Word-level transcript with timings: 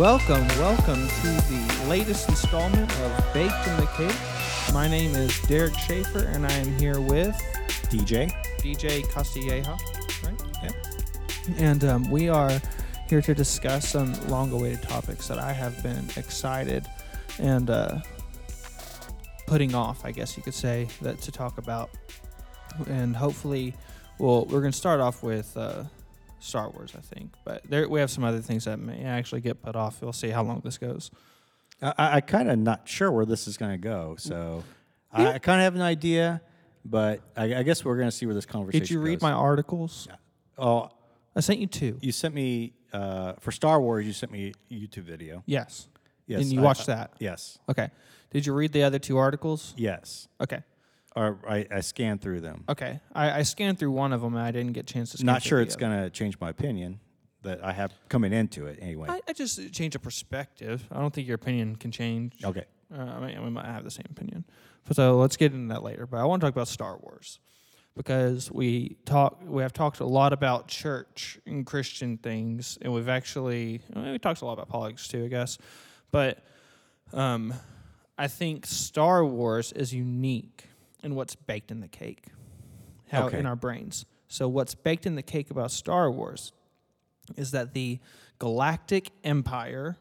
Welcome, 0.00 0.48
welcome 0.56 1.08
to 1.08 1.26
the 1.26 1.84
latest 1.86 2.30
installment 2.30 2.90
of 2.90 3.34
Baked 3.34 3.68
in 3.68 3.76
the 3.76 3.86
Cake. 3.98 4.72
My 4.72 4.88
name 4.88 5.14
is 5.14 5.38
Derek 5.42 5.74
Schaefer, 5.74 6.20
and 6.20 6.46
I 6.46 6.52
am 6.52 6.74
here 6.78 7.02
with 7.02 7.36
DJ. 7.90 8.32
DJ 8.60 9.02
Castilleja, 9.08 9.78
right? 10.24 10.42
Yeah. 10.62 11.54
And 11.58 11.84
um, 11.84 12.10
we 12.10 12.30
are 12.30 12.50
here 13.10 13.20
to 13.20 13.34
discuss 13.34 13.90
some 13.90 14.14
long-awaited 14.28 14.80
topics 14.80 15.28
that 15.28 15.38
I 15.38 15.52
have 15.52 15.82
been 15.82 16.08
excited 16.16 16.86
and 17.38 17.68
uh, 17.68 17.98
putting 19.46 19.74
off, 19.74 20.06
I 20.06 20.12
guess 20.12 20.34
you 20.34 20.42
could 20.42 20.54
say, 20.54 20.88
that 21.02 21.20
to 21.20 21.30
talk 21.30 21.58
about. 21.58 21.90
And 22.86 23.14
hopefully, 23.14 23.74
well, 24.16 24.46
we're 24.46 24.60
going 24.60 24.72
to 24.72 24.78
start 24.78 25.00
off 25.00 25.22
with 25.22 25.54
uh, 25.58 25.84
Star 26.40 26.70
Wars, 26.70 26.94
I 26.96 27.00
think, 27.00 27.34
but 27.44 27.62
there 27.68 27.88
we 27.88 28.00
have 28.00 28.10
some 28.10 28.24
other 28.24 28.40
things 28.40 28.64
that 28.64 28.78
may 28.78 29.04
actually 29.04 29.40
get 29.40 29.62
put 29.62 29.76
off. 29.76 30.00
We'll 30.02 30.12
see 30.12 30.30
how 30.30 30.42
long 30.42 30.60
this 30.64 30.78
goes. 30.78 31.10
I, 31.82 32.16
I 32.16 32.20
kind 32.20 32.50
of 32.50 32.58
not 32.58 32.88
sure 32.88 33.10
where 33.10 33.24
this 33.26 33.46
is 33.48 33.56
going 33.56 33.72
to 33.72 33.78
go, 33.78 34.16
so 34.18 34.64
Yeah. 35.16 35.30
I, 35.30 35.32
I 35.34 35.38
kind 35.38 35.60
of 35.60 35.64
have 35.64 35.74
an 35.76 35.82
idea, 35.82 36.40
but 36.84 37.20
I, 37.36 37.56
I 37.56 37.62
guess 37.62 37.84
we're 37.84 37.96
going 37.96 38.08
to 38.08 38.12
see 38.16 38.26
where 38.26 38.34
this 38.34 38.46
conversation. 38.46 38.80
Did 38.80 38.90
you 38.90 39.00
read 39.00 39.16
goes. 39.20 39.22
my 39.22 39.32
articles? 39.32 40.08
Oh, 40.58 40.90
I 41.34 41.40
sent 41.40 41.58
you 41.58 41.66
two. 41.66 41.96
you 42.00 42.12
sent 42.12 42.34
me 42.34 42.72
uh, 42.92 43.34
for 43.40 43.52
Star 43.52 43.80
Wars. 43.80 44.06
You 44.06 44.12
sent 44.12 44.32
me 44.32 44.52
a 44.70 44.74
YouTube 44.74 45.04
video. 45.04 45.42
Yes. 45.46 45.88
Yes, 46.26 46.42
and 46.42 46.52
you 46.52 46.60
watched 46.60 46.86
that. 46.86 47.12
Yes, 47.18 47.58
Okay. 47.68 47.90
Did 48.30 48.46
you 48.46 48.52
read 48.52 48.72
the 48.72 48.84
other 48.84 49.00
two 49.00 49.16
articles? 49.18 49.74
yes. 49.76 50.28
Okay. 50.40 50.62
Or 51.16 51.38
I, 51.48 51.66
I 51.70 51.80
scanned 51.80 52.20
through 52.20 52.40
them. 52.40 52.64
Okay. 52.68 53.00
I, 53.12 53.40
I 53.40 53.42
scanned 53.42 53.78
through 53.78 53.90
one 53.90 54.12
of 54.12 54.20
them 54.20 54.34
and 54.36 54.42
I 54.44 54.52
didn't 54.52 54.72
get 54.74 54.88
a 54.88 54.92
chance 54.92 55.10
to 55.10 55.16
scan 55.18 55.26
Not 55.26 55.42
through 55.42 55.48
sure 55.48 55.58
the 55.58 55.64
it's 55.64 55.74
other. 55.74 55.86
going 55.86 56.02
to 56.04 56.10
change 56.10 56.38
my 56.40 56.50
opinion 56.50 57.00
that 57.42 57.64
I 57.64 57.72
have 57.72 57.92
coming 58.08 58.32
into 58.32 58.66
it 58.66 58.78
anyway. 58.80 59.08
I, 59.10 59.20
I 59.26 59.32
just 59.32 59.72
change 59.72 59.94
a 59.96 59.98
perspective. 59.98 60.86
I 60.92 61.00
don't 61.00 61.12
think 61.12 61.26
your 61.26 61.34
opinion 61.34 61.76
can 61.76 61.90
change. 61.90 62.34
okay. 62.44 62.64
Uh, 62.96 63.00
I 63.02 63.20
mean, 63.26 63.42
we 63.42 63.50
might 63.50 63.66
have 63.66 63.84
the 63.84 63.90
same 63.90 64.06
opinion. 64.10 64.44
So 64.92 65.16
let's 65.18 65.36
get 65.36 65.52
into 65.52 65.72
that 65.74 65.82
later. 65.82 66.06
But 66.06 66.18
I 66.18 66.24
want 66.24 66.40
to 66.40 66.46
talk 66.46 66.54
about 66.54 66.68
Star 66.68 66.96
Wars 66.98 67.38
because 67.96 68.50
we 68.50 68.96
talk. 69.04 69.40
We 69.44 69.62
have 69.62 69.72
talked 69.72 70.00
a 70.00 70.04
lot 70.06 70.32
about 70.32 70.66
church 70.68 71.38
and 71.46 71.64
Christian 71.64 72.18
things, 72.18 72.78
and 72.82 72.92
we've 72.92 73.08
actually 73.08 73.80
we 73.94 74.18
talked 74.18 74.42
a 74.42 74.44
lot 74.44 74.54
about 74.54 74.68
politics 74.68 75.06
too, 75.06 75.24
I 75.24 75.28
guess. 75.28 75.58
But 76.10 76.44
um, 77.12 77.54
I 78.18 78.26
think 78.26 78.66
Star 78.66 79.24
Wars 79.24 79.70
is 79.72 79.94
unique 79.94 80.64
in 81.02 81.14
what's 81.14 81.34
baked 81.34 81.70
in 81.70 81.80
the 81.80 81.88
cake, 81.88 82.26
how 83.10 83.26
Okay. 83.26 83.38
in 83.38 83.46
our 83.46 83.56
brains. 83.56 84.04
So 84.28 84.48
what's 84.48 84.74
baked 84.74 85.06
in 85.06 85.14
the 85.16 85.22
cake 85.22 85.50
about 85.50 85.70
Star 85.70 86.10
Wars 86.10 86.52
is 87.36 87.50
that 87.52 87.74
the 87.74 87.98
Galactic 88.38 89.10
Empire 89.24 89.96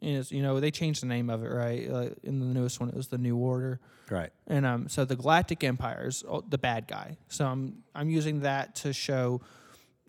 is 0.00 0.32
you 0.32 0.42
know 0.42 0.58
they 0.58 0.70
changed 0.72 1.00
the 1.00 1.06
name 1.06 1.30
of 1.30 1.44
it 1.44 1.48
right 1.48 1.88
uh, 1.88 2.08
in 2.24 2.40
the 2.40 2.46
newest 2.46 2.80
one 2.80 2.88
it 2.88 2.94
was 2.96 3.06
the 3.06 3.18
New 3.18 3.36
Order 3.36 3.78
Right. 4.10 4.30
and 4.48 4.66
um 4.66 4.88
so 4.88 5.04
the 5.04 5.14
Galactic 5.14 5.62
Empire 5.62 6.08
is 6.08 6.24
uh, 6.28 6.40
the 6.48 6.58
bad 6.58 6.88
guy 6.88 7.16
so 7.28 7.46
I'm 7.46 7.84
I'm 7.94 8.10
using 8.10 8.40
that 8.40 8.74
to 8.76 8.92
show 8.92 9.42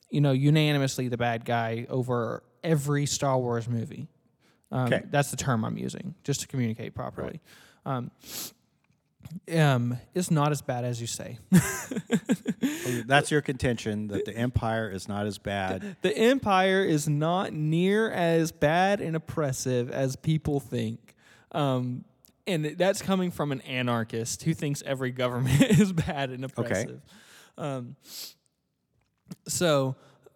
you 0.10 0.20
know 0.20 0.32
unanimously 0.32 1.10
the 1.10 1.18
bad 1.18 1.46
guy 1.46 1.86
over 1.90 2.42
every 2.64 3.06
Star 3.06 3.38
Wars 3.38 3.70
movie 3.70 4.08
um, 4.72 4.88
Okay. 4.92 5.04
that's 5.12 5.30
the 5.30 5.38
term 5.38 5.64
I'm 5.64 5.78
using 5.78 6.16
just 6.24 6.42
to 6.42 6.48
communicate 6.48 6.96
properly 6.96 7.40
um 7.86 8.10
um 9.56 9.98
it's 10.14 10.32
not 10.32 10.52
as 10.52 10.62
bad 10.62 10.86
as 10.86 11.02
you 11.02 11.08
say 11.08 11.38
That's 13.06 13.32
your 13.32 13.42
contention 13.42 14.08
that 14.08 14.26
the 14.26 14.36
Empire 14.36 14.90
is 14.90 15.08
not 15.08 15.26
as 15.26 15.38
bad. 15.38 15.96
The 16.02 16.16
Empire 16.16 16.84
is 16.84 17.08
not 17.08 17.54
near 17.54 18.12
as 18.12 18.52
bad 18.52 19.02
and 19.02 19.16
oppressive 19.16 19.92
as 19.92 20.16
people 20.16 20.60
think. 20.60 21.16
Um, 21.52 22.06
and 22.46 22.66
that's 22.78 23.02
coming 23.02 23.32
from 23.32 23.52
an 23.52 23.62
anarchist 23.62 24.44
who 24.44 24.54
thinks 24.54 24.84
every 24.86 25.12
government 25.12 25.62
is 25.62 25.94
bad 25.94 26.30
and 26.30 26.44
oppressive. 26.44 27.02
Um, 27.58 27.96
so 29.48 29.96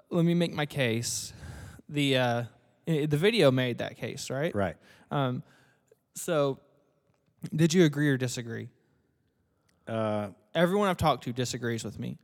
let 0.10 0.24
me 0.24 0.34
make 0.34 0.54
my 0.54 0.66
case. 0.66 1.34
The 1.90 2.18
uh, 2.18 2.44
the 2.86 3.08
video 3.08 3.52
made 3.52 3.80
that 3.80 3.98
case, 3.98 4.30
right? 4.30 4.54
Right. 4.56 4.76
Um, 5.12 5.44
so 6.16 6.60
did 7.56 7.74
you 7.74 7.86
agree 7.86 8.10
or 8.10 8.18
disagree? 8.18 8.70
Uh, 9.88 10.30
Everyone 10.54 10.88
I've 10.90 10.98
talked 10.98 11.24
to 11.26 11.34
disagrees 11.34 11.84
with 11.84 12.00
me. 12.00 12.18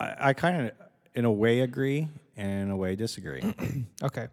I, 0.00 0.14
I 0.18 0.32
kind 0.32 0.66
of, 0.66 0.72
in 1.14 1.24
a 1.24 1.32
way, 1.32 1.60
agree 1.60 2.08
and 2.36 2.62
in 2.62 2.70
a 2.70 2.76
way 2.76 2.96
disagree. 2.96 3.42
Okay. 4.02 4.28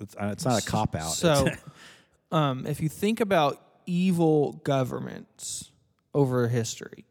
It's, 0.00 0.16
uh, 0.16 0.30
it's 0.32 0.44
not 0.44 0.60
a 0.60 0.64
cop 0.64 0.96
out. 0.96 1.12
So, 1.12 1.48
um, 2.32 2.66
if 2.66 2.80
you 2.80 2.88
think 2.88 3.20
about 3.20 3.60
evil 3.86 4.54
governments 4.64 5.70
over 6.14 6.48
history, 6.48 7.04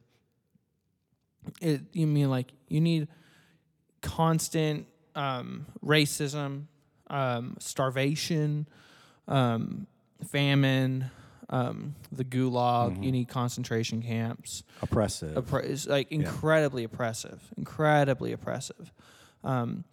it 1.62 1.82
you 1.94 2.08
mean 2.08 2.30
like 2.30 2.52
you 2.68 2.82
need 2.82 3.08
constant 4.02 4.88
um, 5.16 5.66
racism, 5.86 6.66
um, 7.08 7.56
starvation, 7.59 8.68
um, 9.28 9.88
famine, 10.26 11.09
um, 11.51 11.95
the 12.12 12.23
gulag. 12.23 13.03
You 13.03 13.12
need 13.12 13.28
concentration 13.28 14.01
camps. 14.01 14.63
oppressive. 14.81 15.35
Oppre- 15.35 15.66
it's 15.66 15.85
like 15.88 16.12
incredibly 16.12 16.84
oppressive, 16.84 17.41
incredibly 17.57 18.31
oppressive. 18.31 18.91
Um, 19.44 19.84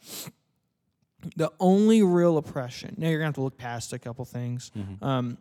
the 1.37 1.51
only 1.59 2.03
real 2.03 2.39
oppression. 2.39 2.95
Now 2.97 3.09
you're 3.09 3.19
gonna 3.19 3.29
have 3.29 3.35
to 3.35 3.41
look 3.43 3.59
past 3.59 3.93
a 3.93 3.99
couple 3.99 4.25
things. 4.25 4.71
Um, 5.03 5.37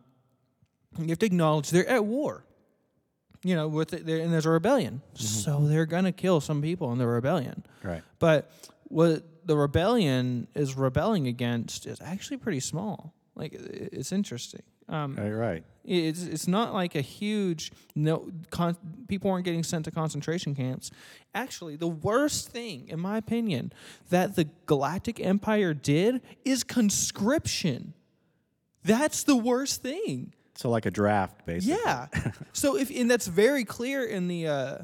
you 0.97 1.09
have 1.09 1.19
to 1.19 1.25
acknowledge 1.25 1.69
they're 1.69 1.87
at 1.87 2.05
war. 2.05 2.43
You 3.43 3.55
know, 3.55 3.67
with 3.67 3.93
it, 3.93 4.01
and 4.09 4.33
there's 4.33 4.47
a 4.47 4.49
rebellion, 4.49 5.01
so 5.13 5.67
they're 5.67 5.85
gonna 5.85 6.11
kill 6.11 6.41
some 6.41 6.61
people 6.61 6.91
in 6.91 6.97
the 6.97 7.05
rebellion. 7.07 7.63
right. 7.83 8.01
But 8.17 8.51
what 8.85 9.23
the 9.45 9.55
rebellion 9.55 10.47
is 10.55 10.75
rebelling 10.75 11.27
against 11.27 11.85
is 11.85 12.01
actually 12.01 12.37
pretty 12.37 12.59
small. 12.59 13.13
Like 13.35 13.53
it's 13.53 14.11
interesting. 14.11 14.63
Um, 14.89 15.15
Right. 15.15 15.31
Right. 15.31 15.63
it's 15.83 16.23
it's 16.23 16.47
not 16.47 16.73
like 16.73 16.95
a 16.95 17.01
huge 17.01 17.71
no 17.95 18.29
con, 18.51 18.75
people 19.07 19.29
weren't 19.31 19.43
getting 19.45 19.63
sent 19.63 19.85
to 19.85 19.91
concentration 19.91 20.55
camps 20.55 20.91
actually 21.35 21.75
the 21.75 21.87
worst 21.87 22.49
thing 22.49 22.87
in 22.87 22.99
my 22.99 23.17
opinion 23.17 23.71
that 24.09 24.35
the 24.35 24.45
galactic 24.65 25.19
empire 25.19 25.73
did 25.73 26.21
is 26.45 26.63
conscription 26.63 27.93
that's 28.83 29.23
the 29.23 29.35
worst 29.35 29.81
thing 29.81 30.33
So 30.55 30.69
like 30.69 30.85
a 30.85 30.91
draft, 30.91 31.45
basically. 31.45 31.77
yeah 31.85 32.07
so 32.53 32.77
if 32.77 32.89
and 32.89 33.09
that's 33.11 33.27
very 33.27 33.63
clear 33.65 34.03
in 34.05 34.27
the 34.29 34.47
uh 34.47 34.77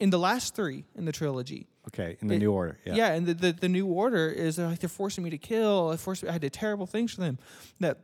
in 0.00 0.10
the 0.10 0.18
last 0.18 0.54
three 0.54 0.84
in 0.96 1.04
the 1.06 1.12
trilogy 1.12 1.66
Okay. 1.88 2.18
In 2.20 2.28
the 2.28 2.34
It- 2.34 2.40
new 2.40 2.52
order. 2.52 2.76
Yeah. 2.84 2.96
yeah, 2.96 3.14
and 3.14 3.26
the, 3.26 3.32
the, 3.32 3.52
the 3.52 3.68
new 3.68 3.86
order 3.86 4.28
is 4.28 4.56
they're 4.56 4.66
like 4.66 4.78
they're 4.78 4.90
forcing 4.90 5.24
me 5.24 5.30
to 5.30 5.38
kill. 5.38 5.88
I 5.88 5.96
forced 5.96 6.22
I 6.22 6.36
did 6.36 6.52
terrible 6.52 6.84
things 6.86 7.14
for 7.14 7.22
them. 7.22 7.38
That 7.80 7.96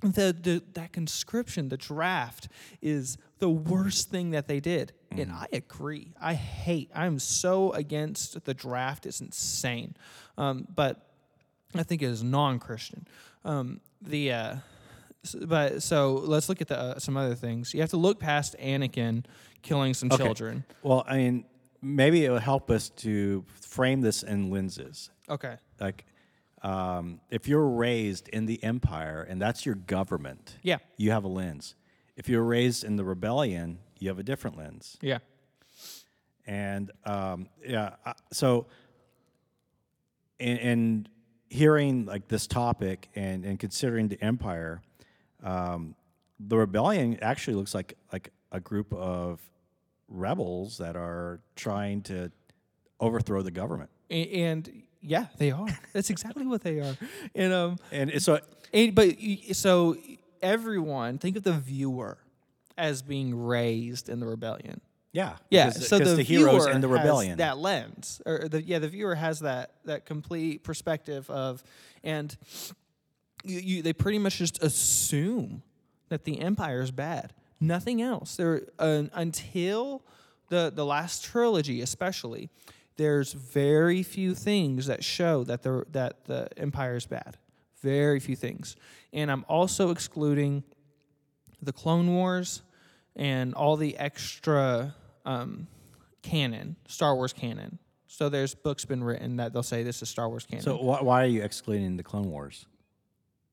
the, 0.00 0.36
the 0.40 0.62
that 0.74 0.92
conscription, 0.92 1.68
the 1.68 1.76
draft, 1.76 2.48
is 2.80 3.18
the 3.38 3.48
worst 3.50 4.10
thing 4.10 4.30
that 4.30 4.46
they 4.46 4.60
did. 4.60 4.92
And 5.10 5.32
I 5.32 5.46
agree. 5.52 6.12
I 6.20 6.34
hate. 6.34 6.90
I'm 6.94 7.18
so 7.18 7.72
against 7.72 8.44
the 8.44 8.54
draft. 8.54 9.06
It's 9.06 9.20
insane. 9.20 9.96
Um, 10.36 10.66
but 10.74 11.06
I 11.74 11.82
think 11.82 12.02
it 12.02 12.06
is 12.06 12.22
non-Christian. 12.22 13.06
Um, 13.44 13.80
the 14.02 14.32
uh, 14.32 14.54
but 15.42 15.82
so 15.82 16.14
let's 16.14 16.48
look 16.48 16.60
at 16.60 16.68
the 16.68 16.78
uh, 16.78 16.98
some 16.98 17.16
other 17.16 17.34
things. 17.34 17.74
You 17.74 17.80
have 17.80 17.90
to 17.90 17.96
look 17.96 18.18
past 18.20 18.54
Anakin 18.60 19.24
killing 19.62 19.94
some 19.94 20.10
Okay. 20.12 20.22
children. 20.22 20.64
Well, 20.82 21.04
I 21.08 21.16
mean, 21.16 21.44
maybe 21.82 22.24
it 22.24 22.30
would 22.30 22.42
help 22.42 22.70
us 22.70 22.90
to 22.90 23.44
frame 23.60 24.00
this 24.00 24.22
in 24.22 24.50
lenses. 24.50 25.10
Okay. 25.28 25.56
Like, 25.80 26.04
um, 26.62 27.20
if 27.30 27.46
you're 27.48 27.68
raised 27.68 28.28
in 28.28 28.46
the 28.46 28.62
empire 28.64 29.22
and 29.28 29.40
that's 29.40 29.64
your 29.66 29.74
government, 29.76 30.56
Yeah. 30.62 30.78
you 30.96 31.10
have 31.10 31.24
a 31.24 31.28
lens. 31.28 31.74
If 32.16 32.28
you're 32.28 32.42
raised 32.44 32.82
in 32.84 32.96
the 32.96 33.04
rebellion, 33.04 33.78
you 33.98 34.08
have 34.08 34.18
a 34.18 34.22
different 34.22 34.56
lens. 34.56 34.96
Yeah. 35.00 35.18
And 36.46 36.90
um, 37.04 37.48
yeah, 37.64 37.94
so 38.32 38.66
in, 40.38 40.56
in 40.56 41.08
hearing 41.48 42.06
like 42.06 42.28
this 42.28 42.46
topic 42.46 43.08
and, 43.14 43.44
and 43.44 43.58
considering 43.58 44.08
the 44.08 44.22
empire, 44.22 44.82
um, 45.42 45.94
the 46.40 46.56
rebellion 46.56 47.18
actually 47.20 47.54
looks 47.54 47.74
like 47.74 47.94
like 48.12 48.32
a 48.52 48.60
group 48.60 48.92
of 48.92 49.40
rebels 50.08 50.78
that 50.78 50.96
are 50.96 51.40
trying 51.56 52.00
to 52.02 52.30
overthrow 53.00 53.42
the 53.42 53.50
government. 53.50 53.90
And 54.10 54.82
yeah, 55.00 55.26
they 55.38 55.50
are. 55.50 55.68
That's 55.92 56.10
exactly 56.10 56.46
what 56.46 56.62
they 56.62 56.80
are. 56.80 56.96
And 57.34 57.52
um, 57.52 57.76
And 57.92 58.10
it's 58.10 58.24
so 58.24 58.40
and, 58.72 58.94
but 58.94 59.16
so 59.52 59.96
everyone 60.42 61.18
think 61.18 61.36
of 61.36 61.42
the 61.42 61.52
viewer 61.52 62.18
as 62.76 63.02
being 63.02 63.34
raised 63.46 64.08
in 64.08 64.20
the 64.20 64.26
rebellion. 64.26 64.80
yeah, 65.12 65.36
Yeah, 65.50 65.66
because- 65.68 65.88
so 65.88 65.98
the, 65.98 66.14
the 66.16 66.22
heroes 66.22 66.66
in 66.66 66.80
the 66.80 66.88
has 66.88 66.98
rebellion. 66.98 67.38
that 67.38 67.58
lens, 67.58 68.20
or 68.26 68.46
the 68.48 68.62
yeah, 68.62 68.78
the 68.78 68.88
viewer 68.88 69.14
has 69.14 69.40
that 69.40 69.72
that 69.84 70.04
complete 70.06 70.62
perspective 70.62 71.28
of, 71.30 71.62
and 72.04 72.36
you, 73.44 73.58
you, 73.60 73.82
they 73.82 73.92
pretty 73.92 74.18
much 74.18 74.38
just 74.38 74.62
assume 74.62 75.62
that 76.08 76.24
the 76.24 76.40
empire 76.40 76.80
is 76.80 76.90
bad. 76.90 77.32
Nothing 77.60 78.00
else. 78.02 78.36
There 78.36 78.62
uh, 78.78 79.04
until 79.12 80.02
the 80.48 80.70
the 80.74 80.84
last 80.84 81.24
trilogy, 81.24 81.80
especially, 81.80 82.48
there's 82.98 83.32
very 83.32 84.02
few 84.02 84.34
things 84.34 84.86
that 84.86 85.02
show 85.02 85.42
that 85.44 85.62
the 85.62 85.84
that 85.92 86.26
the 86.26 86.48
empire 86.58 86.96
is 86.96 87.06
bad. 87.06 87.38
Very 87.80 88.20
few 88.20 88.36
things, 88.36 88.76
and 89.12 89.30
I'm 89.30 89.44
also 89.48 89.90
excluding 89.90 90.64
the 91.62 91.72
Clone 91.72 92.12
Wars 92.14 92.62
and 93.16 93.54
all 93.54 93.76
the 93.76 93.96
extra 93.96 94.94
um, 95.24 95.66
canon, 96.22 96.76
Star 96.88 97.14
Wars 97.16 97.32
canon. 97.32 97.78
So 98.08 98.28
there's 98.28 98.54
books 98.54 98.84
been 98.84 99.02
written 99.04 99.36
that 99.36 99.52
they'll 99.52 99.62
say 99.62 99.82
this 99.84 100.02
is 100.02 100.08
Star 100.08 100.28
Wars 100.28 100.44
canon 100.44 100.62
So 100.64 100.76
wh- 100.76 101.02
why 101.04 101.22
are 101.22 101.26
you 101.26 101.42
excluding 101.42 101.96
the 101.96 102.02
Clone 102.02 102.30
Wars? 102.30 102.66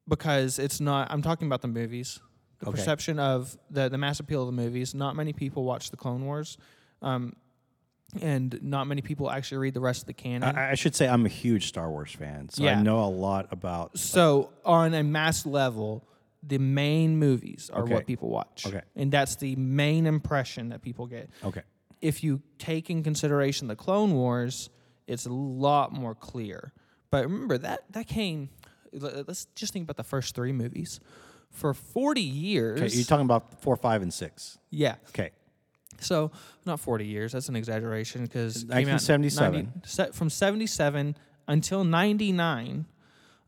because 0.08 0.60
it's 0.60 0.80
not. 0.80 1.12
I'm 1.12 1.22
talking 1.22 1.48
about 1.48 1.62
the 1.62 1.68
movies. 1.68 2.20
The 2.60 2.68
Okay. 2.68 2.78
perception 2.78 3.20
of 3.20 3.58
the 3.70 3.90
the 3.90 3.98
mass 3.98 4.20
appeal 4.20 4.42
of 4.42 4.48
the 4.48 4.62
movies. 4.62 4.94
Not 4.96 5.16
many 5.16 5.34
people 5.34 5.64
watch 5.66 5.90
the 5.92 5.98
Clone 5.98 6.26
Wars, 6.26 6.58
um, 7.02 7.34
and 8.22 8.58
not 8.64 8.86
many 8.88 9.02
people 9.02 9.30
actually 9.30 9.58
read 9.60 9.74
the 9.74 9.80
rest 9.82 10.02
of 10.04 10.08
the 10.08 10.14
canon. 10.14 10.56
I, 10.56 10.72
I 10.72 10.76
should 10.76 10.96
say 10.96 11.08
I'm 11.08 11.26
a 11.26 11.30
huge 11.30 11.68
Star 11.68 11.90
Wars 11.90 12.12
fan, 12.12 12.50
so 12.50 12.66
I 12.68 12.76
know 12.82 13.04
a 13.04 13.10
lot 13.10 13.48
about. 13.52 13.98
so 13.98 14.52
on 14.64 14.94
a 14.94 15.04
mass 15.04 15.46
level, 15.46 16.08
the 16.44 16.58
main 16.60 17.18
movies 17.18 17.70
are 17.74 17.84
Okay. 17.84 17.94
what 17.94 18.06
people 18.06 18.30
watch. 18.30 18.66
Okay. 18.68 18.82
and 18.96 19.12
that's 19.12 19.36
the 19.38 19.56
main 19.56 20.06
impression 20.06 20.70
that 20.70 20.82
people 20.82 21.08
get. 21.08 21.30
Okay. 21.44 21.62
if 22.02 22.24
you 22.24 22.42
take 22.60 22.90
in 22.90 23.04
consideration 23.04 23.68
the 23.68 23.76
Clone 23.76 24.14
Wars, 24.14 24.70
it's 25.08 25.26
a 25.26 25.32
lot 25.34 25.92
more 25.92 26.16
clear. 26.16 26.72
But 27.12 27.24
remember 27.26 27.58
that 27.60 27.84
that 27.92 28.08
came. 28.08 28.50
Let's 28.94 29.46
just 29.56 29.74
think 29.74 29.84
about 29.84 29.98
the 29.98 30.04
first 30.04 30.36
three 30.36 30.52
movies. 30.54 31.00
For 31.52 31.74
forty 31.74 32.22
years, 32.22 32.82
Okay. 32.82 32.96
You're 32.96 33.06
talking 33.06 33.26
about 33.26 33.62
four, 33.62 33.76
five, 33.76 34.02
and 34.02 34.14
six. 34.14 34.58
yeah. 34.70 34.96
Okay. 35.10 35.32
So 36.00 36.32
not 36.66 36.80
forty 36.80 37.06
years. 37.06 37.32
That's 37.32 37.50
an 37.50 37.56
exaggeration 37.56 38.24
because 38.24 38.66
1977. 38.66 40.12
from 40.14 40.30
seventy 40.30 40.68
seven 40.68 41.16
until 41.48 41.84
ninety 41.84 42.32
nine. 42.32 42.86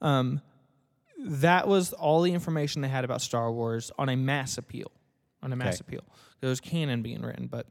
Um, 0.01 0.41
that 1.19 1.67
was 1.67 1.93
all 1.93 2.21
the 2.21 2.33
information 2.33 2.81
they 2.81 2.87
had 2.87 3.03
about 3.03 3.21
Star 3.21 3.51
Wars 3.51 3.91
on 3.97 4.07
a 4.09 4.15
mass 4.15 4.57
appeal. 4.57 4.91
On 5.43 5.51
a 5.51 5.55
mass 5.55 5.75
Okay. 5.75 5.85
appeal, 5.87 6.03
there 6.41 6.49
was 6.49 6.59
canon 6.59 7.01
being 7.01 7.21
written, 7.21 7.47
but 7.47 7.67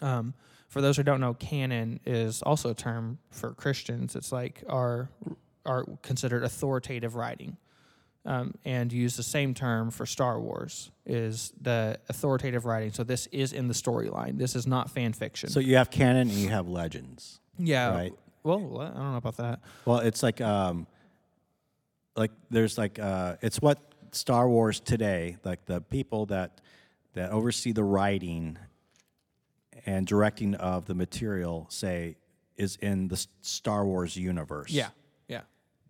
um, 0.00 0.32
for 0.68 0.80
those 0.80 0.96
who 0.96 1.02
don't 1.02 1.20
know, 1.20 1.34
canon 1.34 1.98
is 2.06 2.40
also 2.42 2.70
a 2.70 2.74
term 2.74 3.18
for 3.30 3.52
Christians. 3.54 4.14
It's 4.16 4.30
like 4.32 4.62
our 4.68 5.08
are 5.66 5.84
considered 6.02 6.44
authoritative 6.44 7.14
writing, 7.14 7.56
um, 8.28 8.52
and 8.66 8.92
use 8.92 9.16
the 9.16 9.22
same 9.22 9.54
term 9.54 9.90
for 9.90 10.04
Star 10.04 10.38
Wars 10.38 10.90
is 11.06 11.50
the 11.62 11.98
authoritative 12.10 12.66
writing. 12.66 12.92
So 12.92 13.02
this 13.02 13.26
is 13.28 13.54
in 13.54 13.68
the 13.68 13.74
storyline. 13.74 14.36
This 14.36 14.54
is 14.54 14.66
not 14.66 14.90
fan 14.90 15.14
fiction. 15.14 15.48
So 15.48 15.60
you 15.60 15.76
have 15.76 15.90
canon 15.90 16.28
and 16.28 16.38
you 16.38 16.50
have 16.50 16.68
legends. 16.68 17.40
yeah. 17.58 17.90
right. 17.90 18.12
Well, 18.44 18.80
I 18.80 18.86
don't 18.88 19.12
know 19.12 19.16
about 19.16 19.38
that. 19.38 19.60
Well, 19.84 19.98
it's 19.98 20.22
like 20.22 20.40
um, 20.40 20.86
like 22.16 22.30
there's 22.50 22.78
like 22.78 22.98
uh, 22.98 23.36
it's 23.42 23.60
what 23.60 23.78
Star 24.12 24.48
Wars 24.48 24.78
today, 24.78 25.36
like 25.44 25.64
the 25.66 25.80
people 25.80 26.26
that 26.26 26.60
that 27.14 27.30
oversee 27.30 27.72
the 27.72 27.82
writing 27.82 28.56
and 29.86 30.06
directing 30.06 30.54
of 30.54 30.86
the 30.86 30.94
material, 30.94 31.66
say, 31.68 32.16
is 32.56 32.76
in 32.76 33.08
the 33.08 33.26
Star 33.40 33.84
Wars 33.84 34.16
universe. 34.16 34.70
Yeah. 34.70 34.90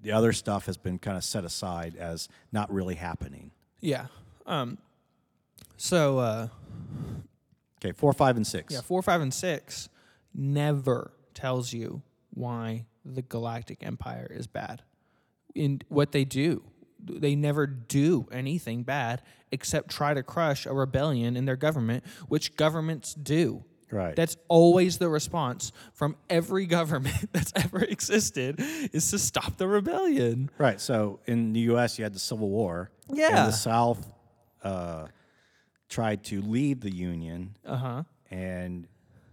The 0.03 0.13
other 0.13 0.33
stuff 0.33 0.67
has 0.67 0.77
been 0.77 0.99
kind 0.99 1.17
of 1.17 1.25
set 1.25 1.45
aside 1.45 1.97
as 1.97 2.29
not 2.53 2.73
really 2.73 2.95
happening. 2.95 3.51
Yeah. 3.81 4.07
Um. 4.47 4.79
So 5.77 6.19
uh, 6.19 6.49
Okay, 7.81 7.93
four, 7.93 8.13
five, 8.13 8.37
and 8.37 8.47
six. 8.47 8.73
yeah, 8.75 8.81
four, 8.81 9.03
five, 9.03 9.21
and 9.21 9.33
six 9.33 9.89
never 10.35 11.13
tells 11.35 11.73
you 11.73 12.03
why 12.31 12.87
the 13.05 13.23
Galactic 13.23 13.79
Empire 13.83 14.27
is 14.31 14.47
bad. 14.47 14.83
In 15.55 15.81
what 15.89 16.13
they 16.13 16.25
do, 16.25 16.63
they 17.03 17.37
never 17.37 17.67
do 17.67 18.27
anything 18.33 18.83
bad 18.83 19.23
except 19.53 19.91
try 19.91 20.13
to 20.13 20.23
crush 20.23 20.67
a 20.67 20.73
rebellion 20.73 21.37
in 21.37 21.45
their 21.45 21.57
government, 21.57 22.05
which 22.29 22.57
governments 22.57 23.15
do. 23.15 23.65
Right. 23.91 24.15
That's 24.15 24.37
always 24.49 24.99
the 24.99 25.09
response 25.09 25.73
from 25.95 26.17
every 26.29 26.67
government 26.67 27.29
that's 27.33 27.53
ever 27.57 27.83
existed 27.83 28.57
is 28.93 29.11
to 29.11 29.19
stop 29.19 29.57
the 29.57 29.67
rebellion. 29.67 30.51
Right. 30.59 30.81
So 30.81 31.21
in 31.27 31.53
the 31.55 31.61
U.S., 31.61 31.99
you 31.99 32.05
had 32.05 32.13
the 32.15 32.19
Civil 32.19 32.49
War. 32.51 32.91
Yeah. 33.13 33.29
And 33.45 33.53
the 33.53 33.57
South 33.57 34.07
uh, 34.63 35.07
tried 35.89 36.23
to 36.25 36.43
leave 36.43 36.81
the 36.81 36.93
Union 36.95 37.57
Uh 37.65 37.77
huh. 37.77 38.03
and 38.31 38.87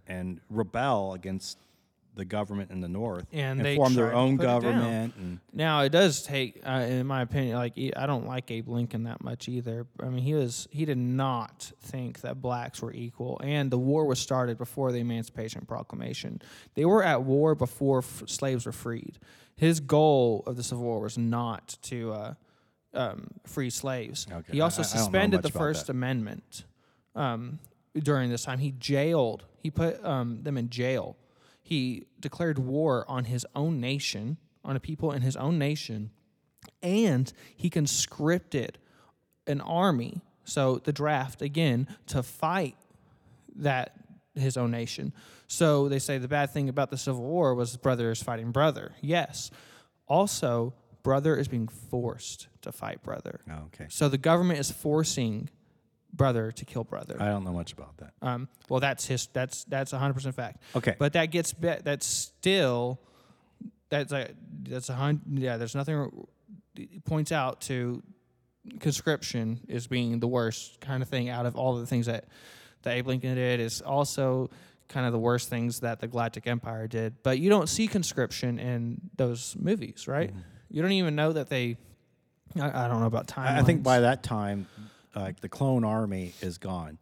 and 0.08 0.40
rebel 0.48 1.12
against 1.14 1.58
the 2.16 2.24
government 2.24 2.70
in 2.72 2.80
the 2.80 2.88
North 2.88 3.26
And 3.32 3.60
they 3.60 3.76
form 3.76 3.94
their 3.94 4.12
own 4.12 4.36
put 4.38 4.44
it 4.44 4.46
down. 4.46 4.60
government. 4.62 5.14
And 5.16 5.40
Now 5.52 5.82
it 5.82 5.90
does 5.90 6.22
take, 6.22 6.60
uh, 6.66 6.70
in 6.88 7.06
my 7.06 7.22
opinion, 7.22 7.56
like 7.56 7.74
I 7.96 8.06
don't 8.06 8.26
like 8.26 8.50
Abe 8.50 8.68
Lincoln 8.68 9.04
that 9.04 9.22
much 9.22 9.48
either. 9.48 9.86
I 10.00 10.06
mean, 10.06 10.22
he 10.24 10.34
was 10.34 10.66
he 10.70 10.84
did 10.84 10.98
not 10.98 11.70
think 11.80 12.22
that 12.22 12.40
blacks 12.42 12.82
were 12.82 12.92
equal, 12.92 13.40
and 13.44 13.70
the 13.70 13.78
war 13.78 14.06
was 14.06 14.18
started 14.18 14.58
before 14.58 14.90
the 14.92 14.98
Emancipation 14.98 15.64
Proclamation. 15.66 16.40
They 16.74 16.84
were 16.84 17.04
at 17.04 17.22
war 17.22 17.54
before 17.54 17.98
f- 17.98 18.24
slaves 18.26 18.66
were 18.66 18.72
freed. 18.72 19.18
His 19.54 19.80
goal 19.80 20.42
of 20.46 20.56
the 20.56 20.62
Civil 20.62 20.84
War 20.84 21.00
was 21.00 21.16
not 21.16 21.76
to 21.84 22.12
uh, 22.12 22.34
um, 22.94 23.28
free 23.46 23.70
slaves. 23.70 24.26
Okay. 24.30 24.52
He 24.54 24.60
also 24.60 24.82
I- 24.82 24.84
I 24.84 24.88
suspended 24.88 25.42
the 25.42 25.50
First 25.50 25.86
that. 25.86 25.92
Amendment 25.92 26.64
um, 27.14 27.58
during 27.94 28.30
this 28.30 28.44
time. 28.44 28.58
He 28.58 28.72
jailed. 28.72 29.44
He 29.62 29.70
put 29.70 30.02
um, 30.04 30.42
them 30.42 30.56
in 30.58 30.68
jail. 30.70 31.16
He 31.66 32.06
declared 32.20 32.60
war 32.60 33.04
on 33.08 33.24
his 33.24 33.44
own 33.56 33.80
nation, 33.80 34.36
on 34.64 34.76
a 34.76 34.80
people 34.80 35.10
in 35.10 35.22
his 35.22 35.34
own 35.34 35.58
nation, 35.58 36.12
and 36.80 37.32
he 37.56 37.68
conscripted 37.68 38.78
an 39.48 39.60
army. 39.60 40.20
So 40.44 40.78
the 40.84 40.92
draft 40.92 41.42
again 41.42 41.88
to 42.06 42.22
fight 42.22 42.76
that 43.56 43.96
his 44.36 44.56
own 44.56 44.70
nation. 44.70 45.12
So 45.48 45.88
they 45.88 45.98
say 45.98 46.18
the 46.18 46.28
bad 46.28 46.52
thing 46.52 46.68
about 46.68 46.90
the 46.90 46.96
Civil 46.96 47.22
War 47.22 47.52
was 47.52 47.76
brother 47.76 48.12
is 48.12 48.22
fighting 48.22 48.52
brother. 48.52 48.92
Yes. 49.00 49.50
Also, 50.06 50.72
brother 51.02 51.36
is 51.36 51.48
being 51.48 51.66
forced 51.66 52.46
to 52.62 52.70
fight 52.70 53.02
brother. 53.02 53.40
oh, 53.50 53.64
okay, 53.74 53.86
So 53.88 54.08
the 54.08 54.18
government 54.18 54.60
is 54.60 54.70
forcing 54.70 55.48
brother 56.16 56.52
to 56.52 56.64
kill 56.64 56.84
brother. 56.84 57.16
I 57.20 57.26
don't 57.26 57.44
know 57.44 57.52
much 57.52 57.72
about 57.72 57.96
that. 57.98 58.12
Um, 58.22 58.48
well, 58.68 58.80
that's 58.80 59.06
his. 59.06 59.26
That's 59.32 59.64
that's 59.64 59.92
hundred 59.92 60.14
percent 60.14 60.34
fact. 60.34 60.62
Okay. 60.74 60.94
But 60.98 61.12
that 61.14 61.26
gets 61.26 61.52
be- 61.52 61.76
that's 61.82 62.06
still 62.06 63.00
that's 63.88 64.12
a 64.12 64.30
that's 64.62 64.88
a 64.88 64.94
hundred. 64.94 65.38
Yeah, 65.38 65.56
there's 65.56 65.74
nothing 65.74 66.26
points 67.04 67.32
out 67.32 67.60
to 67.62 68.02
conscription 68.80 69.60
as 69.68 69.86
being 69.86 70.18
the 70.20 70.28
worst 70.28 70.80
kind 70.80 71.02
of 71.02 71.08
thing 71.08 71.28
out 71.28 71.46
of 71.46 71.56
all 71.56 71.76
the 71.76 71.86
things 71.86 72.06
that 72.06 72.24
that 72.82 72.94
Abe 72.94 73.06
Lincoln 73.06 73.34
did 73.34 73.60
is 73.60 73.80
also 73.80 74.50
kind 74.88 75.06
of 75.06 75.12
the 75.12 75.18
worst 75.18 75.48
things 75.48 75.80
that 75.80 76.00
the 76.00 76.06
Galactic 76.06 76.46
Empire 76.46 76.86
did. 76.86 77.22
But 77.22 77.38
you 77.38 77.50
don't 77.50 77.68
see 77.68 77.88
conscription 77.88 78.58
in 78.58 79.00
those 79.16 79.56
movies, 79.58 80.06
right? 80.06 80.32
You 80.70 80.82
don't 80.82 80.92
even 80.92 81.16
know 81.16 81.32
that 81.32 81.48
they. 81.48 81.76
I, 82.58 82.84
I 82.84 82.88
don't 82.88 83.00
know 83.00 83.06
about 83.06 83.26
time. 83.26 83.58
I 83.58 83.62
think 83.62 83.82
by 83.82 84.00
that 84.00 84.22
time, 84.22 84.66
like 85.16 85.40
the 85.40 85.48
clone 85.48 85.84
army 85.84 86.34
is 86.40 86.58
gone. 86.58 86.98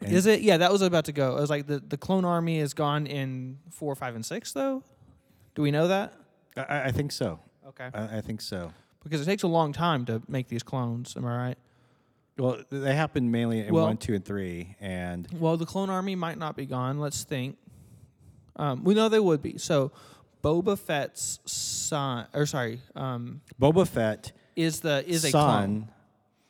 And 0.00 0.12
Is 0.12 0.26
it? 0.26 0.40
Yeah, 0.40 0.56
that 0.58 0.72
was 0.72 0.82
about 0.82 1.04
to 1.04 1.12
go. 1.12 1.36
It 1.36 1.40
was 1.40 1.50
like 1.50 1.66
the, 1.66 1.78
the 1.78 1.96
clone 1.96 2.24
army 2.24 2.58
is 2.58 2.74
gone 2.74 3.06
in 3.06 3.58
four, 3.70 3.94
five, 3.94 4.14
and 4.14 4.24
six, 4.26 4.52
though. 4.52 4.82
Do 5.54 5.62
we 5.62 5.70
know 5.70 5.88
that? 5.88 6.14
I, 6.56 6.84
I 6.84 6.90
think 6.90 7.12
so. 7.12 7.38
Okay. 7.68 7.88
I, 7.94 8.18
I 8.18 8.20
think 8.20 8.40
so. 8.40 8.72
Because 9.04 9.20
it 9.20 9.24
takes 9.24 9.42
a 9.42 9.48
long 9.48 9.72
time 9.72 10.04
to 10.06 10.22
make 10.28 10.48
these 10.48 10.62
clones. 10.62 11.16
Am 11.16 11.24
I 11.24 11.36
right? 11.36 11.58
Well, 12.38 12.62
they 12.70 12.94
happened 12.94 13.30
mainly 13.30 13.60
in 13.60 13.72
Well- 13.72 13.84
one, 13.86 13.96
two, 13.96 14.14
and 14.14 14.24
three, 14.24 14.76
and 14.80 15.28
Well, 15.38 15.56
the 15.56 15.66
clone 15.66 15.90
army 15.90 16.16
might 16.16 16.38
not 16.38 16.56
be 16.56 16.66
gone. 16.66 16.98
Let's 16.98 17.24
think. 17.24 17.56
Um, 18.56 18.84
we 18.84 18.94
know 18.94 19.08
they 19.08 19.20
would 19.20 19.42
be. 19.42 19.58
So, 19.58 19.92
Boba 20.42 20.78
Fett's 20.78 21.38
son, 21.46 22.26
or 22.34 22.46
sorry, 22.46 22.80
um, 22.96 23.40
Boba 23.60 23.86
Fett, 23.86 24.32
is 24.56 24.80
the 24.80 25.04
is 25.08 25.24
a 25.24 25.30
son 25.30 25.42
clone. 25.42 25.88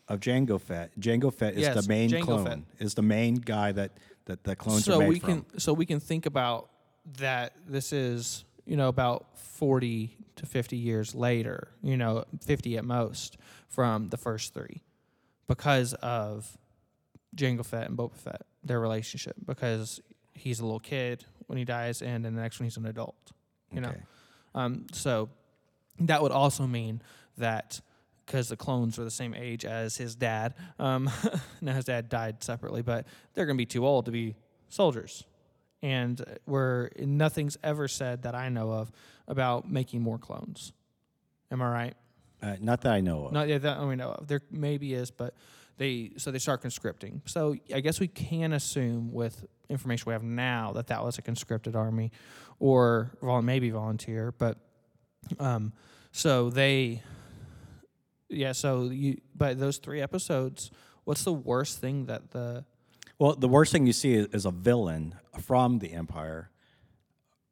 Of 0.08 0.20
Jango 0.20 0.60
Fett. 0.60 0.98
Jango 0.98 1.32
Fett 1.32 1.54
is 1.54 1.60
Yes, 1.60 1.82
the 1.84 1.88
main 1.88 2.10
Jango 2.10 2.22
clone. 2.22 2.44
Fett. 2.46 2.58
Is 2.78 2.94
the 2.94 3.02
main 3.02 3.36
guy 3.36 3.72
that 3.72 3.92
that 4.26 4.44
the 4.44 4.54
clones 4.56 4.84
so 4.84 4.96
are 4.96 4.98
made 5.00 5.08
we 5.08 5.18
from. 5.18 5.42
can 5.42 5.58
so 5.58 5.72
we 5.72 5.86
can 5.86 6.00
think 6.00 6.26
about 6.26 6.70
that. 7.18 7.54
This 7.66 7.92
is 7.92 8.44
you 8.66 8.76
know 8.76 8.88
about 8.88 9.38
forty 9.38 10.16
to 10.36 10.46
fifty 10.46 10.76
years 10.76 11.14
later. 11.14 11.68
You 11.82 11.96
know, 11.96 12.24
fifty 12.44 12.76
at 12.76 12.84
most 12.84 13.36
from 13.68 14.08
the 14.08 14.16
first 14.16 14.54
three, 14.54 14.82
because 15.46 15.94
of 15.94 16.56
Jango 17.36 17.64
Fett 17.64 17.88
and 17.88 17.96
Boba 17.96 18.16
Fett, 18.16 18.42
their 18.62 18.80
relationship. 18.80 19.36
Because 19.44 20.00
he's 20.34 20.60
a 20.60 20.64
little 20.64 20.80
kid 20.80 21.24
when 21.46 21.58
he 21.58 21.64
dies, 21.64 22.02
and 22.02 22.26
in 22.26 22.34
the 22.34 22.40
next 22.40 22.60
one 22.60 22.64
he's 22.64 22.76
an 22.76 22.86
adult. 22.86 23.32
You 23.72 23.80
know, 23.80 23.94
um, 24.54 24.86
so 24.92 25.30
that 26.00 26.22
would 26.22 26.32
also 26.32 26.66
mean 26.66 27.00
that 27.38 27.80
because 28.32 28.48
the 28.48 28.56
clones 28.56 28.98
are 28.98 29.04
the 29.04 29.10
same 29.10 29.34
age 29.34 29.66
as 29.66 29.98
his 29.98 30.14
dad. 30.14 30.54
Um, 30.78 31.10
now 31.60 31.74
his 31.74 31.84
dad 31.84 32.08
died 32.08 32.42
separately, 32.42 32.80
but 32.80 33.06
they're 33.34 33.44
going 33.44 33.58
to 33.58 33.60
be 33.60 33.66
too 33.66 33.86
old 33.86 34.06
to 34.06 34.10
be 34.10 34.36
soldiers. 34.70 35.24
And 35.82 36.18
uh, 36.18 36.24
where 36.46 36.90
nothing's 36.98 37.58
ever 37.62 37.88
said 37.88 38.22
that 38.22 38.34
I 38.34 38.48
know 38.48 38.72
of 38.72 38.90
about 39.28 39.70
making 39.70 40.00
more 40.00 40.16
clones. 40.16 40.72
Am 41.50 41.60
I 41.60 41.70
right? 41.70 41.94
Uh, 42.42 42.56
not 42.58 42.80
that 42.80 42.92
I 42.94 43.02
know 43.02 43.26
of. 43.26 43.32
Not 43.32 43.48
yeah, 43.48 43.58
that 43.58 43.86
we 43.86 43.96
know 43.96 44.12
of. 44.12 44.28
There 44.28 44.40
maybe 44.50 44.94
is, 44.94 45.10
but 45.10 45.34
they 45.76 46.12
so 46.16 46.30
they 46.30 46.38
start 46.38 46.62
conscripting. 46.62 47.20
So 47.26 47.56
I 47.74 47.80
guess 47.80 48.00
we 48.00 48.08
can 48.08 48.54
assume 48.54 49.12
with 49.12 49.44
information 49.68 50.04
we 50.06 50.14
have 50.14 50.22
now 50.22 50.72
that 50.72 50.86
that 50.86 51.04
was 51.04 51.18
a 51.18 51.22
conscripted 51.22 51.76
army, 51.76 52.10
or 52.58 53.12
maybe 53.42 53.68
volunteer. 53.68 54.32
But 54.32 54.56
um, 55.38 55.74
so 56.12 56.48
they, 56.48 57.02
yeah. 58.32 58.52
So 58.52 58.84
you, 58.84 59.18
but 59.34 59.58
those 59.58 59.78
three 59.78 60.00
episodes. 60.00 60.70
What's 61.04 61.24
the 61.24 61.32
worst 61.32 61.80
thing 61.80 62.06
that 62.06 62.30
the 62.30 62.64
Well, 63.18 63.34
the 63.34 63.48
worst 63.48 63.72
thing 63.72 63.86
you 63.86 63.92
see 63.92 64.14
is, 64.14 64.26
is 64.28 64.44
a 64.46 64.50
villain 64.52 65.16
from 65.40 65.80
the 65.80 65.92
Empire, 65.92 66.50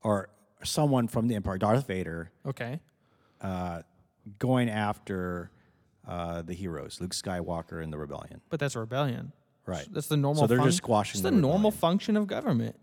or 0.02 0.28
someone 0.62 1.08
from 1.08 1.26
the 1.28 1.34
Empire, 1.34 1.58
Darth 1.58 1.86
Vader, 1.86 2.30
okay? 2.46 2.80
uh, 3.40 3.82
going 4.38 4.68
after 4.70 5.50
uh, 6.06 6.42
the 6.42 6.54
heroes, 6.54 7.00
Luke 7.00 7.12
Skywalker 7.12 7.82
and 7.82 7.92
the 7.92 7.98
Rebellion. 7.98 8.40
But 8.50 8.60
that's 8.60 8.76
a 8.76 8.80
rebellion. 8.80 9.32
Right. 9.66 9.86
That's 9.90 10.06
the 10.08 10.16
normal. 10.16 10.42
So 10.42 10.46
they're 10.46 10.64
just 10.64 10.78
squashing 10.78 11.18
It's 11.18 11.22
the 11.22 11.30
the, 11.30 11.36
normal. 11.36 11.70
Mm. 11.72 11.74
function 11.76 12.16
of 12.16 12.26
government. 12.26 12.76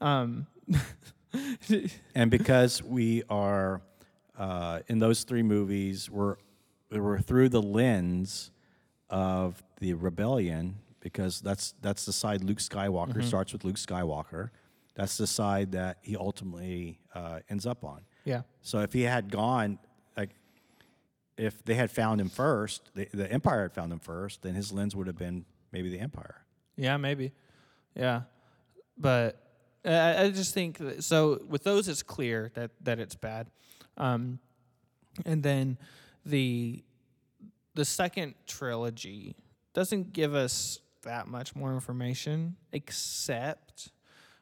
Um, 0.00 0.46
and 2.14 2.30
because 2.30 2.82
we 2.82 3.22
are 3.28 3.80
uh, 4.38 4.80
in 4.88 4.98
those 4.98 5.24
three 5.24 5.42
movies, 5.42 6.10
we're 6.10 6.36
we're 6.90 7.18
through 7.20 7.48
the 7.50 7.62
lens 7.62 8.50
of 9.10 9.62
the 9.80 9.94
rebellion 9.94 10.76
because 11.00 11.40
that's 11.40 11.74
that's 11.80 12.04
the 12.06 12.12
side 12.12 12.42
Luke 12.44 12.58
Skywalker 12.58 13.08
Mm-hmm. 13.08 13.20
starts 13.22 13.52
with 13.52 13.64
Luke 13.64 13.76
Skywalker. 13.76 14.50
That's 14.94 15.16
the 15.18 15.26
side 15.26 15.72
that 15.72 15.98
he 16.02 16.16
ultimately 16.16 16.98
uh, 17.14 17.40
ends 17.50 17.66
up 17.66 17.84
on. 17.84 18.00
yeah. 18.24 18.42
So 18.62 18.80
if 18.80 18.92
he 18.94 19.02
had 19.02 19.30
gone, 19.30 19.78
like, 20.16 20.30
if 21.36 21.62
they 21.66 21.74
had 21.74 21.90
found 21.90 22.18
him 22.20 22.30
first, 22.30 22.90
the, 22.94 23.06
the 23.12 23.30
Empire 23.30 23.62
had 23.62 23.74
found 23.74 23.92
him 23.92 23.98
first, 23.98 24.40
then 24.42 24.54
his 24.54 24.72
lens 24.72 24.96
would 24.96 25.06
have 25.06 25.18
been 25.18 25.44
maybe 25.70 25.90
the 25.90 25.98
Empire. 26.00 26.46
Yeah, 26.76 26.96
maybe. 26.96 27.32
Yeah, 27.94 28.22
but 28.96 29.38
I 29.84 30.24
I 30.24 30.30
just 30.30 30.54
think 30.54 30.78
that, 30.78 31.04
so. 31.04 31.42
With 31.46 31.62
those, 31.62 31.88
it's 31.88 32.02
clear 32.02 32.50
that 32.54 32.70
that 32.82 32.98
it's 32.98 33.14
bad, 33.14 33.48
um, 33.98 34.38
and 35.26 35.42
then 35.42 35.76
the 36.26 36.82
the 37.74 37.84
second 37.84 38.34
trilogy 38.46 39.36
doesn't 39.74 40.12
give 40.12 40.34
us 40.34 40.80
that 41.02 41.28
much 41.28 41.54
more 41.54 41.72
information, 41.74 42.56
except 42.72 43.90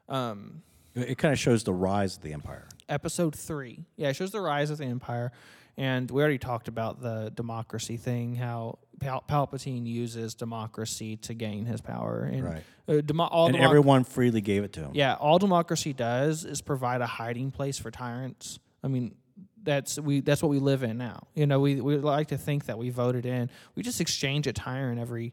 um, 0.08 0.62
It, 0.94 1.18
kind 1.18 1.32
of 1.32 1.38
shows 1.38 1.64
the 1.64 1.72
rise 1.72 2.16
of 2.16 2.22
the 2.22 2.32
Empire. 2.32 2.68
episode 2.88 3.34
three. 3.34 3.84
Yeah, 3.96 4.10
it 4.10 4.14
shows 4.16 4.30
the 4.30 4.40
rise 4.40 4.70
of 4.70 4.78
the 4.78 4.84
empire, 4.84 5.32
and 5.76 6.08
we 6.10 6.22
already 6.22 6.38
talked 6.38 6.68
about 6.68 7.02
the 7.02 7.32
democracy 7.34 7.96
thing. 7.96 8.36
How 8.36 8.78
Pal- 9.00 9.24
Palpatine 9.28 9.84
uses 9.86 10.34
democracy 10.36 11.16
to 11.18 11.34
gain 11.34 11.66
his 11.66 11.80
power, 11.80 12.22
and 12.32 12.44
Right. 12.44 12.62
uh, 12.88 13.00
demo- 13.00 13.28
And 13.46 13.56
democ- 13.56 13.60
everyone 13.60 14.04
freely 14.04 14.40
gave 14.40 14.62
it 14.62 14.72
to 14.74 14.80
him. 14.80 14.90
yeah, 14.94 15.14
all 15.14 15.38
democracy 15.40 15.92
does 15.92 16.44
is 16.44 16.60
provide 16.62 17.00
a 17.00 17.06
hiding 17.06 17.50
place 17.50 17.78
for 17.78 17.90
tyrants. 17.90 18.58
I 18.84 18.88
mean, 18.88 19.16
that's 19.64 19.98
we 19.98 20.20
that's 20.20 20.42
what 20.42 20.50
we 20.50 20.58
live 20.58 20.82
in 20.82 20.98
now. 20.98 21.26
You 21.34 21.46
know, 21.46 21.60
we 21.60 21.80
we 21.80 21.96
like 21.96 22.28
to 22.28 22.38
think 22.38 22.66
that 22.66 22.78
we 22.78 22.90
voted 22.90 23.26
in. 23.26 23.50
We 23.74 23.82
just 23.82 24.00
exchange 24.00 24.46
a 24.46 24.52
tyrant 24.52 25.00
every, 25.00 25.32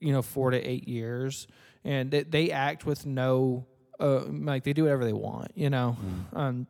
you 0.00 0.12
know, 0.12 0.22
four 0.22 0.50
to 0.50 0.58
eight 0.58 0.88
years, 0.88 1.46
and 1.84 2.10
they, 2.10 2.22
they 2.22 2.50
act 2.50 2.86
with 2.86 3.06
no, 3.06 3.66
uh, 4.00 4.24
like 4.26 4.64
they 4.64 4.72
do 4.72 4.84
whatever 4.84 5.04
they 5.04 5.12
want. 5.12 5.52
You 5.54 5.70
know, 5.70 5.96
um, 6.32 6.66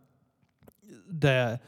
the 1.09 1.61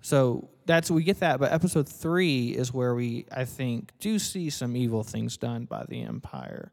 so 0.00 0.48
that's 0.66 0.90
we 0.90 1.02
get 1.02 1.20
that. 1.20 1.40
But 1.40 1.52
episode 1.52 1.88
three 1.88 2.48
is 2.50 2.72
where 2.72 2.94
we 2.94 3.26
I 3.32 3.44
think 3.44 3.92
do 4.00 4.18
see 4.18 4.50
some 4.50 4.76
evil 4.76 5.02
things 5.02 5.36
done 5.36 5.64
by 5.64 5.84
the 5.88 6.02
empire 6.02 6.72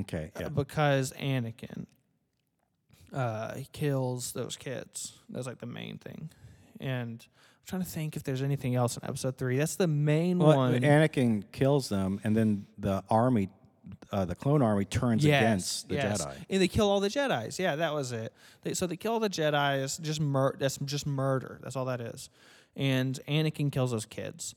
Okay. 0.00 0.30
uh, 0.36 0.48
because 0.48 1.12
Anakin 1.20 1.86
uh, 3.12 3.54
he 3.56 3.66
kills 3.72 4.32
those 4.32 4.56
kids. 4.56 5.12
That's 5.28 5.46
like 5.46 5.58
the 5.58 5.66
main 5.66 5.98
thing. 5.98 6.30
And 6.82 7.24
I'm 7.24 7.66
trying 7.66 7.82
to 7.82 7.88
think 7.88 8.16
if 8.16 8.24
there's 8.24 8.42
anything 8.42 8.74
else 8.74 8.96
in 8.96 9.04
episode 9.04 9.38
three. 9.38 9.56
That's 9.56 9.76
the 9.76 9.86
main 9.86 10.38
Well, 10.38 10.56
one. 10.56 10.80
Anakin 10.80 11.44
kills 11.52 11.88
them, 11.88 12.20
and 12.24 12.36
then 12.36 12.66
the 12.76 13.04
army, 13.08 13.48
uh, 14.10 14.24
the 14.24 14.34
clone 14.34 14.62
army, 14.62 14.84
turns 14.84 15.24
yes, 15.24 15.40
against 15.40 15.88
the 15.88 15.94
yes. 15.94 16.24
Jedi. 16.24 16.34
and 16.50 16.60
they 16.62 16.68
kill 16.68 16.90
all 16.90 17.00
the 17.00 17.08
Jedi's. 17.08 17.58
Yeah, 17.58 17.76
that 17.76 17.94
was 17.94 18.12
it. 18.12 18.32
They, 18.62 18.74
so 18.74 18.86
they 18.86 18.96
kill 18.96 19.12
all 19.12 19.20
the 19.20 19.30
Jedi's. 19.30 19.98
Just 19.98 20.20
mur- 20.20 20.56
That's 20.58 20.76
just 20.78 21.06
murder. 21.06 21.60
That's 21.62 21.76
all 21.76 21.84
that 21.86 22.00
is. 22.00 22.28
And 22.74 23.18
Anakin 23.28 23.70
kills 23.70 23.90
those 23.92 24.06
kids. 24.06 24.54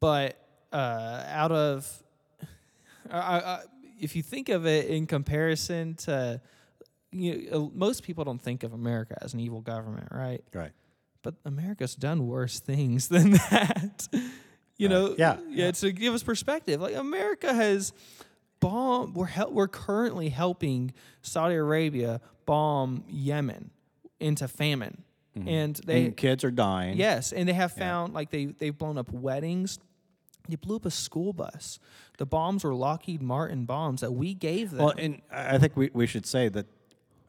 But 0.00 0.36
uh, 0.72 1.22
out 1.28 1.52
of, 1.52 2.02
if 4.00 4.16
you 4.16 4.22
think 4.22 4.48
of 4.48 4.66
it 4.66 4.86
in 4.86 5.06
comparison 5.06 5.94
to, 5.94 6.40
you 7.12 7.48
know, 7.50 7.70
most 7.74 8.02
people 8.02 8.24
don't 8.24 8.40
think 8.40 8.62
of 8.62 8.72
America 8.72 9.16
as 9.22 9.32
an 9.32 9.40
evil 9.40 9.60
government, 9.60 10.08
right? 10.10 10.42
Right. 10.52 10.72
But 11.26 11.34
America's 11.44 11.96
done 11.96 12.28
worse 12.28 12.60
things 12.60 13.08
than 13.14 13.32
that. 13.32 14.06
you 14.76 14.86
Right. 14.86 14.94
know, 14.94 15.14
Yeah. 15.18 15.38
yeah. 15.48 15.72
To 15.72 15.90
give 15.90 16.14
us 16.14 16.22
perspective, 16.22 16.80
like 16.80 16.94
America 16.94 17.52
has 17.52 17.92
bomb. 18.60 19.12
We're 19.12 19.26
hel- 19.26 19.50
we're 19.50 19.66
currently 19.66 20.28
helping 20.28 20.92
Saudi 21.22 21.56
Arabia 21.56 22.20
bomb 22.44 23.02
Yemen 23.08 23.70
into 24.20 24.46
famine, 24.46 25.02
mm-hmm. 25.36 25.48
and 25.48 25.80
they 25.84 26.04
and 26.04 26.16
kids 26.16 26.44
are 26.44 26.52
dying. 26.52 26.96
yes, 26.96 27.32
and 27.32 27.48
they 27.48 27.54
have 27.54 27.72
found 27.72 28.14
like 28.14 28.30
they 28.30 28.44
they've 28.46 28.78
blown 28.78 28.96
up 28.96 29.10
weddings. 29.10 29.80
They 30.48 30.54
blew 30.54 30.76
up 30.76 30.86
a 30.86 30.92
school 30.92 31.32
bus. 31.32 31.80
The 32.18 32.26
bombs 32.26 32.62
were 32.62 32.72
Lockheed 32.72 33.20
Martin 33.20 33.64
bombs 33.64 34.00
that 34.00 34.12
we 34.12 34.32
gave 34.32 34.70
them. 34.70 34.84
Well, 34.84 34.94
and 34.96 35.22
I 35.32 35.56
I 35.56 35.58
think 35.58 35.76
we, 35.76 35.90
we 35.92 36.06
should 36.06 36.24
say 36.24 36.48
that 36.50 36.66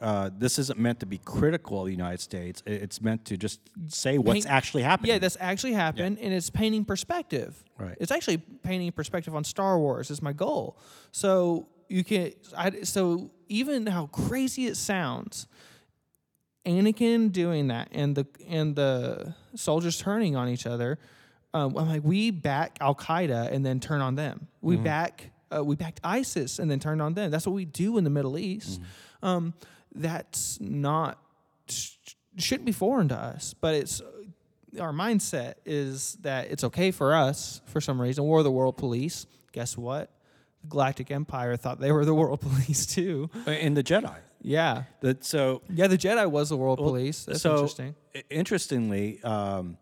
uh, 0.00 0.30
this 0.36 0.58
isn't 0.58 0.78
meant 0.78 1.00
to 1.00 1.06
be 1.06 1.18
critical 1.18 1.80
of 1.80 1.86
the 1.86 1.92
United 1.92 2.20
States. 2.20 2.62
It's 2.66 3.00
meant 3.02 3.24
to 3.26 3.36
just 3.36 3.60
say 3.88 4.16
what's 4.18 4.44
Paint- 4.44 4.46
actually 4.46 4.82
happening. 4.84 5.10
Yeah, 5.10 5.18
that's 5.18 5.36
actually 5.40 5.72
happened, 5.72 6.18
and 6.20 6.32
it's 6.32 6.50
painting 6.50 6.84
perspective. 6.84 7.64
Right. 7.78 7.96
It's 8.00 8.12
actually 8.12 8.38
painting 8.38 8.92
perspective 8.92 9.34
on 9.34 9.44
Star 9.44 9.78
Wars. 9.78 10.10
Is 10.10 10.22
my 10.22 10.32
goal. 10.32 10.78
So 11.10 11.68
you 11.88 12.04
can. 12.04 12.32
I, 12.56 12.82
so 12.82 13.30
even 13.48 13.86
how 13.86 14.06
crazy 14.06 14.66
it 14.66 14.76
sounds, 14.76 15.48
Anakin 16.64 17.32
doing 17.32 17.68
that, 17.68 17.88
and 17.92 18.14
the 18.14 18.26
and 18.46 18.76
the 18.76 19.34
soldiers 19.56 19.98
turning 19.98 20.36
on 20.36 20.48
each 20.48 20.66
other. 20.66 20.98
Um, 21.54 21.76
I'm 21.76 21.88
like, 21.88 22.04
we 22.04 22.30
back 22.30 22.76
Al 22.80 22.94
Qaeda 22.94 23.50
and 23.50 23.64
then 23.64 23.80
turn 23.80 24.00
on 24.00 24.14
them. 24.14 24.48
We 24.60 24.76
back. 24.76 25.30
Uh, 25.50 25.64
we 25.64 25.76
backed 25.76 25.98
ISIS 26.04 26.58
and 26.58 26.70
then 26.70 26.78
turned 26.78 27.00
on 27.00 27.14
them. 27.14 27.30
That's 27.30 27.46
what 27.46 27.54
we 27.54 27.64
do 27.64 27.96
in 27.96 28.04
the 28.04 28.10
Middle 28.10 28.38
East. 28.38 28.82
Um, 29.22 29.54
that's 29.94 30.60
not 30.60 31.18
shouldn't 32.36 32.66
be 32.66 32.72
foreign 32.72 33.08
to 33.08 33.16
us, 33.16 33.54
but 33.54 33.74
it's 33.74 34.00
our 34.80 34.92
mindset 34.92 35.54
is 35.64 36.16
that 36.20 36.50
it's 36.50 36.62
okay 36.64 36.90
for 36.90 37.14
us 37.14 37.60
for 37.66 37.80
some 37.80 38.00
reason. 38.00 38.24
We're 38.24 38.42
the 38.42 38.50
world 38.50 38.76
police. 38.76 39.26
Guess 39.52 39.76
what? 39.76 40.10
The 40.62 40.68
Galactic 40.68 41.10
Empire 41.10 41.56
thought 41.56 41.80
they 41.80 41.90
were 41.92 42.04
the 42.04 42.14
world 42.14 42.40
police 42.42 42.86
too. 42.86 43.30
in 43.46 43.74
the 43.74 43.82
Jedi. 43.82 44.16
Yeah. 44.40 44.84
That 45.00 45.24
so 45.24 45.62
Yeah, 45.68 45.86
the 45.88 45.98
Jedi 45.98 46.30
was 46.30 46.48
the 46.50 46.56
world 46.56 46.78
police. 46.78 47.24
That's 47.24 47.40
so 47.42 47.54
interesting. 47.54 47.94
Interestingly, 48.30 49.20
um, 49.22 49.78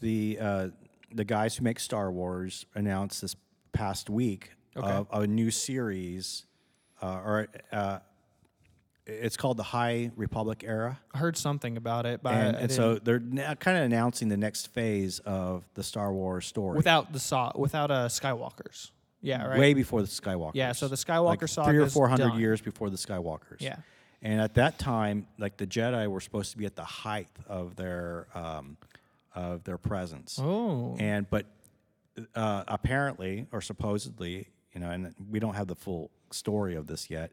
the 0.00 0.38
uh, 0.40 0.68
the 1.14 1.24
guys 1.24 1.56
who 1.56 1.64
make 1.64 1.78
Star 1.80 2.10
Wars 2.10 2.66
announced 2.74 3.22
this 3.22 3.36
past 3.72 4.10
week 4.10 4.50
Okay. 4.76 4.88
of 4.90 5.06
a 5.12 5.26
new 5.26 5.52
series, 5.52 6.44
uh, 7.00 7.20
or 7.24 7.46
uh, 7.70 8.00
it's 9.06 9.36
called 9.36 9.56
the 9.56 9.62
High 9.64 10.10
Republic 10.16 10.64
era. 10.66 11.00
I 11.12 11.18
heard 11.18 11.36
something 11.36 11.76
about 11.76 12.06
it, 12.06 12.22
but 12.22 12.34
and, 12.34 12.56
and 12.56 12.72
so 12.72 12.96
they're 12.96 13.20
kind 13.20 13.78
of 13.78 13.84
announcing 13.84 14.28
the 14.28 14.36
next 14.36 14.68
phase 14.68 15.18
of 15.20 15.64
the 15.74 15.82
Star 15.82 16.12
Wars 16.12 16.46
story. 16.46 16.76
without 16.76 17.12
the 17.12 17.20
saw 17.20 17.52
without 17.54 17.90
uh 17.90 18.08
Skywalkers. 18.08 18.90
Yeah, 19.20 19.46
right. 19.46 19.58
way 19.58 19.74
before 19.74 20.02
the 20.02 20.08
Skywalkers. 20.08 20.52
Yeah, 20.54 20.72
so 20.72 20.86
the 20.86 20.92
like 20.92 21.40
Skywalker 21.40 21.48
saga 21.48 21.70
three 21.70 21.78
or 21.78 21.88
four 21.88 22.08
hundred 22.08 22.34
years 22.34 22.60
before 22.60 22.90
the 22.90 22.96
Skywalkers. 22.96 23.60
Yeah. 23.60 23.76
and 24.22 24.40
at 24.40 24.54
that 24.54 24.78
time, 24.78 25.26
like 25.38 25.56
the 25.56 25.66
Jedi 25.66 26.08
were 26.08 26.20
supposed 26.20 26.52
to 26.52 26.58
be 26.58 26.66
at 26.66 26.76
the 26.76 26.84
height 26.84 27.28
of 27.46 27.76
their 27.76 28.26
um, 28.34 28.76
of 29.34 29.64
their 29.64 29.78
presence. 29.78 30.38
Oh. 30.40 30.96
And 30.98 31.28
but 31.28 31.46
uh, 32.34 32.64
apparently 32.68 33.46
or 33.52 33.60
supposedly, 33.60 34.48
you 34.72 34.80
know, 34.80 34.90
and 34.90 35.14
we 35.30 35.40
don't 35.40 35.54
have 35.54 35.68
the 35.68 35.76
full 35.76 36.10
story 36.30 36.74
of 36.74 36.86
this 36.86 37.10
yet. 37.10 37.32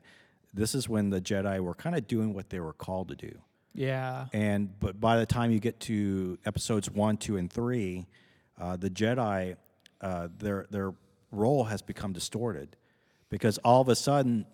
This 0.53 0.75
is 0.75 0.89
when 0.89 1.09
the 1.09 1.21
Jedi 1.21 1.59
were 1.59 1.73
kind 1.73 1.95
of 1.95 2.07
doing 2.07 2.33
what 2.33 2.49
they 2.49 2.59
were 2.59 2.73
called 2.73 3.07
to 3.09 3.15
do. 3.15 3.39
Yeah. 3.73 4.25
And 4.33 4.77
but 4.79 4.99
by 4.99 5.17
the 5.17 5.25
time 5.25 5.51
you 5.51 5.59
get 5.59 5.79
to 5.81 6.37
episodes 6.45 6.89
one, 6.89 7.17
two, 7.17 7.37
and 7.37 7.51
three, 7.51 8.07
uh, 8.59 8.75
the 8.75 8.89
Jedi 8.89 9.55
uh, 10.01 10.27
their 10.37 10.65
their 10.69 10.93
role 11.31 11.63
has 11.65 11.81
become 11.81 12.11
distorted 12.11 12.75
because 13.29 13.57
all 13.59 13.79
of 13.81 13.87
a 13.87 13.95
sudden 13.95 14.45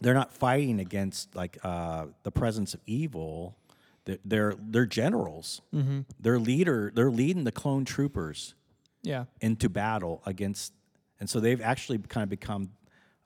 they're 0.00 0.14
not 0.14 0.32
fighting 0.32 0.78
against 0.80 1.34
like 1.34 1.58
uh, 1.64 2.06
the 2.22 2.30
presence 2.30 2.72
of 2.74 2.80
evil. 2.86 3.56
They're 4.04 4.18
they're, 4.24 4.54
they're 4.58 4.86
generals. 4.86 5.60
Mm-hmm. 5.74 6.00
They're 6.20 6.38
leader. 6.38 6.92
They're 6.94 7.10
leading 7.10 7.44
the 7.44 7.52
clone 7.52 7.84
troopers 7.84 8.54
Yeah. 9.02 9.24
into 9.40 9.68
battle 9.68 10.22
against, 10.26 10.72
and 11.18 11.28
so 11.28 11.40
they've 11.40 11.60
actually 11.60 11.98
kind 11.98 12.22
of 12.22 12.28
become 12.28 12.70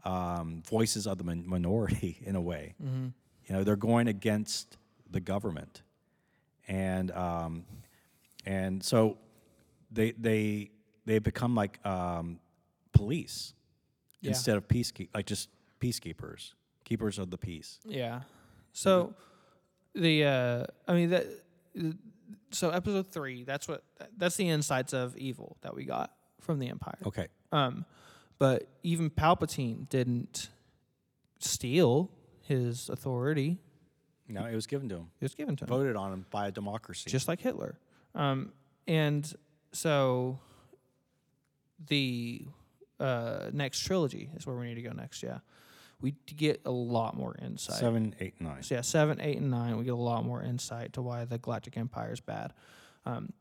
um, 0.06 0.62
voices 0.68 1.06
of 1.06 1.18
the 1.18 1.25
min- 1.25 1.46
minority 1.48 2.18
in 2.25 2.36
a 2.36 2.40
way. 2.40 2.75
You 2.80 3.54
know, 3.54 3.64
they're 3.64 3.76
going 3.76 4.08
against 4.08 4.76
the 5.10 5.20
government, 5.20 5.82
and 6.68 7.10
um, 7.12 7.64
and 8.44 8.82
so 8.82 9.18
they 9.90 10.12
they 10.12 10.70
they 11.04 11.18
become 11.20 11.54
like 11.54 11.84
um, 11.86 12.40
police 12.92 13.54
Yeah. 14.20 14.30
instead 14.30 14.56
of 14.56 14.66
peacekeep 14.68 15.08
like 15.14 15.26
just 15.26 15.48
peacekeepers, 15.80 16.54
keepers 16.84 17.18
of 17.18 17.30
the 17.30 17.38
peace. 17.38 17.78
Yeah. 17.84 18.22
So 18.72 19.14
the 19.94 20.25
uh 20.25 20.64
I 20.88 20.94
mean 20.94 21.10
that 21.10 21.26
so 22.50 22.70
episode 22.70 23.06
3 23.06 23.44
that's 23.44 23.68
what 23.68 23.82
that's 24.16 24.36
the 24.36 24.48
insights 24.48 24.92
of 24.92 25.16
evil 25.16 25.56
that 25.62 25.75
we 25.75 25.84
got 25.84 26.10
from 26.40 26.58
the 26.58 26.68
empire. 26.68 26.98
Okay, 27.06 27.28
Um 27.52 27.84
but 28.38 28.69
even 28.83 29.11
Palpatine 29.11 29.88
didn't 29.88 30.49
steal 31.38 32.11
his 32.43 32.88
authority. 32.88 33.59
no, 34.28 34.45
it 34.47 34.55
was 34.55 34.66
given 34.66 34.88
to 34.88 34.97
him, 34.97 35.11
It 35.21 35.25
was 35.25 35.35
given 35.35 35.57
to 35.57 35.64
him. 35.64 35.69
voted 35.69 35.97
on 35.97 36.12
him 36.12 36.26
by 36.31 36.49
a 36.49 36.50
democracy. 36.52 37.11
just 37.11 37.28
like 37.28 37.40
Hitler. 37.40 37.78
Um, 38.14 38.52
and 38.87 39.31
so 39.73 40.38
the 41.88 42.47
uh, 42.99 43.50
next 43.52 43.81
trilogy 43.81 44.31
is 44.37 44.47
where 44.47 44.57
we 44.57 44.66
need 44.69 44.76
to 44.76 44.83
go 44.83 44.93
next. 44.93 45.23
Yeah, 45.23 45.38
we 46.00 46.12
get 46.37 46.61
a 46.64 46.71
lot 46.71 47.16
more 47.16 47.37
insight. 47.43 47.76
seven, 47.78 48.14
eight, 48.21 48.40
nine. 48.40 48.62
So 48.62 48.76
yeah, 48.76 48.81
seven, 48.81 49.21
eight, 49.21 49.38
and 49.38 49.50
nine. 49.50 49.76
We 49.76 49.85
get 49.85 49.93
a 49.93 49.97
lot 49.97 50.25
more 50.25 50.43
insight 50.43 50.93
to 50.95 51.02
why 51.02 51.25
the 51.25 51.38
Galactic 51.38 51.76
Empire 51.76 52.12
is 52.12 52.21
bad. 52.21 52.52
Um, 53.05 53.33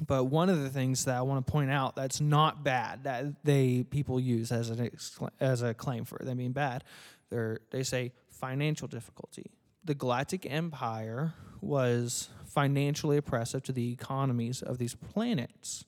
but 0.00 0.24
one 0.24 0.48
of 0.48 0.60
the 0.60 0.70
things 0.70 1.04
that 1.04 1.16
I 1.16 1.22
want 1.22 1.46
to 1.46 1.52
point 1.52 1.70
out 1.70 1.96
that's 1.96 2.20
not 2.20 2.64
bad 2.64 3.04
that 3.04 3.44
they 3.44 3.84
people 3.84 4.18
use 4.18 4.50
as 4.50 4.70
an 4.70 4.78
excla- 4.78 5.30
as 5.40 5.62
a 5.62 5.74
claim 5.74 6.04
for 6.04 6.18
them 6.24 6.38
being 6.38 6.52
bad, 6.52 6.84
they 7.30 7.56
they 7.70 7.82
say 7.82 8.12
financial 8.28 8.88
difficulty. 8.88 9.50
The 9.84 9.94
Galactic 9.94 10.46
Empire 10.50 11.34
was 11.60 12.28
financially 12.46 13.16
oppressive 13.16 13.62
to 13.64 13.72
the 13.72 13.92
economies 13.92 14.62
of 14.62 14.78
these 14.78 14.94
planets. 14.94 15.84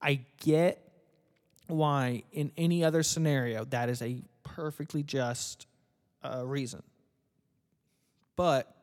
I 0.00 0.20
get 0.40 0.82
why 1.66 2.22
in 2.32 2.50
any 2.56 2.82
other 2.82 3.02
scenario 3.02 3.64
that 3.66 3.88
is 3.88 4.00
a 4.00 4.22
perfectly 4.42 5.02
just 5.02 5.66
uh, 6.22 6.46
reason. 6.46 6.82
But 8.36 8.74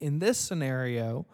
in 0.00 0.18
this 0.18 0.38
scenario, 0.38 1.26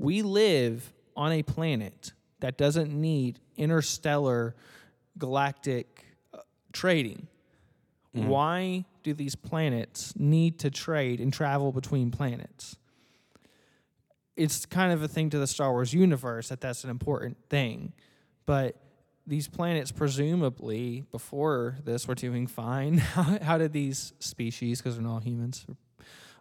we 0.00 0.22
live 0.22 0.92
on 1.14 1.30
a 1.32 1.42
planet 1.42 2.12
that 2.40 2.56
doesn't 2.56 2.90
need 2.90 3.38
interstellar 3.56 4.54
galactic 5.18 6.06
uh, 6.32 6.38
trading. 6.72 7.28
Why 8.12 8.86
do 9.02 9.14
these 9.14 9.36
planets 9.36 10.14
need 10.16 10.58
to 10.60 10.70
trade 10.70 11.20
and 11.20 11.32
travel 11.32 11.70
between 11.70 12.10
planets? 12.10 12.76
It's 14.36 14.64
kind 14.64 14.92
of 14.92 15.02
a 15.02 15.08
thing 15.08 15.30
to 15.30 15.38
the 15.38 15.46
Star 15.46 15.70
Wars 15.70 15.92
universe 15.92 16.48
that 16.48 16.60
that's 16.60 16.82
an 16.82 16.90
important 16.90 17.36
thing. 17.50 17.92
But 18.46 18.76
these 19.26 19.48
planets, 19.48 19.92
presumably, 19.92 21.04
before 21.12 21.76
this, 21.84 22.08
were 22.08 22.14
doing 22.14 22.46
fine. 22.46 22.98
How, 22.98 23.38
how 23.42 23.58
did 23.58 23.72
these 23.72 24.12
species, 24.18 24.80
because 24.80 24.96
they're 24.96 25.04
not 25.04 25.24
humans, 25.24 25.66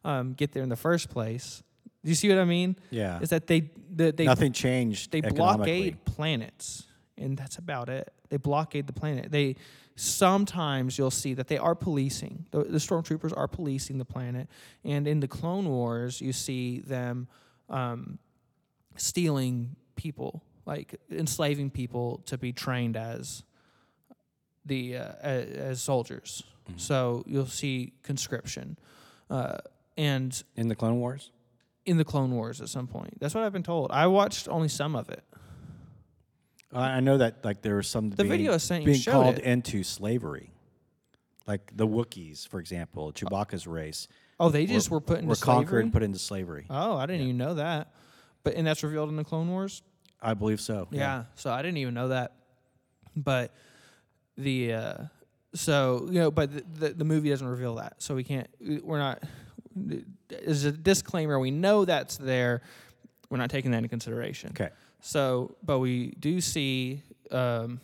um, 0.06 0.34
get 0.34 0.54
there 0.54 0.64
in 0.64 0.70
the 0.70 0.78
first 0.78 1.10
place? 1.10 1.62
Do 2.04 2.10
you 2.10 2.16
see 2.16 2.30
what 2.30 2.38
I 2.38 2.46
mean? 2.46 2.78
Yeah, 2.92 3.20
Is 3.20 3.30
that 3.30 3.48
they 3.48 3.70
the, 3.94 4.12
they 4.12 4.26
nothing 4.26 4.54
changed. 4.54 5.12
they 5.12 5.22
blockade 5.22 6.06
planets, 6.06 6.86
and 7.18 7.38
that's 7.38 7.58
about 7.58 7.90
it. 7.90 8.12
They 8.30 8.38
blockade 8.38 8.88
the 8.88 8.94
planet. 8.94 9.32
They 9.32 9.56
sometimes 9.96 10.98
you'll 10.98 11.12
see 11.12 11.34
that 11.34 11.48
they 11.48 11.58
are 11.58 11.76
policing. 11.76 12.46
The, 12.52 12.64
the 12.64 12.78
stormtroopers 12.78 13.36
are 13.36 13.48
policing 13.48 13.98
the 13.98 14.06
planet, 14.06 14.48
and 14.86 15.08
in 15.08 15.20
the 15.20 15.28
Clone 15.28 15.68
Wars, 15.68 16.22
you 16.22 16.32
see 16.32 16.80
them 16.80 17.28
um, 17.70 18.18
stealing 18.96 19.76
people, 19.96 20.42
like 20.66 20.96
enslaving 21.12 21.70
people 21.70 22.22
to 22.28 22.38
be 22.38 22.54
trained 22.54 22.96
as 22.96 23.44
the 24.66 24.96
uh, 24.98 25.12
as, 25.22 25.50
as 25.50 25.82
soldiers. 25.82 26.44
So 26.78 27.24
you'll 27.28 27.48
see 27.48 27.92
conscription, 28.04 28.78
uh, 29.30 29.58
and 29.98 30.42
in 30.56 30.70
the 30.70 30.76
Clone 30.76 31.00
Wars. 31.02 31.32
In 31.90 31.98
the 31.98 32.06
Clone 32.06 32.32
Wars 32.32 32.62
at 32.62 32.70
some 32.70 32.88
point. 32.88 33.20
That's 33.20 33.34
what 33.34 33.44
I've 33.44 33.54
been 33.54 33.64
told. 33.64 33.92
I 33.92 34.08
watched 34.08 34.48
only 34.48 34.68
some 34.68 34.96
of 34.96 35.10
it. 35.10 35.24
I 36.72 36.98
I 36.98 37.00
know 37.00 37.18
that 37.18 37.44
like 37.44 37.62
there 37.62 37.76
was 37.78 37.88
some 37.88 38.12
The 38.12 38.18
being, 38.18 38.30
video 38.30 38.54
you 38.54 38.86
being 38.86 39.04
called 39.04 39.38
it. 39.40 39.44
into 39.44 39.84
slavery, 39.84 40.52
like 41.48 41.76
the 41.76 41.88
Wookiees, 41.88 42.48
for 42.48 42.60
example, 42.60 43.12
Chewbacca's 43.12 43.66
race. 43.66 44.08
Oh, 44.40 44.50
they 44.50 44.66
just 44.66 44.90
were, 44.90 45.02
put 45.02 45.18
into 45.18 45.30
were 45.30 45.36
conquered 45.36 45.68
slavery. 45.68 45.84
and 45.84 45.94
put 45.94 46.04
into 46.04 46.20
slavery. 46.20 46.66
oh, 46.70 46.96
I 46.96 47.06
didn't 47.08 47.24
even 47.24 47.38
know 47.38 47.56
that. 47.56 47.92
But 48.44 48.54
and 48.54 48.66
that's 48.66 48.84
revealed 48.84 49.10
in 49.10 49.16
the 49.16 49.24
Clone 49.26 49.50
Wars. 49.50 49.82
I 50.22 50.34
believe 50.34 50.62
so. 50.62 50.88
Yeah. 50.92 51.24
So 51.36 51.52
I 51.52 51.62
didn't 51.62 51.78
even 51.78 51.94
know 51.94 52.10
that. 52.10 52.34
But 53.16 53.54
the 54.38 54.74
uh, 54.74 54.98
so 55.56 56.06
you 56.08 56.20
know, 56.20 56.32
but 56.32 56.54
the, 56.54 56.64
the 56.88 56.94
the 56.94 57.04
movie 57.06 57.30
doesn't 57.30 57.48
reveal 57.48 57.76
that, 57.76 57.96
so 57.98 58.16
we 58.16 58.24
can't. 58.24 58.48
We're 58.84 59.00
not. 59.00 59.24
As 60.46 60.66
a 60.66 60.72
disclaimer, 60.72 61.40
we 61.40 61.52
know 61.52 61.86
that's 61.86 62.18
there. 62.18 62.62
We're 63.30 63.38
not 63.38 63.50
taking 63.50 63.72
that 63.72 63.78
into 63.78 63.90
consideration. 63.90 64.52
Okay. 64.52 64.70
So, 65.02 65.56
but 65.64 65.80
we 65.80 66.12
do 66.20 66.42
see, 66.42 67.02
um, 67.32 67.80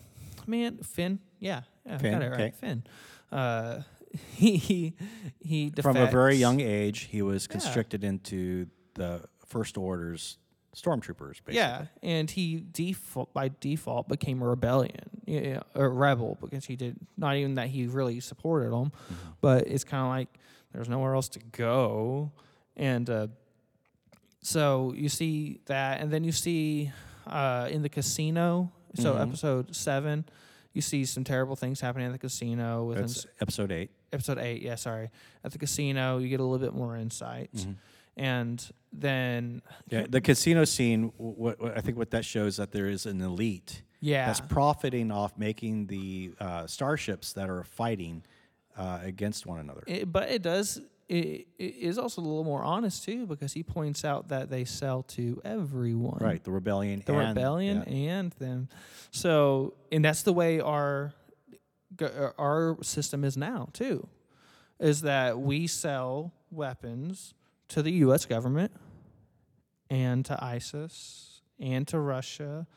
man, 0.47 0.77
Finn. 0.77 1.19
Yeah, 1.39 1.61
yeah, 1.85 1.97
Finn, 1.97 2.11
got 2.13 2.21
it 2.23 2.29
right. 2.29 2.39
okay. 2.41 2.51
Finn. 2.59 2.83
Uh, 3.31 3.81
he 4.35 4.57
he 4.57 4.93
he 5.39 5.71
From 5.81 5.97
a 5.97 6.07
very 6.07 6.35
young 6.35 6.59
age, 6.59 7.01
he 7.11 7.21
was 7.21 7.47
constricted 7.47 8.03
into 8.03 8.67
the 8.95 9.21
First 9.45 9.77
Order's 9.77 10.37
stormtroopers. 10.75 11.35
Basically. 11.45 11.55
Yeah, 11.55 11.85
and 12.03 12.29
he 12.29 12.65
default 12.71 13.33
by 13.33 13.51
default 13.59 14.07
became 14.09 14.41
a 14.41 14.47
rebellion, 14.47 15.21
yeah, 15.25 15.61
a 15.73 15.87
rebel 15.87 16.37
because 16.41 16.65
he 16.65 16.75
did 16.75 16.97
not 17.17 17.35
even 17.37 17.55
that 17.55 17.67
he 17.69 17.87
really 17.87 18.19
supported 18.19 18.71
them, 18.71 18.91
Mm-hmm. 18.91 19.29
but 19.41 19.67
it's 19.67 19.83
kind 19.83 20.03
of 20.03 20.09
like 20.09 20.39
there's 20.75 20.89
nowhere 20.89 21.15
else 21.15 21.29
to 21.29 21.39
go, 21.51 22.31
and 22.75 23.09
uh, 23.09 23.27
so 24.41 24.93
you 24.95 25.09
see 25.09 25.59
that, 25.65 25.99
and 26.01 26.11
then 26.11 26.23
you 26.23 26.31
see 26.31 26.91
uh, 27.27 27.67
in 27.71 27.81
the 27.81 27.89
casino. 27.89 28.71
So 28.95 29.15
Mhm. 29.15 29.21
episode 29.21 29.75
seven, 29.75 30.25
you 30.73 30.81
see 30.81 31.03
some 31.05 31.23
terrible 31.23 31.55
things 31.55 31.81
happening 31.81 32.05
at 32.07 32.13
the 32.13 32.19
casino. 32.19 32.85
Within 32.85 33.03
That's 33.07 33.25
episode 33.41 33.71
eight. 33.71 33.89
episode 34.13 34.37
eight, 34.37 34.61
yeah, 34.61 34.75
sorry, 34.75 35.09
at 35.43 35.51
the 35.51 35.57
casino, 35.57 36.19
you 36.19 36.29
get 36.29 36.39
a 36.39 36.43
little 36.43 36.65
bit 36.65 36.73
more 36.77 36.95
insight, 36.95 37.49
Mm-hmm. 37.53 37.71
and 38.17 38.69
then 38.93 39.61
Yeah, 39.89 40.05
the 40.07 40.21
casino 40.21 40.63
scene. 40.65 41.11
What, 41.17 41.59
what 41.59 41.77
I 41.77 41.81
think 41.81 41.97
what 41.97 42.11
that 42.11 42.23
shows 42.25 42.57
that 42.57 42.71
there 42.71 42.87
is 42.87 43.05
an 43.05 43.19
elite 43.21 43.81
yeah, 43.99 44.27
that's 44.27 44.39
profiting 44.41 45.11
off 45.11 45.37
making 45.37 45.87
the 45.87 46.33
uh, 46.39 46.67
starships 46.67 47.33
that 47.33 47.49
are 47.49 47.63
fighting 47.63 48.23
uh, 48.77 48.99
against 49.03 49.45
one 49.45 49.59
another. 49.59 49.83
It, 49.87 50.11
but 50.11 50.29
it 50.29 50.41
does. 50.41 50.81
It, 51.07 51.47
it 51.59 51.75
is 51.75 51.99
also 51.99 52.21
a 52.21 52.23
little 52.23 52.43
more 52.43 52.63
honest 52.63 53.03
too, 53.03 53.27
because 53.27 53.53
he 53.53 53.61
points 53.61 54.03
out 54.03 54.29
that 54.29 54.49
they 54.49 54.65
sell 54.65 55.03
to 55.03 55.39
everyone, 55.45 56.17
right, 56.19 56.43
the 56.43 56.51
rebellion. 56.51 57.03
The 57.05 57.13
and, 57.13 57.29
rebellion 57.29 57.83
yeah. 57.87 57.93
and 57.93 58.31
them. 58.33 58.69
So, 59.11 59.75
and 59.91 60.03
that's 60.03 60.23
the 60.23 60.33
way 60.33 60.59
our 60.59 61.13
our 62.37 62.77
system 62.81 63.23
is 63.23 63.37
now 63.37 63.69
too, 63.73 64.07
is 64.79 65.01
that 65.01 65.39
we 65.39 65.67
sell 65.67 66.33
weapons 66.51 67.33
to 67.69 67.81
the 67.81 67.91
U.S. 67.91 68.25
government 68.25 68.71
and 69.89 70.25
to 70.25 70.43
ISIS 70.43 71.41
and 71.59 71.87
to 71.87 71.99
Russia, 71.99 72.67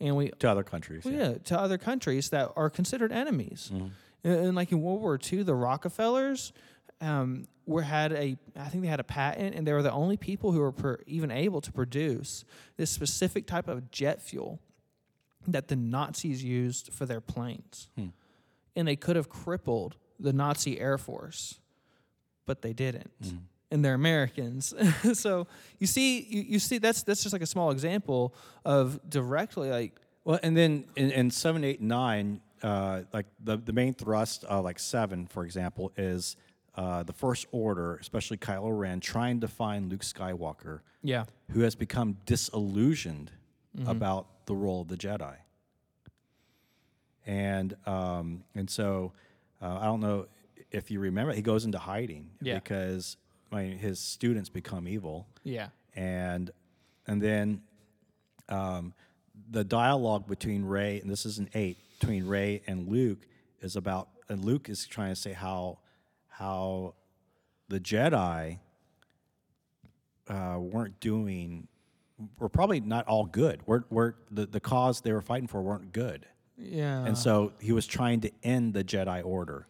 and 0.00 0.16
we 0.16 0.30
to 0.30 0.50
other 0.50 0.62
countries. 0.62 1.04
well, 1.04 1.14
yeah. 1.14 1.28
yeah, 1.30 1.38
to 1.44 1.58
other 1.58 1.78
countries 1.78 2.30
that 2.30 2.50
are 2.56 2.70
considered 2.70 3.12
enemies. 3.12 3.70
Mm-hmm. 3.72 3.88
And, 4.24 4.32
and 4.46 4.56
like 4.56 4.72
in 4.72 4.80
World 4.82 5.00
War 5.02 5.18
II, 5.32 5.42
the 5.44 5.54
Rockefellers 5.54 6.52
um, 7.00 7.46
were 7.66 7.82
had 7.82 8.12
a, 8.12 8.36
I 8.56 8.68
think 8.68 8.82
they 8.82 8.88
had 8.88 9.00
a 9.00 9.04
patent, 9.04 9.54
and 9.54 9.66
they 9.66 9.72
were 9.72 9.82
the 9.82 9.92
only 9.92 10.16
people 10.16 10.52
who 10.52 10.60
were 10.60 10.72
per, 10.72 10.98
even 11.06 11.30
able 11.30 11.60
to 11.60 11.70
produce 11.72 12.44
this 12.76 12.90
specific 12.90 13.46
type 13.46 13.68
of 13.68 13.90
jet 13.90 14.20
fuel 14.22 14.58
that 15.46 15.68
the 15.68 15.76
Nazis 15.76 16.42
used 16.42 16.92
for 16.92 17.04
their 17.06 17.20
planes, 17.20 17.88
Hmm. 17.96 18.06
and 18.74 18.88
they 18.88 18.96
could 18.96 19.16
have 19.16 19.28
crippled 19.28 19.96
the 20.18 20.32
Nazi 20.32 20.80
Air 20.80 20.96
Force, 20.96 21.60
but 22.46 22.62
they 22.62 22.72
didn't 22.72 23.10
Mm-hmm. 23.22 23.36
and 23.70 23.84
they're 23.84 23.94
Americans. 23.94 24.72
so 25.18 25.46
you 25.78 25.86
see, 25.86 26.20
you, 26.22 26.42
you 26.42 26.58
see 26.58 26.78
that's 26.78 27.02
that's 27.02 27.22
just 27.22 27.32
like 27.34 27.42
a 27.42 27.46
small 27.46 27.70
example 27.72 28.34
of 28.64 28.98
directly 29.10 29.68
like 29.70 29.92
Well, 30.24 30.38
and 30.42 30.56
then 30.56 30.86
in, 30.96 31.10
in 31.10 31.30
seven, 31.30 31.62
eight, 31.64 31.80
nine, 31.82 32.40
uh, 32.64 33.02
like 33.12 33.26
the, 33.42 33.56
the 33.58 33.72
main 33.72 33.94
thrust 33.94 34.42
of 34.44 34.64
like 34.64 34.78
seven, 34.80 35.26
for 35.26 35.44
example, 35.44 35.92
is 35.96 36.36
uh, 36.76 37.02
the 37.04 37.12
First 37.12 37.46
Order, 37.52 37.96
especially 37.96 38.38
Kylo 38.38 38.76
Ren, 38.76 38.98
trying 39.00 39.40
to 39.40 39.48
find 39.48 39.90
Luke 39.90 40.00
Skywalker, 40.02 40.80
Yeah. 41.02 41.24
who 41.52 41.60
has 41.60 41.74
become 41.76 42.16
disillusioned 42.26 43.30
about 43.86 44.46
the 44.46 44.54
role 44.56 44.80
of 44.82 44.88
the 44.88 44.96
Jedi. 44.96 45.34
And 47.26 47.74
um, 47.86 48.44
and 48.54 48.68
so 48.68 49.12
uh, 49.62 49.78
I 49.80 49.84
don't 49.84 50.00
know 50.00 50.26
if 50.70 50.90
you 50.90 51.00
remember, 51.00 51.32
he 51.32 51.42
goes 51.42 51.64
into 51.64 51.78
hiding 51.78 52.30
Yeah. 52.40 52.54
because 52.56 53.16
I 53.52 53.62
mean, 53.64 53.78
his 53.78 53.98
students 54.00 54.48
become 54.48 54.88
evil 54.88 55.26
Yeah. 55.42 55.68
and 55.94 56.50
and 57.06 57.20
then 57.22 57.62
um, 58.48 58.92
the 59.50 59.64
dialogue 59.64 60.26
between 60.28 60.64
Rey 60.64 61.00
and 61.00 61.10
this 61.10 61.24
is 61.26 61.38
an 61.38 61.48
eight 61.54 61.78
between 62.04 62.26
Rey 62.26 62.62
and 62.66 62.88
Luke 62.88 63.26
is 63.60 63.76
about 63.76 64.08
and 64.28 64.44
Luke 64.44 64.68
is 64.68 64.86
trying 64.86 65.10
to 65.10 65.16
say 65.20 65.32
how 65.32 65.78
how 66.28 66.94
the 67.68 67.80
Jedi 67.80 68.58
uh, 70.28 70.56
weren't 70.58 71.00
doing 71.00 71.68
were 72.38 72.48
probably 72.48 72.80
not 72.80 73.06
all 73.06 73.24
good. 73.24 73.66
Were 73.66 73.84
were 73.90 74.16
the, 74.30 74.46
the 74.46 74.60
cause 74.60 75.00
they 75.00 75.12
were 75.12 75.22
fighting 75.22 75.48
for 75.48 75.62
weren't 75.62 75.92
good. 75.92 76.26
Yeah. 76.56 77.04
And 77.04 77.16
so 77.18 77.52
he 77.58 77.72
was 77.72 77.86
trying 77.86 78.20
to 78.20 78.30
end 78.42 78.74
the 78.74 78.84
Jedi 78.84 79.24
Order 79.24 79.66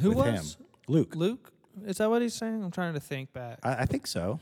who 0.00 0.10
with 0.10 0.18
was 0.18 0.56
him. 0.56 0.66
Luke. 0.88 1.14
Luke? 1.14 1.52
Is 1.86 1.98
that 1.98 2.08
what 2.10 2.22
he's 2.22 2.34
saying? 2.34 2.62
I'm 2.62 2.70
trying 2.70 2.94
to 2.94 3.00
think 3.00 3.32
back. 3.32 3.58
I, 3.62 3.76
I 3.82 3.84
think 3.86 4.06
so. 4.06 4.40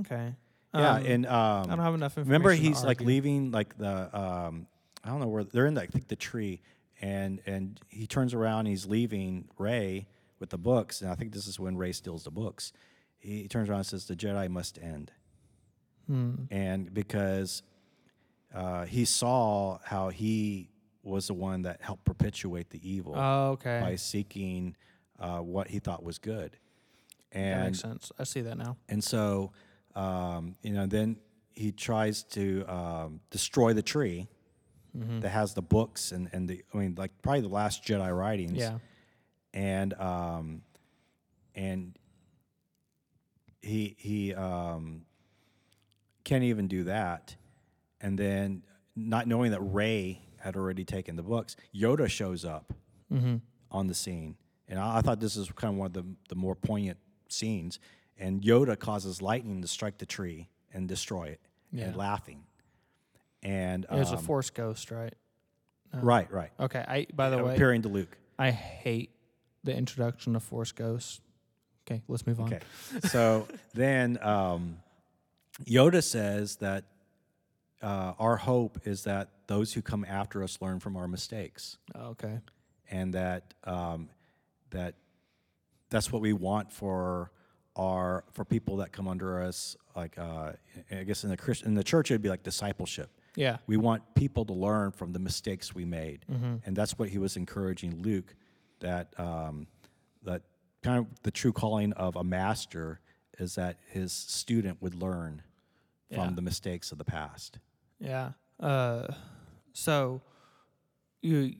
Okay. 0.00 0.34
Yeah, 0.74 0.94
Um, 0.96 1.06
and 1.06 1.26
um, 1.26 1.32
I 1.32 1.76
don't 1.76 1.78
have 1.84 1.94
enough 1.94 2.18
information. 2.18 2.42
Remember, 2.42 2.52
he's 2.52 2.84
like 2.84 3.00
leaving 3.00 3.50
like 3.52 3.76
the 3.78 4.16
um, 4.16 4.66
I 5.04 5.08
don't 5.08 5.20
know 5.20 5.28
where 5.28 5.44
they're 5.44 5.66
in. 5.66 5.74
The, 5.74 5.82
I 5.82 5.86
think 5.86 6.08
the 6.08 6.16
tree, 6.16 6.60
and 7.00 7.40
and 7.46 7.80
he 7.88 8.06
turns 8.06 8.34
around. 8.34 8.60
and 8.60 8.68
He's 8.68 8.86
leaving 8.86 9.48
Rey 9.58 10.06
with 10.40 10.50
the 10.50 10.58
books, 10.58 11.00
and 11.02 11.10
I 11.10 11.14
think 11.14 11.32
this 11.32 11.46
is 11.46 11.58
when 11.58 11.76
Rey 11.76 11.92
steals 11.92 12.24
the 12.24 12.30
books. 12.30 12.72
He 13.18 13.48
turns 13.48 13.68
around 13.68 13.78
and 13.80 13.86
says, 13.86 14.06
"The 14.06 14.16
Jedi 14.16 14.48
must 14.48 14.78
end," 14.80 15.12
Hmm. 16.06 16.34
and 16.50 16.92
because 16.92 17.62
uh, 18.54 18.84
he 18.86 19.04
saw 19.04 19.78
how 19.84 20.08
he 20.10 20.70
was 21.02 21.26
the 21.28 21.34
one 21.34 21.62
that 21.62 21.80
helped 21.82 22.04
perpetuate 22.04 22.70
the 22.70 22.80
evil 22.88 23.14
Oh, 23.16 23.50
okay. 23.52 23.80
by 23.80 23.96
seeking 23.96 24.76
uh, 25.18 25.38
what 25.38 25.68
he 25.68 25.78
thought 25.78 26.02
was 26.02 26.18
good, 26.18 26.56
And, 27.32 27.60
that 27.60 27.64
makes 27.66 27.80
sense. 27.80 28.12
I 28.18 28.24
see 28.24 28.40
that 28.42 28.56
now. 28.58 28.76
and 28.88 29.02
so, 29.02 29.52
um, 29.94 30.54
you 30.62 30.72
know, 30.72 30.86
then 30.86 31.16
he 31.54 31.72
tries 31.72 32.22
to 32.24 32.64
um, 32.66 33.20
destroy 33.30 33.72
the 33.72 33.82
tree 33.82 34.28
Mm-hmm. 34.96 35.20
that 35.20 35.28
has 35.28 35.54
the 35.54 35.62
books 35.62 36.12
and, 36.12 36.28
and 36.32 36.48
the, 36.48 36.64
I 36.72 36.76
mean, 36.78 36.94
like 36.96 37.10
probably 37.22 37.42
the 37.42 37.48
last 37.48 37.84
Jedi 37.84 38.16
writings. 38.16 38.56
Yeah. 38.58 38.78
And, 39.54 39.92
um, 39.94 40.62
and 41.54 41.96
he, 43.60 43.94
he 43.98 44.34
um, 44.34 45.02
can't 46.24 46.44
even 46.44 46.68
do 46.68 46.84
that. 46.84 47.36
And 48.00 48.18
then, 48.18 48.62
not 48.96 49.26
knowing 49.28 49.50
that 49.52 49.60
Rey 49.60 50.20
had 50.38 50.56
already 50.56 50.84
taken 50.84 51.16
the 51.16 51.22
books, 51.22 51.56
Yoda 51.74 52.08
shows 52.08 52.44
up 52.44 52.72
Mm-hmm. 53.12 53.36
on 53.70 53.86
the 53.86 53.94
scene. 53.94 54.36
And 54.68 54.78
I, 54.78 54.98
I 54.98 55.00
thought 55.00 55.18
this 55.18 55.36
is 55.36 55.50
kind 55.54 55.72
of 55.72 55.78
one 55.78 55.86
of 55.86 55.92
the, 55.94 56.04
the 56.28 56.34
more 56.34 56.54
poignant 56.54 56.98
scenes. 57.30 57.78
And 58.18 58.42
Yoda 58.42 58.78
causes 58.78 59.22
lightning 59.22 59.62
to 59.62 59.68
strike 59.68 59.96
the 59.98 60.04
tree 60.06 60.48
and 60.74 60.86
destroy 60.86 61.28
it, 61.28 61.40
Yeah. 61.72 61.84
and 61.86 61.96
laughing. 61.96 62.42
And 63.48 63.84
It 63.90 63.94
was 63.98 64.12
a 64.12 64.16
um, 64.16 64.22
Force 64.22 64.50
ghost, 64.50 64.90
right? 64.90 65.14
right, 65.94 66.30
right. 66.30 66.50
Okay. 66.60 66.84
I. 66.86 67.06
By 67.14 67.30
the 67.30 67.42
way, 67.42 67.54
appearing 67.54 67.82
to 67.82 67.88
Luke. 67.88 68.16
I 68.38 68.50
hate 68.50 69.10
the 69.64 69.74
introduction 69.74 70.36
of 70.36 70.42
Force 70.42 70.72
ghosts. 70.72 71.20
Okay, 71.86 72.02
let's 72.08 72.26
move 72.26 72.40
on. 72.40 72.52
Okay, 72.52 72.60
so 73.08 73.48
then 73.74 74.18
um, 74.20 74.76
Yoda 75.64 76.02
says 76.02 76.56
that 76.56 76.84
uh, 77.80 78.12
our 78.18 78.36
hope 78.36 78.80
is 78.84 79.04
that 79.04 79.30
those 79.46 79.72
who 79.72 79.80
come 79.80 80.04
after 80.06 80.42
us 80.42 80.58
learn 80.60 80.78
from 80.80 80.96
our 80.96 81.08
mistakes. 81.08 81.78
Okay. 81.96 82.38
and 82.90 83.14
that 83.14 83.54
um, 83.64 84.10
that 84.70 84.94
that's 85.88 86.12
what 86.12 86.20
we 86.20 86.34
want 86.34 86.70
for 86.70 87.30
our 87.76 88.24
for 88.34 88.44
people 88.44 88.76
that 88.78 88.92
come 88.92 89.08
under 89.08 89.42
us. 89.42 89.74
Like 89.96 90.18
uh, 90.18 90.52
I 90.90 91.04
guess 91.04 91.24
in 91.24 91.30
the 91.30 91.36
Christ, 91.38 91.64
in 91.64 91.72
the 91.74 91.84
church, 91.84 92.10
it'd 92.10 92.20
be 92.20 92.28
like 92.28 92.42
discipleship. 92.42 93.10
Yeah. 93.38 93.58
We 93.66 93.76
want 93.76 94.02
people 94.14 94.44
to 94.46 94.52
learn 94.52 94.90
from 94.92 95.12
the 95.12 95.18
mistakes 95.20 95.74
we 95.74 95.84
made, 95.84 96.24
Mm-hmm. 96.30 96.56
and 96.66 96.76
that's 96.76 96.98
what 96.98 97.08
he 97.08 97.18
was 97.18 97.36
encouraging 97.36 98.02
Luke. 98.02 98.34
That 98.80 99.06
um, 99.18 99.66
that 100.24 100.42
kind 100.82 100.98
of 100.98 101.06
the 101.22 101.30
true 101.30 101.52
calling 101.52 101.92
of 101.94 102.16
a 102.16 102.24
master 102.24 103.00
is 103.38 103.54
that 103.54 103.76
his 103.90 104.12
student 104.12 104.82
would 104.82 104.94
learn 104.94 105.42
from 106.12 106.28
Yeah. 106.30 106.34
the 106.34 106.42
mistakes 106.42 106.90
of 106.92 106.98
the 106.98 107.04
past. 107.04 107.58
Yeah. 108.00 108.32
Uh, 108.60 109.06
so 109.72 110.20
you, 111.22 111.54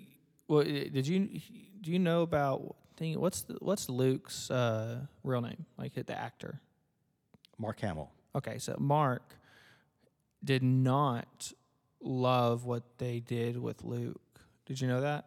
well, 0.49 0.65
did 0.65 1.07
you 1.07 1.41
do 1.81 1.93
you 1.93 1.99
know 1.99 2.23
about 2.23 2.75
thing? 2.97 3.21
What's 3.21 3.43
the, 3.43 3.55
what's 3.61 3.89
Luke's 3.89 4.51
uh, 4.51 5.01
real 5.23 5.41
name? 5.43 5.65
Like 5.77 5.95
the 5.95 6.19
actor. 6.19 6.61
Mark 7.59 7.81
Hamill. 7.81 8.11
Okay, 8.35 8.59
so 8.59 8.77
Mark 8.79 9.35
did 10.45 10.63
not 10.63 11.53
love 12.01 12.65
what 12.65 12.83
they 12.99 13.21
did 13.21 13.59
with 13.59 13.83
Luke. 13.85 14.21
Did 14.67 14.81
you 14.81 14.89
know 14.89 15.01
that? 15.01 15.27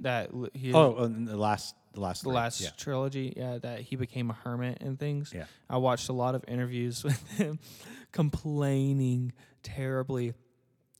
That 0.00 0.30
he 0.54 0.72
Oh, 0.72 0.96
oh 0.98 1.04
and 1.04 1.26
the 1.26 1.36
last 1.36 1.74
the 1.92 2.00
last 2.00 2.22
the 2.22 2.30
three. 2.30 2.34
last 2.34 2.60
yeah. 2.60 2.70
trilogy, 2.76 3.34
yeah, 3.36 3.58
that 3.58 3.80
he 3.80 3.96
became 3.96 4.30
a 4.30 4.34
hermit 4.34 4.78
and 4.80 4.98
things. 4.98 5.32
Yeah. 5.34 5.44
I 5.68 5.78
watched 5.78 6.08
a 6.08 6.12
lot 6.12 6.34
of 6.34 6.44
interviews 6.46 7.02
with 7.04 7.30
him 7.32 7.58
complaining 8.12 9.32
terribly. 9.62 10.34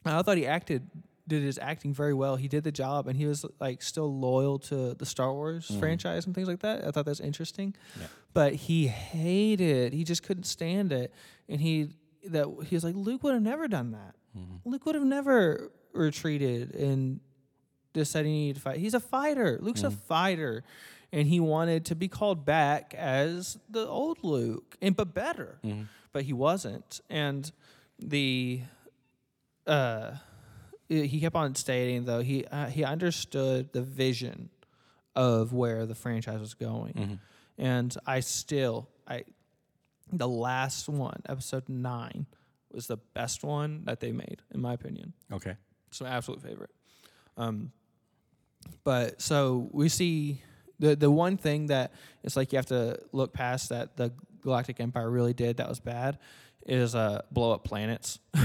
I 0.05 0.23
thought 0.23 0.37
he 0.37 0.47
acted 0.47 0.89
did 1.29 1.43
his 1.43 1.59
acting 1.59 1.95
very 1.95 2.15
well. 2.15 2.37
He 2.37 2.49
did 2.49 2.65
the 2.65 2.73
job 2.73 3.07
and 3.07 3.17
he 3.17 3.27
was 3.27 3.45
like 3.61 3.83
still 3.83 4.13
loyal 4.19 4.59
to 4.61 4.95
the 4.95 5.07
Star 5.07 5.33
Wars 5.33 5.69
mm-hmm. 5.69 5.79
franchise 5.81 6.27
and 6.27 6.35
things 6.35 6.49
like 6.49 6.61
that. 6.61 6.81
I 6.81 6.91
thought 6.91 7.05
that 7.05 7.07
was 7.07 7.21
interesting. 7.21 7.75
Yeah. 7.99 8.07
But 8.35 8.55
he 8.55 8.89
hated, 8.89 9.93
he 9.93 10.05
just 10.05 10.23
couldn't 10.23 10.45
stand 10.45 10.93
it. 10.93 11.13
And 11.49 11.61
he 11.61 11.91
that 12.27 12.47
he 12.67 12.75
was 12.77 12.85
like, 12.85 12.95
Luke 12.95 13.23
would 13.23 13.35
have 13.35 13.43
never 13.43 13.69
done 13.69 13.93
that. 13.93 14.15
Luke 14.65 14.87
would 14.87 14.95
have 14.95 15.05
never 15.05 15.71
retreated 15.93 16.75
and 16.75 17.21
decided 17.93 18.29
he 18.29 18.33
needed 18.33 18.55
to 18.57 18.61
fight. 18.63 18.79
He's 18.79 18.95
a 18.95 19.01
fighter. 19.01 19.59
Luke's 19.61 19.83
a 19.83 19.91
fighter. 19.91 20.65
And 21.13 21.29
he 21.29 21.41
wanted 21.41 21.85
to 21.87 21.95
be 21.95 22.09
called 22.09 22.47
back 22.47 22.95
as 22.97 23.59
the 23.69 23.87
old 23.87 24.19
Luke, 24.25 24.77
and 24.81 24.97
but 24.97 25.13
better. 25.13 25.59
But 26.13 26.23
he 26.23 26.33
wasn't. 26.33 27.01
And 27.11 27.51
the 27.99 28.63
uh 29.67 30.13
he 30.89 31.21
kept 31.21 31.37
on 31.37 31.55
stating 31.55 32.05
though 32.07 32.21
he 32.21 32.45
uh, 32.47 32.67
he 32.67 32.83
understood 32.85 33.73
the 33.73 33.83
vision 33.83 34.49
of 35.15 35.53
where 35.53 35.85
the 35.87 35.95
franchise 35.95 36.41
was 36.41 36.55
going. 36.55 37.21
And 37.59 37.95
I 38.07 38.21
still 38.21 38.89
I 39.07 39.25
the 40.11 40.29
last 40.29 40.89
one, 40.89 41.21
episode 41.29 41.69
9 41.69 42.27
was 42.75 42.87
the 42.87 42.97
best 43.15 43.43
one 43.45 43.83
that 43.85 44.01
they 44.01 44.13
made 44.13 44.43
in 44.55 44.61
my 44.61 44.73
opinion. 44.73 45.13
Okay. 45.33 45.55
It's 45.89 46.01
my 46.01 46.09
absolute 46.09 46.41
favorite. 46.43 46.71
Um, 47.37 47.73
but 48.85 49.21
so 49.21 49.69
we 49.73 49.89
see 49.89 50.41
the 50.79 50.97
the 50.97 51.11
one 51.11 51.37
thing 51.37 51.67
that 51.67 51.93
it's 52.23 52.37
like 52.37 52.53
you 52.53 52.57
have 52.59 52.67
to 52.67 52.99
look 53.13 53.33
past 53.33 53.69
that 53.71 53.97
the 53.97 54.13
Galactic 54.43 54.81
Empire 54.81 55.11
really 55.11 55.33
did 55.35 55.59
that 55.59 55.69
was 55.69 55.81
bad 55.81 56.19
is 56.67 56.95
uh 56.95 57.23
blow 57.31 57.53
up 57.53 57.65
planets. 57.65 58.19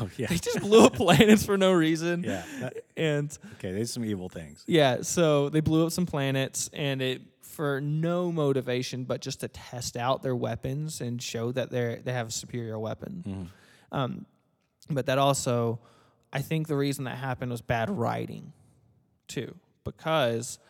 Oh 0.00 0.10
yeah. 0.18 0.26
they 0.30 0.36
just 0.36 0.60
blew 0.60 0.84
up 0.84 0.92
planets 0.96 1.46
for 1.46 1.56
no 1.56 1.72
reason. 1.72 2.22
Yeah. 2.22 2.44
that- 2.60 2.76
And 2.94 3.36
okay. 3.54 3.72
There's 3.72 3.90
some 3.90 4.04
evil 4.04 4.28
things. 4.28 4.62
yeah, 4.66 5.00
so 5.00 5.48
they 5.48 5.60
blew 5.60 5.86
up 5.86 5.92
some 5.92 6.04
planets 6.04 6.68
and 6.74 7.00
it 7.00 7.22
for 7.58 7.80
no 7.80 8.30
motivation 8.30 9.02
but 9.02 9.20
just 9.20 9.40
to 9.40 9.48
test 9.48 9.96
out 9.96 10.22
their 10.22 10.36
weapons 10.36 11.00
and 11.00 11.20
show 11.20 11.50
that 11.50 11.72
they're 11.72 11.96
they 11.96 12.12
have 12.12 12.28
a 12.28 12.30
superior 12.30 12.78
weapon. 12.78 13.50
Um, 13.90 14.26
but 14.88 15.06
that 15.06 15.18
also, 15.18 15.80
I 16.32 16.40
think 16.40 16.68
the 16.68 16.76
reason 16.76 17.02
that 17.06 17.16
happened 17.16 17.50
was 17.50 17.60
bad 17.60 17.90
writing, 17.90 18.52
too, 19.26 19.56
because 19.82 20.60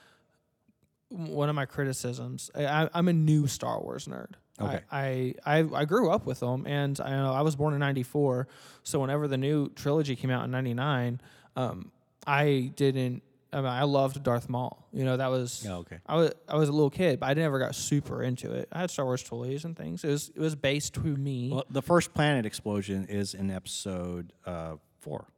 one 1.10 1.50
of 1.50 1.54
my 1.54 1.66
criticisms. 1.66 2.50
I, 2.54 2.88
I'm 2.94 3.08
a 3.08 3.12
new 3.12 3.46
Star 3.48 3.82
Wars 3.82 4.06
nerd. 4.06 4.32
Okay. 4.58 4.80
I, 4.90 5.34
I, 5.44 5.58
I 5.58 5.68
I 5.74 5.84
grew 5.84 6.10
up 6.10 6.24
with 6.24 6.40
them, 6.40 6.66
and 6.66 6.98
I 7.00 7.10
know 7.10 7.34
I 7.34 7.42
was 7.42 7.54
born 7.54 7.74
in 7.74 7.80
'94. 7.80 8.48
So 8.82 8.98
whenever 8.98 9.28
the 9.28 9.36
new 9.36 9.68
trilogy 9.68 10.16
came 10.16 10.30
out 10.30 10.44
in 10.44 10.50
'99, 10.50 11.20
um, 11.54 11.92
I 12.26 12.72
didn't. 12.76 13.22
I 13.52 13.56
mean, 13.56 13.66
I 13.66 13.84
loved 13.84 14.22
Darth 14.22 14.48
Maul. 14.48 14.86
You 14.92 15.04
know, 15.04 15.16
that 15.16 15.30
was. 15.30 15.66
Oh, 15.68 15.78
okay. 15.78 15.98
I 16.06 16.16
was 16.16 16.32
I 16.48 16.56
was 16.56 16.68
a 16.68 16.72
little 16.72 16.90
kid, 16.90 17.20
but 17.20 17.26
I 17.30 17.34
never 17.34 17.58
got 17.58 17.74
super 17.74 18.22
into 18.22 18.52
it. 18.52 18.68
I 18.72 18.80
had 18.80 18.90
Star 18.90 19.04
Wars 19.06 19.22
toys 19.22 19.64
and 19.64 19.76
things. 19.76 20.04
It 20.04 20.10
was 20.10 20.28
it 20.34 20.40
was 20.40 20.54
based 20.54 20.94
to 20.94 21.00
me. 21.00 21.50
Well, 21.52 21.64
the 21.70 21.82
first 21.82 22.12
planet 22.14 22.44
explosion 22.46 23.06
is 23.08 23.34
in 23.34 23.50
episode 23.50 24.32
uh, 24.44 24.76
four. 25.00 25.28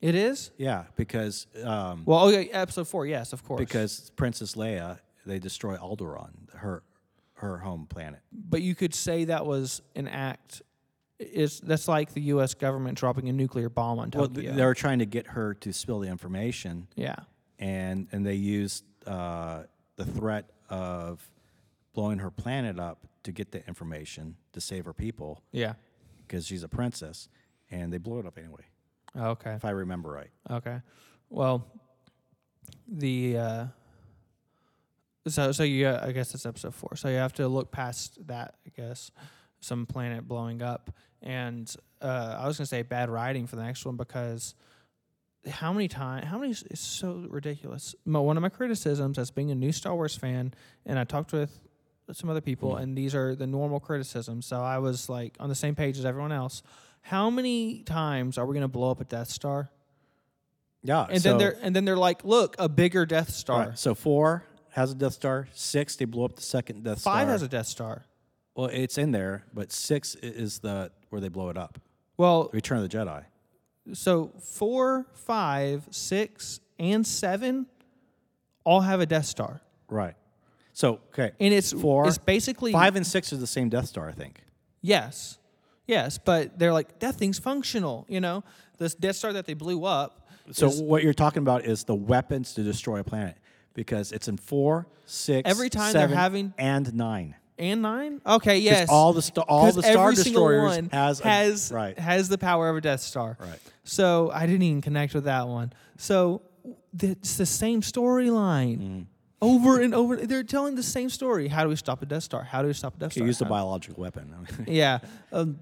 It 0.00 0.14
is. 0.14 0.52
Yeah, 0.56 0.84
because 0.96 1.46
um, 1.64 2.04
Well, 2.06 2.28
okay, 2.28 2.48
episode 2.50 2.86
four. 2.88 3.04
Yes, 3.06 3.32
of 3.32 3.44
course. 3.44 3.58
because 3.58 4.10
Princess 4.16 4.54
Leia, 4.54 5.00
they 5.26 5.38
destroy 5.38 5.76
Alderaan, 5.76 6.54
her 6.54 6.82
her 7.34 7.58
home 7.58 7.86
planet. 7.86 8.20
but 8.32 8.62
you 8.62 8.74
could 8.74 8.94
say 8.94 9.24
that 9.26 9.44
was 9.46 9.82
an 9.94 10.08
act. 10.08 10.62
Is 11.20 11.58
that's 11.60 11.88
like 11.88 12.14
the 12.14 12.20
U.S. 12.22 12.54
government 12.54 12.96
dropping 12.96 13.28
a 13.28 13.32
nuclear 13.32 13.68
bomb 13.68 13.98
on 13.98 14.10
Well, 14.14 14.28
Tokyo? 14.28 14.42
th- 14.42 14.54
they 14.54 14.64
were 14.64 14.74
trying 14.74 15.00
to 15.00 15.06
get 15.06 15.26
her 15.28 15.52
to 15.54 15.72
spill 15.72 15.98
the 15.98 16.08
information, 16.08 16.86
yeah. 16.94 17.16
And 17.58 18.06
and 18.12 18.24
they 18.26 18.34
used 18.34 18.84
uh, 19.06 19.62
the 19.96 20.04
threat 20.04 20.50
of 20.68 21.28
blowing 21.94 22.18
her 22.18 22.30
planet 22.30 22.78
up 22.78 23.06
to 23.24 23.32
get 23.32 23.50
the 23.52 23.66
information 23.66 24.36
to 24.52 24.60
save 24.60 24.84
her 24.84 24.92
people 24.92 25.42
Yeah. 25.52 25.74
because 26.18 26.46
she's 26.46 26.62
a 26.62 26.68
princess, 26.68 27.28
and 27.70 27.92
they 27.92 27.98
blew 27.98 28.20
it 28.20 28.26
up 28.26 28.38
anyway, 28.38 28.64
Okay. 29.16 29.52
if 29.54 29.64
I 29.64 29.70
remember 29.70 30.10
right. 30.10 30.30
Okay. 30.50 30.80
Well, 31.30 31.66
the 32.86 33.36
uh, 33.38 33.64
so 35.26 35.52
so 35.52 35.62
you 35.62 35.88
I 35.88 36.12
guess 36.12 36.32
that's 36.32 36.46
episode 36.46 36.74
four. 36.74 36.96
So 36.96 37.08
you 37.08 37.16
have 37.16 37.34
to 37.34 37.48
look 37.48 37.70
past 37.70 38.18
that. 38.28 38.54
I 38.66 38.70
guess 38.76 39.10
some 39.60 39.86
planet 39.86 40.26
blowing 40.28 40.62
up, 40.62 40.90
and 41.22 41.72
uh, 42.00 42.36
I 42.38 42.46
was 42.46 42.56
gonna 42.58 42.66
say 42.66 42.82
bad 42.82 43.10
writing 43.10 43.46
for 43.46 43.56
the 43.56 43.62
next 43.62 43.84
one 43.84 43.96
because 43.96 44.54
how 45.46 45.72
many 45.72 45.88
times? 45.88 46.26
How 46.26 46.38
many? 46.38 46.52
It's 46.52 46.80
so 46.80 47.26
ridiculous. 47.28 47.94
My, 48.04 48.18
one 48.18 48.36
of 48.36 48.42
my 48.42 48.48
criticisms 48.48 49.18
as 49.18 49.30
being 49.30 49.50
a 49.50 49.54
new 49.54 49.72
Star 49.72 49.94
Wars 49.94 50.16
fan, 50.16 50.54
and 50.84 50.98
I 50.98 51.04
talked 51.04 51.32
with 51.32 51.60
some 52.12 52.30
other 52.30 52.40
people, 52.40 52.76
hmm. 52.76 52.82
and 52.82 52.98
these 52.98 53.14
are 53.14 53.34
the 53.34 53.46
normal 53.46 53.80
criticisms. 53.80 54.46
So 54.46 54.60
I 54.60 54.78
was 54.78 55.08
like 55.08 55.36
on 55.40 55.48
the 55.48 55.54
same 55.54 55.74
page 55.74 55.98
as 55.98 56.04
everyone 56.04 56.32
else. 56.32 56.62
How 57.02 57.30
many 57.30 57.82
times 57.84 58.38
are 58.38 58.46
we 58.46 58.54
gonna 58.54 58.68
blow 58.68 58.90
up 58.90 59.00
a 59.00 59.04
Death 59.04 59.28
Star? 59.28 59.70
Yeah, 60.82 61.06
And 61.10 61.20
so, 61.20 61.30
then 61.30 61.38
they're 61.38 61.56
and 61.62 61.76
then 61.76 61.84
they're 61.84 61.96
like, 61.96 62.24
look, 62.24 62.56
a 62.58 62.68
bigger 62.68 63.06
Death 63.06 63.30
Star. 63.30 63.68
right, 63.68 63.78
so 63.78 63.94
four 63.94 64.44
has 64.70 64.92
a 64.92 64.94
Death 64.94 65.14
Star. 65.14 65.48
Six, 65.52 65.96
they 65.96 66.04
blew 66.04 66.24
up 66.24 66.36
the 66.36 66.42
second 66.42 66.84
Death 66.84 67.00
Star. 67.00 67.14
Five 67.14 67.28
has 67.28 67.42
a 67.42 67.48
Death 67.48 67.66
Star. 67.66 68.04
well, 68.54 68.66
it's 68.66 68.98
in 68.98 69.12
there, 69.12 69.44
but 69.52 69.72
six 69.72 70.14
is 70.16 70.60
the 70.60 70.90
where 71.10 71.20
they 71.20 71.28
blow 71.28 71.48
it 71.48 71.56
up. 71.56 71.78
Well, 72.16 72.50
Return 72.52 72.78
of 72.78 72.88
the 72.88 72.96
Jedi. 72.96 73.24
So 73.94 74.32
four, 74.40 75.06
five, 75.14 75.86
six, 75.90 76.60
and 76.78 77.06
seven 77.06 77.66
all 78.64 78.80
have 78.82 79.00
a 79.00 79.06
Death 79.06 79.26
Star, 79.26 79.60
Right. 79.88 80.14
So 80.74 81.00
okay, 81.12 81.32
and 81.40 81.52
it's 81.52 81.72
Four, 81.72 82.06
It's 82.06 82.18
basically 82.18 82.70
five 82.72 82.94
and 82.94 83.04
six 83.06 83.32
are 83.32 83.36
the 83.36 83.46
same 83.48 83.68
Death 83.68 83.86
Star, 83.86 84.08
I 84.08 84.12
think. 84.12 84.40
Yes, 84.80 85.38
yes, 85.86 86.18
but 86.18 86.56
they're 86.58 86.72
like 86.72 87.00
that 87.00 87.16
thing's 87.16 87.38
functional. 87.38 88.06
You 88.08 88.20
know, 88.20 88.44
this 88.78 88.94
Death 88.94 89.16
Star 89.16 89.32
that 89.32 89.46
they 89.46 89.54
blew 89.54 89.84
up. 89.84 90.28
So 90.52 90.68
is- 90.68 90.80
what 90.80 91.02
you're 91.02 91.14
talking 91.14 91.42
about 91.42 91.64
is 91.64 91.82
the 91.84 91.96
weapons 91.96 92.54
to 92.54 92.62
destroy 92.62 93.00
a 93.00 93.04
planet 93.04 93.36
because 93.74 94.12
it's 94.12 94.28
in 94.28 94.36
four, 94.36 94.86
six, 95.04 95.50
Every 95.50 95.68
time 95.68 95.92
they're 95.92 96.08
having- 96.08 96.54
and 96.58 96.94
nine. 96.94 97.34
And 97.58 97.82
nine. 97.82 98.20
Okay, 98.26 98.58
yes, 98.58 98.88
all 98.88 99.12
the 99.12 99.22
sta- 99.22 99.42
all 99.48 99.64
'Cause 99.66 99.74
the 99.76 99.82
Star 99.82 100.10
every 100.10 100.16
single 100.16 100.46
Destroyers 100.48 100.76
one 100.76 100.88
has 100.92 101.20
a- 101.20 101.24
has 101.28 101.72
right. 101.72 101.98
has 101.98 102.28
the 102.28 102.38
power 102.38 102.68
of 102.68 102.76
a 102.76 102.80
Death 102.80 103.00
Star. 103.00 103.36
Right. 103.40 103.58
So 103.84 104.30
I 104.32 104.46
didn't 104.46 104.62
even 104.62 104.80
connect 104.80 105.14
with 105.14 105.24
that 105.24 105.48
one. 105.48 105.72
So 105.96 106.42
th- 106.98 107.12
it's 107.18 107.36
the 107.36 107.46
same 107.46 107.80
storyline. 107.80 108.78
Mm. 108.78 109.06
Over 109.40 109.80
and 109.80 109.94
over, 109.94 110.16
they're 110.16 110.42
telling 110.42 110.74
the 110.74 110.82
same 110.82 111.08
story. 111.10 111.46
How 111.48 111.62
do 111.62 111.68
we 111.68 111.76
stop 111.76 112.02
a 112.02 112.06
Death 112.06 112.24
Star? 112.24 112.42
How 112.42 112.60
do 112.60 112.66
we 112.68 112.74
stop 112.74 112.96
a 112.96 112.98
Death 112.98 113.14
You 113.16 113.20
Star? 113.20 113.26
use 113.26 113.38
the 113.38 113.44
How- 113.44 113.50
biological 113.50 114.00
weapon. 114.02 114.34
yeah, 114.66 114.98
um, 115.32 115.60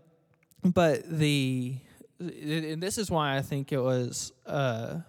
but 0.64 1.02
the 1.08 1.76
and 2.18 2.82
this 2.82 2.96
is 2.96 3.10
why 3.10 3.36
I 3.36 3.42
think 3.42 3.72
it 3.72 3.78
was 3.80 4.32
uh, 4.46 5.00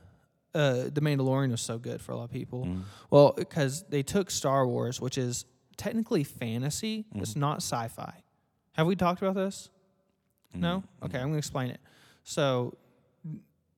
uh, 0.54 0.74
the 0.94 1.00
Mandalorian 1.02 1.52
was 1.52 1.62
so 1.62 1.78
good 1.78 2.02
for 2.02 2.12
a 2.12 2.18
lot 2.18 2.26
of 2.26 2.32
people. 2.32 2.66
Mm-hmm. 2.66 2.82
Well, 3.10 3.34
because 3.38 3.86
they 3.90 4.04
took 4.04 4.30
Star 4.30 4.68
Wars, 4.68 5.00
which 5.00 5.18
is 5.18 5.46
technically 5.78 6.24
fantasy, 6.24 7.06
it's 7.16 7.32
Mm-hmm. 7.32 7.40
not 7.40 7.58
sci-fi. 7.58 8.24
Have 8.74 8.88
we 8.88 8.96
talked 8.96 9.22
about 9.22 9.36
this? 9.36 9.70
No. 10.54 10.78
Mm-hmm. 10.80 11.06
Okay, 11.06 11.18
I'm 11.18 11.24
going 11.26 11.34
to 11.34 11.38
explain 11.40 11.70
it. 11.72 11.80
So, 12.24 12.76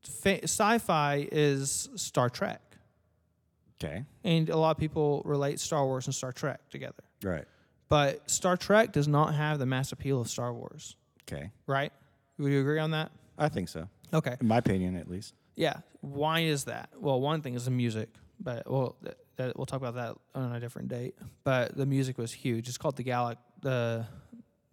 fa- 0.03 0.43
sci-fi 0.43 1.27
is 1.31 1.89
Star 1.95 2.29
Trek, 2.29 2.61
okay. 3.83 4.05
and 4.23 4.49
a 4.49 4.57
lot 4.57 4.71
of 4.71 4.77
people 4.77 5.21
relate 5.25 5.59
Star 5.59 5.85
Wars 5.85 6.07
and 6.07 6.15
Star 6.15 6.31
Trek 6.31 6.59
together. 6.69 7.03
Right. 7.23 7.45
But 7.89 8.29
Star 8.29 8.55
Trek 8.57 8.91
does 8.91 9.07
not 9.07 9.33
have 9.35 9.59
the 9.59 9.65
mass 9.65 9.91
appeal 9.91 10.21
of 10.21 10.29
Star 10.29 10.53
Wars, 10.53 10.95
Okay. 11.31 11.51
right? 11.67 11.91
Would 12.37 12.51
you 12.51 12.61
agree 12.61 12.79
on 12.79 12.91
that? 12.91 13.11
I 13.37 13.49
think 13.49 13.67
so. 13.69 13.87
Okay. 14.13 14.35
In 14.39 14.47
my 14.47 14.57
opinion, 14.57 14.95
at 14.95 15.09
least. 15.09 15.33
Yeah. 15.55 15.77
Why 16.01 16.41
is 16.41 16.65
that? 16.65 16.89
Well, 16.99 17.19
one 17.19 17.41
thing 17.41 17.53
is 17.55 17.65
the 17.65 17.71
music, 17.71 18.09
but 18.39 18.69
well, 18.69 18.95
th- 19.03 19.15
that, 19.37 19.57
we'll 19.57 19.65
talk 19.65 19.81
about 19.81 19.95
that 19.95 20.15
on 20.35 20.53
a 20.55 20.59
different 20.59 20.87
date. 20.87 21.15
But 21.43 21.75
the 21.77 21.85
music 21.85 22.17
was 22.17 22.31
huge. 22.31 22.67
It's 22.67 22.77
called 22.77 22.95
the 22.97 23.03
Galac 23.03 23.37
the 23.61 24.05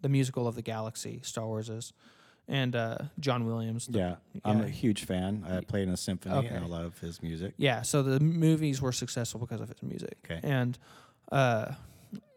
the 0.01 0.09
musical 0.09 0.47
of 0.47 0.55
the 0.55 0.61
galaxy. 0.61 1.19
Star 1.23 1.45
Wars 1.45 1.69
is, 1.69 1.91
and 2.47 2.75
uh, 2.75 2.97
John 3.19 3.45
Williams. 3.45 3.87
the- 3.87 3.99
Yeah. 3.99 4.15
I'm 4.45 4.61
a 4.61 4.67
huge 4.69 5.05
fan. 5.05 5.43
I 5.49 5.61
played 5.61 5.87
in 5.87 5.93
a 5.93 5.97
symphony 5.97 6.35
Okay. 6.35 6.47
and 6.47 6.63
I 6.65 6.67
love 6.67 6.99
his 6.99 7.21
music. 7.23 7.53
Yeah. 7.57 7.81
So 7.81 8.03
the 8.03 8.19
movies 8.19 8.81
were 8.81 8.91
successful 8.91 9.39
because 9.39 9.59
of 9.61 9.69
his 9.69 9.81
music. 9.83 10.17
Okay. 10.25 10.39
And 10.43 10.77
uh, 11.31 11.73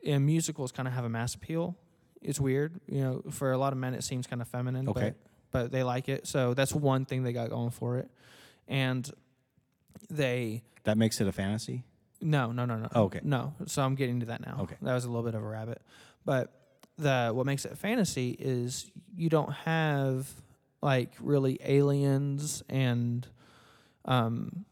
and 0.05 0.25
musicals 0.25 0.73
kind 0.73 0.89
of 0.89 0.95
have 0.95 1.05
a 1.05 1.09
mass 1.09 1.35
appeal. 1.35 1.77
It's 2.23 2.41
weird, 2.41 2.81
you 2.89 3.01
know. 3.01 3.23
For 3.31 3.53
a 3.53 3.59
lot 3.59 3.73
of 3.73 3.79
men, 3.79 3.95
it 3.95 4.03
seems 4.03 4.27
kind 4.27 4.43
of 4.43 4.49
feminine. 4.49 4.89
Okay. 4.89 5.15
But, 5.53 5.63
but 5.65 5.73
they 5.73 5.83
like 5.83 6.09
it. 6.09 6.27
So 6.27 6.55
that's 6.55 6.75
one 6.75 7.05
thing 7.05 7.23
they 7.23 7.33
got 7.33 7.51
going 7.51 7.71
for 7.71 7.99
it. 7.99 8.11
And 8.69 9.09
they 10.09 10.63
That 10.85 10.99
makes 10.99 11.21
it 11.21 11.29
a 11.29 11.33
fantasy? 11.33 11.85
No, 12.21 12.53
no, 12.53 12.67
no, 12.67 12.77
no. 12.77 12.89
Oh, 12.95 13.05
okay. 13.05 13.21
No. 13.23 13.55
So 13.67 13.83
I'm 13.83 13.95
getting 13.95 14.21
to 14.21 14.27
that 14.27 14.45
now. 14.45 14.59
Okay. 14.61 14.77
That 14.83 14.93
was 14.95 15.05
a 15.05 15.09
little 15.09 15.23
bit 15.23 15.35
of 15.35 15.43
a 15.43 15.47
rabbit. 15.47 15.81
But 16.25 16.53
the 16.99 17.31
what 17.33 17.47
makes 17.47 17.65
it 17.65 17.73
a 17.73 17.77
fantasy 17.77 18.37
is 18.39 18.91
you 19.17 19.29
don't 19.31 19.53
have 19.53 20.29
like 20.83 21.13
really 21.21 21.59
aliens 21.65 22.63
and 22.69 23.27
um 24.05 24.65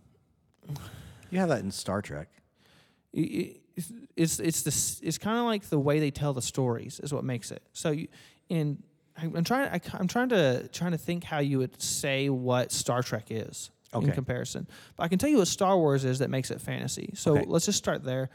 You 1.30 1.38
have 1.38 1.48
that 1.48 1.60
in 1.60 1.70
Star 1.70 2.02
Trek. 2.02 2.28
it's 3.12 4.38
it's 4.40 4.62
this 4.62 5.00
it's 5.02 5.18
kind 5.18 5.38
of 5.38 5.44
like 5.44 5.64
the 5.70 5.78
way 5.78 6.00
they 6.00 6.10
tell 6.10 6.34
the 6.34 6.42
stories 6.42 7.00
is 7.00 7.12
what 7.14 7.24
makes 7.24 7.50
it. 7.50 7.62
So 7.72 7.90
you 7.90 8.08
in 8.48 8.82
I'm 9.16 9.36
I'm 9.36 9.44
trying 9.44 9.68
I, 9.68 9.80
I'm 9.94 10.08
trying 10.08 10.28
to 10.30 10.68
trying 10.68 10.92
to 10.92 10.98
think 10.98 11.24
how 11.24 11.38
you 11.38 11.58
would 11.58 11.80
say 11.80 12.28
what 12.28 12.72
Star 12.72 13.02
Trek 13.02 13.26
is 13.30 13.70
in 13.94 14.12
comparison. 14.12 14.66
But 14.96 15.04
I 15.04 15.08
can 15.08 15.18
tell 15.18 15.30
you 15.30 15.38
what 15.38 15.48
Star 15.48 15.76
Wars 15.76 16.04
is 16.04 16.18
that 16.20 16.30
makes 16.30 16.50
it 16.50 16.60
fantasy. 16.60 17.10
So 17.14 17.36
Okay. 17.36 17.44
let's 17.48 17.66
just 17.66 17.78
start 17.78 18.02
there. 18.04 18.30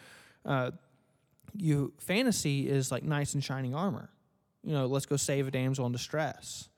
Uh, 0.45 0.71
you 1.55 1.93
fantasy 1.99 2.67
is 2.67 2.91
like 2.91 3.03
knights 3.03 3.35
in 3.35 3.41
shining 3.41 3.75
armor. 3.75 4.09
You 4.63 4.73
know, 4.73 4.85
let's 4.87 5.05
go 5.05 5.15
save 5.17 5.47
a 5.47 5.51
damsel 5.51 5.85
in 5.85 5.91
distress. 5.91 6.69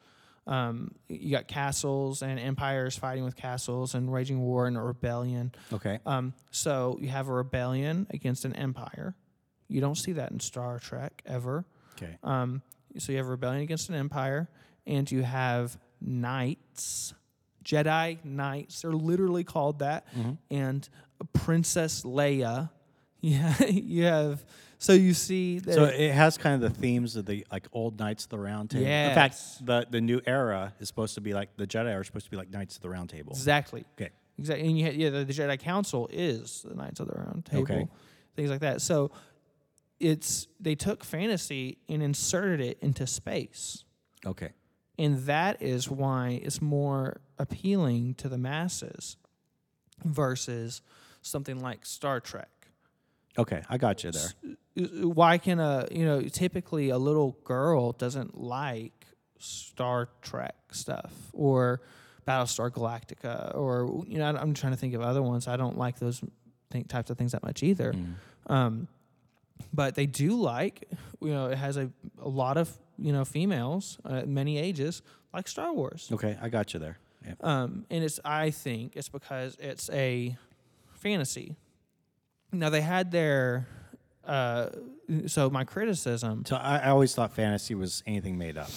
Um, 0.47 0.93
you 1.09 1.31
got 1.31 1.47
castles 1.47 2.21
and 2.21 2.39
empires 2.39 2.95
fighting 2.95 3.23
with 3.23 3.35
castles 3.35 3.95
and 3.95 4.11
waging 4.11 4.41
war 4.41 4.67
and 4.67 4.77
a 4.77 4.81
rebellion. 4.81 5.51
Okay. 5.73 5.99
Um, 6.05 6.33
so 6.51 6.99
you 7.01 7.07
have 7.07 7.29
a 7.29 7.33
rebellion 7.33 8.05
against 8.11 8.45
an 8.45 8.53
empire. 8.55 9.15
You 9.69 9.81
don't 9.81 9.95
see 9.95 10.11
that 10.11 10.31
in 10.31 10.39
Star 10.39 10.77
Trek 10.77 11.23
ever. 11.25 11.65
Okay. 11.97 12.17
Um, 12.23 12.61
so 12.99 13.11
you 13.11 13.17
have 13.17 13.25
a 13.25 13.31
rebellion 13.31 13.63
against 13.63 13.89
an 13.89 13.95
empire, 13.95 14.47
and 14.85 15.09
you 15.11 15.23
have 15.23 15.79
knights, 15.99 17.14
Jedi 17.65 18.23
knights. 18.23 18.81
They're 18.83 18.93
literally 18.93 19.43
called 19.43 19.79
that, 19.79 20.05
Mm-hmm. 20.15 20.31
and 20.51 20.87
Princess 21.33 22.03
Leia. 22.03 22.69
Yeah, 23.21 23.59
you 23.63 24.03
have. 24.03 24.45
So 24.77 24.93
you 24.93 25.15
see 25.15 25.57
that. 25.57 25.73
So 25.73 25.85
it 25.85 26.11
has 26.11 26.37
kind 26.37 26.61
of 26.63 26.71
the 26.73 26.79
themes 26.79 27.15
of 27.15 27.25
the 27.25 27.43
like 27.51 27.65
old 27.73 27.97
Knights 27.97 28.25
of 28.25 28.29
the 28.29 28.37
Round 28.37 28.69
Table. 28.69 28.85
In 28.85 29.15
fact, 29.15 29.39
the 29.65 29.87
the 29.89 29.99
new 29.99 30.21
era 30.27 30.73
is 30.79 30.87
supposed 30.89 31.15
to 31.15 31.21
be 31.21 31.33
like 31.33 31.49
the 31.57 31.65
Jedi 31.65 31.95
are 31.99 32.03
supposed 32.03 32.25
to 32.25 32.31
be 32.31 32.37
like 32.37 32.51
Knights 32.51 32.75
of 32.75 32.83
the 32.83 32.89
Round 32.89 33.09
Table. 33.09 33.31
exactly. 33.31 33.83
Okay. 33.99 34.11
Exactly. 34.37 34.67
And 34.67 34.77
you 34.77 34.85
had, 34.85 34.95
yeah, 34.95 35.09
the, 35.09 35.25
the 35.25 35.33
Jedi 35.33 35.57
Council 35.57 36.07
is 36.13 36.63
the 36.69 36.75
Knights 36.75 36.99
of 36.99 37.07
the 37.07 37.15
Round 37.17 37.43
Table, 37.45 37.63
Okay. 37.63 37.87
things 38.35 38.51
like 38.51 38.59
that. 38.59 38.79
So 38.81 39.09
it's 39.99 40.47
they 40.59 40.75
took 40.75 41.03
fantasy 41.03 41.79
and 41.89 42.03
inserted 42.03 42.59
it 42.61 42.77
into 42.81 43.07
space, 43.07 43.85
Okay. 44.25 44.49
and 44.99 45.19
that 45.25 45.61
is 45.63 45.89
why 45.89 46.41
it's 46.43 46.61
more 46.61 47.21
appealing 47.37 48.15
to 48.15 48.29
the 48.29 48.37
masses 48.37 49.17
versus 50.03 50.81
something 51.21 51.59
like 51.59 51.85
Star 51.85 52.19
Trek. 52.19 52.49
Okay. 53.37 53.63
I 53.69 53.77
got 53.77 54.03
you 54.03 54.11
there. 54.11 54.29
Why 55.03 55.37
can 55.37 55.59
a 55.59 55.87
you 55.91 56.05
know 56.05 56.21
typically 56.21 56.89
a 56.89 56.97
little 56.97 57.37
girl 57.43 57.91
doesn't 57.93 58.37
like 58.39 59.05
Star 59.39 60.09
Trek 60.21 60.55
stuff 60.71 61.13
or 61.33 61.81
Battlestar 62.27 62.69
Galactica 62.71 63.55
or 63.55 64.03
you 64.07 64.17
know 64.19 64.25
I'm 64.25 64.53
trying 64.53 64.73
to 64.73 64.77
think 64.77 64.93
of 64.93 65.01
other 65.01 65.21
ones. 65.21 65.47
I 65.47 65.57
don't 65.57 65.77
like 65.77 65.99
those 65.99 66.21
th- 66.71 66.87
types 66.87 67.09
of 67.09 67.17
things 67.17 67.31
that 67.33 67.43
much 67.43 67.63
either. 67.63 67.93
Um, 68.47 68.87
but 69.73 69.95
they 69.95 70.05
do 70.05 70.35
like 70.39 70.87
you 71.21 71.29
know 71.29 71.47
it 71.47 71.57
has 71.57 71.77
a, 71.77 71.89
a 72.21 72.27
lot 72.29 72.57
of 72.57 72.69
you 72.97 73.11
know 73.13 73.25
females 73.25 73.97
uh, 74.05 74.23
many 74.25 74.57
ages 74.57 75.01
like 75.33 75.47
Star 75.47 75.73
Wars. 75.73 76.09
Okay. 76.11 76.37
I 76.41 76.49
got 76.49 76.73
you 76.73 76.79
there. 76.79 76.97
Yep. 77.27 77.37
Um, 77.43 77.85
and 77.89 78.03
it's 78.03 78.19
I 78.23 78.51
think 78.51 78.95
it's 78.95 79.09
because 79.09 79.55
it's 79.59 79.89
a 79.91 80.37
fantasy. 80.93 81.55
Now 82.51 82.69
they 82.69 82.81
had 82.81 83.11
their 83.11 83.67
uh, 84.25 84.69
so 85.27 85.49
my 85.49 85.63
criticism. 85.63 86.43
So 86.45 86.55
I, 86.55 86.77
I 86.77 86.89
always 86.89 87.13
thought 87.13 87.31
fantasy 87.33 87.75
was 87.75 88.03
anything 88.05 88.37
made 88.37 88.57
up. 88.57 88.69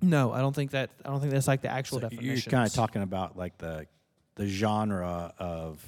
No, 0.00 0.32
I 0.32 0.40
don't 0.40 0.54
think 0.54 0.72
that. 0.72 0.90
I 1.04 1.10
don't 1.10 1.20
think 1.20 1.32
that's 1.32 1.46
like 1.46 1.62
the 1.62 1.68
actual 1.70 1.98
So 1.98 2.08
definition. 2.08 2.26
you're 2.28 2.36
kind 2.50 2.66
of 2.66 2.72
talking 2.74 3.02
about 3.02 3.36
like 3.36 3.56
the 3.58 3.86
the 4.34 4.48
genre 4.48 5.32
of 5.38 5.84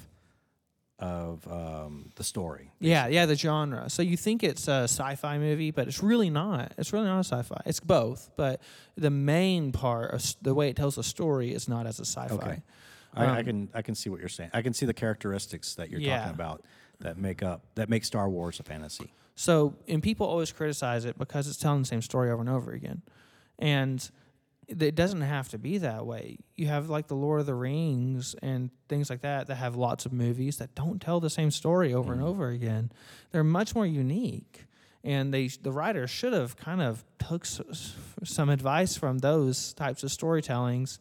of 0.99 1.45
um, 1.51 2.11
the 2.15 2.23
story. 2.23 2.71
Yeah, 2.79 3.07
yeah, 3.07 3.25
the 3.25 3.35
genre. 3.35 3.89
So 3.89 4.01
you 4.01 4.15
think 4.15 4.43
it's 4.43 4.67
a 4.67 4.83
sci-fi 4.83 5.37
movie, 5.37 5.71
but 5.71 5.87
it's 5.87 6.01
really 6.01 6.29
not. 6.29 6.73
It's 6.77 6.93
really 6.93 7.05
not 7.07 7.17
a 7.19 7.23
sci-fi. 7.23 7.61
It's 7.65 7.79
both, 7.81 8.29
but 8.37 8.61
the 8.95 9.09
main 9.09 9.71
part, 9.73 10.13
of 10.13 10.23
the 10.41 10.53
way 10.53 10.69
it 10.69 10.75
tells 10.75 10.95
the 10.95 11.03
story, 11.03 11.53
is 11.53 11.67
not 11.67 11.85
as 11.85 11.99
a 11.99 12.05
sci-fi. 12.05 12.33
Okay. 12.35 12.61
I, 13.13 13.25
I 13.25 13.39
Um, 13.39 13.45
can 13.45 13.69
I 13.73 13.81
can 13.81 13.95
see 13.95 14.09
what 14.09 14.19
you're 14.19 14.29
saying. 14.29 14.51
I 14.53 14.61
can 14.61 14.73
see 14.73 14.85
the 14.85 14.93
characteristics 14.93 15.75
that 15.75 15.89
you're 15.89 15.99
Yeah. 16.01 16.19
talking 16.19 16.33
about 16.33 16.63
that 16.99 17.17
make 17.17 17.43
up 17.43 17.61
that 17.75 17.89
make 17.89 18.05
Star 18.05 18.29
Wars 18.29 18.59
a 18.59 18.63
fantasy. 18.63 19.13
So, 19.35 19.75
and 19.89 20.01
people 20.01 20.25
always 20.25 20.51
criticize 20.53 21.03
it 21.03 21.17
because 21.17 21.47
it's 21.49 21.57
telling 21.57 21.81
the 21.81 21.87
same 21.87 22.01
story 22.01 22.31
over 22.31 22.39
and 22.41 22.49
over 22.49 22.71
again, 22.71 23.01
and 23.59 24.09
it 24.67 24.95
doesn't 24.95 25.21
have 25.21 25.49
to 25.49 25.57
be 25.57 25.77
that 25.79 26.05
way. 26.05 26.37
You 26.55 26.67
have 26.67 26.89
like 26.89 27.07
the 27.07 27.15
Lord 27.15 27.39
of 27.39 27.45
the 27.45 27.55
Rings 27.55 28.35
and 28.41 28.69
things 28.89 29.09
like 29.09 29.21
that 29.21 29.47
that 29.47 29.55
have 29.55 29.75
lots 29.75 30.05
of 30.05 30.13
movies 30.13 30.57
that 30.57 30.75
don't 30.75 31.01
tell 31.01 31.19
the 31.19 31.29
same 31.29 31.51
story 31.51 31.93
over 31.93 32.13
and 32.13 32.21
over 32.21 32.49
again. 32.49 32.91
They're 33.31 33.43
much 33.43 33.75
more 33.75 33.85
unique, 33.85 34.65
and 35.03 35.33
they 35.33 35.47
the 35.47 35.71
writers 35.71 36.09
should 36.09 36.33
have 36.33 36.55
kind 36.57 36.81
of 36.81 37.03
took 37.19 37.45
some 37.45 38.49
advice 38.49 38.97
from 38.97 39.19
those 39.19 39.73
types 39.73 40.03
of 40.03 40.09
storytellings, 40.09 40.99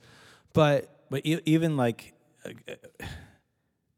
but 0.52 0.90
But 1.10 1.24
even 1.26 1.76
like 1.76 2.12
uh, 2.44 2.50
uh, 2.68 3.06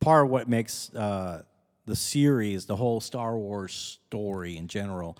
part 0.00 0.26
of 0.26 0.30
what 0.30 0.48
makes 0.48 0.92
uh, 0.94 1.42
the 1.86 1.96
series, 1.96 2.66
the 2.66 2.76
whole 2.76 3.00
Star 3.00 3.38
Wars 3.38 4.00
story 4.06 4.56
in 4.56 4.68
general, 4.68 5.16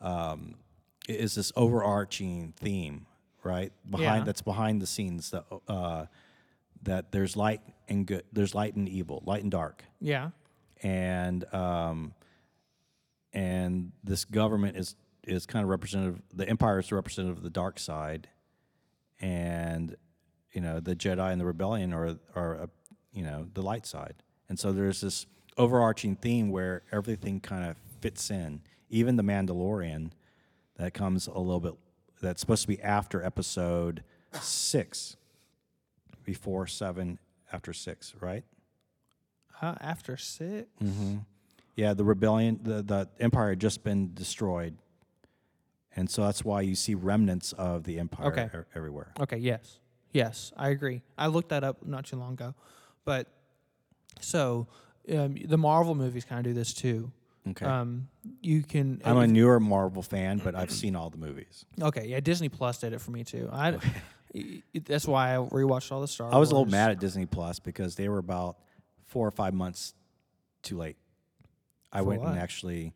um, 0.00 0.54
is 1.08 1.34
this 1.34 1.50
overarching 1.56 2.52
theme, 2.56 3.06
right? 3.42 3.72
Behind 3.88 4.20
Yeah. 4.20 4.24
that's 4.24 4.42
behind 4.42 4.80
the 4.82 4.86
scenes 4.86 5.30
that 5.30 5.44
uh, 5.68 6.06
that 6.82 7.12
there's 7.12 7.36
light 7.36 7.60
and 7.88 8.06
good, 8.06 8.24
there's 8.32 8.54
light 8.54 8.74
and 8.76 8.88
evil, 8.88 9.22
light 9.26 9.42
and 9.42 9.50
dark, 9.50 9.84
yeah, 10.00 10.30
and 10.82 11.44
um, 11.54 12.14
and 13.32 13.92
this 14.04 14.24
government 14.24 14.76
is 14.76 14.96
is 15.24 15.46
kind 15.46 15.62
of 15.62 15.68
representative. 15.68 16.20
The 16.32 16.48
Empire 16.48 16.78
is 16.78 16.90
representative 16.90 17.38
of 17.38 17.42
the 17.42 17.50
dark 17.50 17.78
side, 17.78 18.28
and 19.20 19.96
you 20.52 20.60
know 20.60 20.80
the 20.80 20.96
Jedi 20.96 21.30
and 21.32 21.40
the 21.40 21.46
Rebellion 21.46 21.92
are 21.92 22.16
are 22.34 22.62
uh, 22.62 22.66
you 23.12 23.22
know 23.22 23.46
the 23.54 23.62
light 23.62 23.86
side. 23.86 24.22
And 24.48 24.58
so 24.58 24.72
there's 24.72 25.00
this 25.00 25.26
overarching 25.56 26.16
theme 26.16 26.50
where 26.50 26.82
everything 26.90 27.38
kind 27.40 27.64
of 27.64 27.76
fits 28.00 28.30
in. 28.30 28.62
Even 28.88 29.14
the 29.14 29.22
Mandalorian, 29.22 30.10
that 30.76 30.92
comes 30.94 31.28
a 31.28 31.38
little 31.38 31.60
bit. 31.60 31.74
That's 32.20 32.40
supposed 32.40 32.62
to 32.62 32.68
be 32.68 32.80
after 32.82 33.22
Episode 33.24 34.02
six, 34.40 35.16
before 36.24 36.66
seven, 36.66 37.18
after 37.52 37.72
six, 37.72 38.14
right? 38.20 38.44
uh, 39.62 39.74
after 39.80 40.16
six. 40.16 40.68
Mm-hmm. 40.82 41.18
Yeah, 41.76 41.92
the 41.94 42.04
rebellion, 42.04 42.60
the, 42.62 42.82
the 42.82 43.08
empire 43.20 43.50
had 43.50 43.60
just 43.60 43.82
been 43.84 44.12
destroyed. 44.14 44.76
And 45.96 46.08
so 46.08 46.22
that's 46.24 46.44
why 46.44 46.60
you 46.62 46.74
see 46.74 46.94
remnants 46.94 47.52
of 47.54 47.84
the 47.84 47.98
empire 47.98 48.26
Okay. 48.32 48.48
e- 48.58 48.62
everywhere. 48.74 49.12
Okay, 49.20 49.36
yes. 49.38 49.78
Yes, 50.12 50.52
I 50.56 50.70
agree. 50.70 51.02
I 51.18 51.26
looked 51.28 51.50
that 51.50 51.62
up 51.64 51.84
not 51.84 52.06
too 52.06 52.16
long 52.16 52.32
ago. 52.34 52.54
But 53.04 53.28
so 54.20 54.66
um, 55.12 55.36
the 55.44 55.58
Marvel 55.58 55.94
movies 55.94 56.24
kind 56.24 56.38
of 56.38 56.44
do 56.52 56.54
this 56.58 56.72
too. 56.72 57.12
Okay. 57.48 57.64
Um, 57.64 58.08
you 58.42 58.62
can. 58.62 59.00
I'm 59.04 59.16
a 59.16 59.26
newer 59.26 59.58
Marvel 59.60 60.02
fan, 60.02 60.40
but 60.44 60.54
I've 60.54 60.70
seen 60.82 60.94
all 60.94 61.08
the 61.10 61.16
movies. 61.16 61.64
okay, 61.80 62.06
yeah, 62.06 62.20
Disney 62.20 62.48
Plus 62.48 62.78
did 62.78 62.92
it 62.92 63.00
for 63.00 63.10
me 63.10 63.24
too. 63.24 63.48
I, 63.50 63.78
that's 64.86 65.06
why 65.06 65.34
I 65.34 65.38
rewatched 65.38 65.90
all 65.90 66.00
the 66.00 66.08
Star 66.08 66.32
I 66.32 66.36
was 66.38 66.50
a 66.50 66.54
little 66.54 66.70
mad 66.70 66.90
at 66.90 67.00
Disney 67.00 67.26
Plus 67.26 67.58
because 67.58 67.96
they 67.96 68.08
were 68.08 68.18
about 68.18 68.56
four 69.06 69.26
or 69.26 69.30
five 69.30 69.54
months 69.54 69.94
too 70.62 70.76
late. 70.76 70.96
I 71.92 71.98
For 72.00 72.04
went 72.04 72.20
what? 72.22 72.30
and 72.30 72.38
actually 72.38 72.92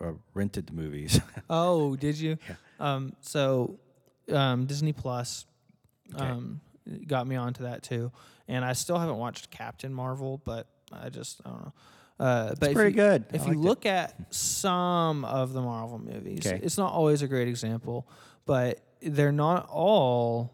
uh, 0.00 0.12
rented 0.34 0.66
the 0.66 0.72
movies. 0.74 1.20
Oh, 1.48 1.96
did 1.96 2.18
you? 2.18 2.36
Yeah. 2.48 2.54
Um, 2.80 3.12
so 3.20 3.78
um, 4.30 4.66
Disney 4.66 4.92
Plus 4.92 5.46
Okay. 6.14 6.24
um, 6.26 6.60
got 7.06 7.26
me 7.26 7.36
onto 7.36 7.62
that 7.62 7.82
too, 7.84 8.10
and 8.48 8.64
I 8.64 8.72
still 8.74 8.98
haven't 8.98 9.16
watched 9.18 9.50
Captain 9.50 9.94
Marvel, 9.94 10.42
but 10.44 10.66
I 10.92 11.08
just 11.08 11.40
I 11.46 11.50
don't 11.50 11.62
know. 11.64 11.72
Uh, 12.22 12.54
but 12.60 12.70
if 12.70 12.74
pretty 12.74 12.90
you- 12.90 12.96
good. 12.96 13.24
If 13.32 13.42
you 13.42 13.48
liked 13.48 13.58
it. 13.58 13.68
look 13.68 13.86
at 13.86 14.34
some 14.34 15.24
of 15.24 15.52
the 15.52 15.60
Marvel 15.60 15.98
movies, 15.98 16.46
Okay. 16.46 16.60
it's 16.62 16.78
not 16.78 16.92
always 16.92 17.20
a 17.22 17.26
great 17.28 17.48
example, 17.48 18.06
but 18.46 18.80
they're 19.00 19.32
not 19.32 19.68
all 19.68 20.52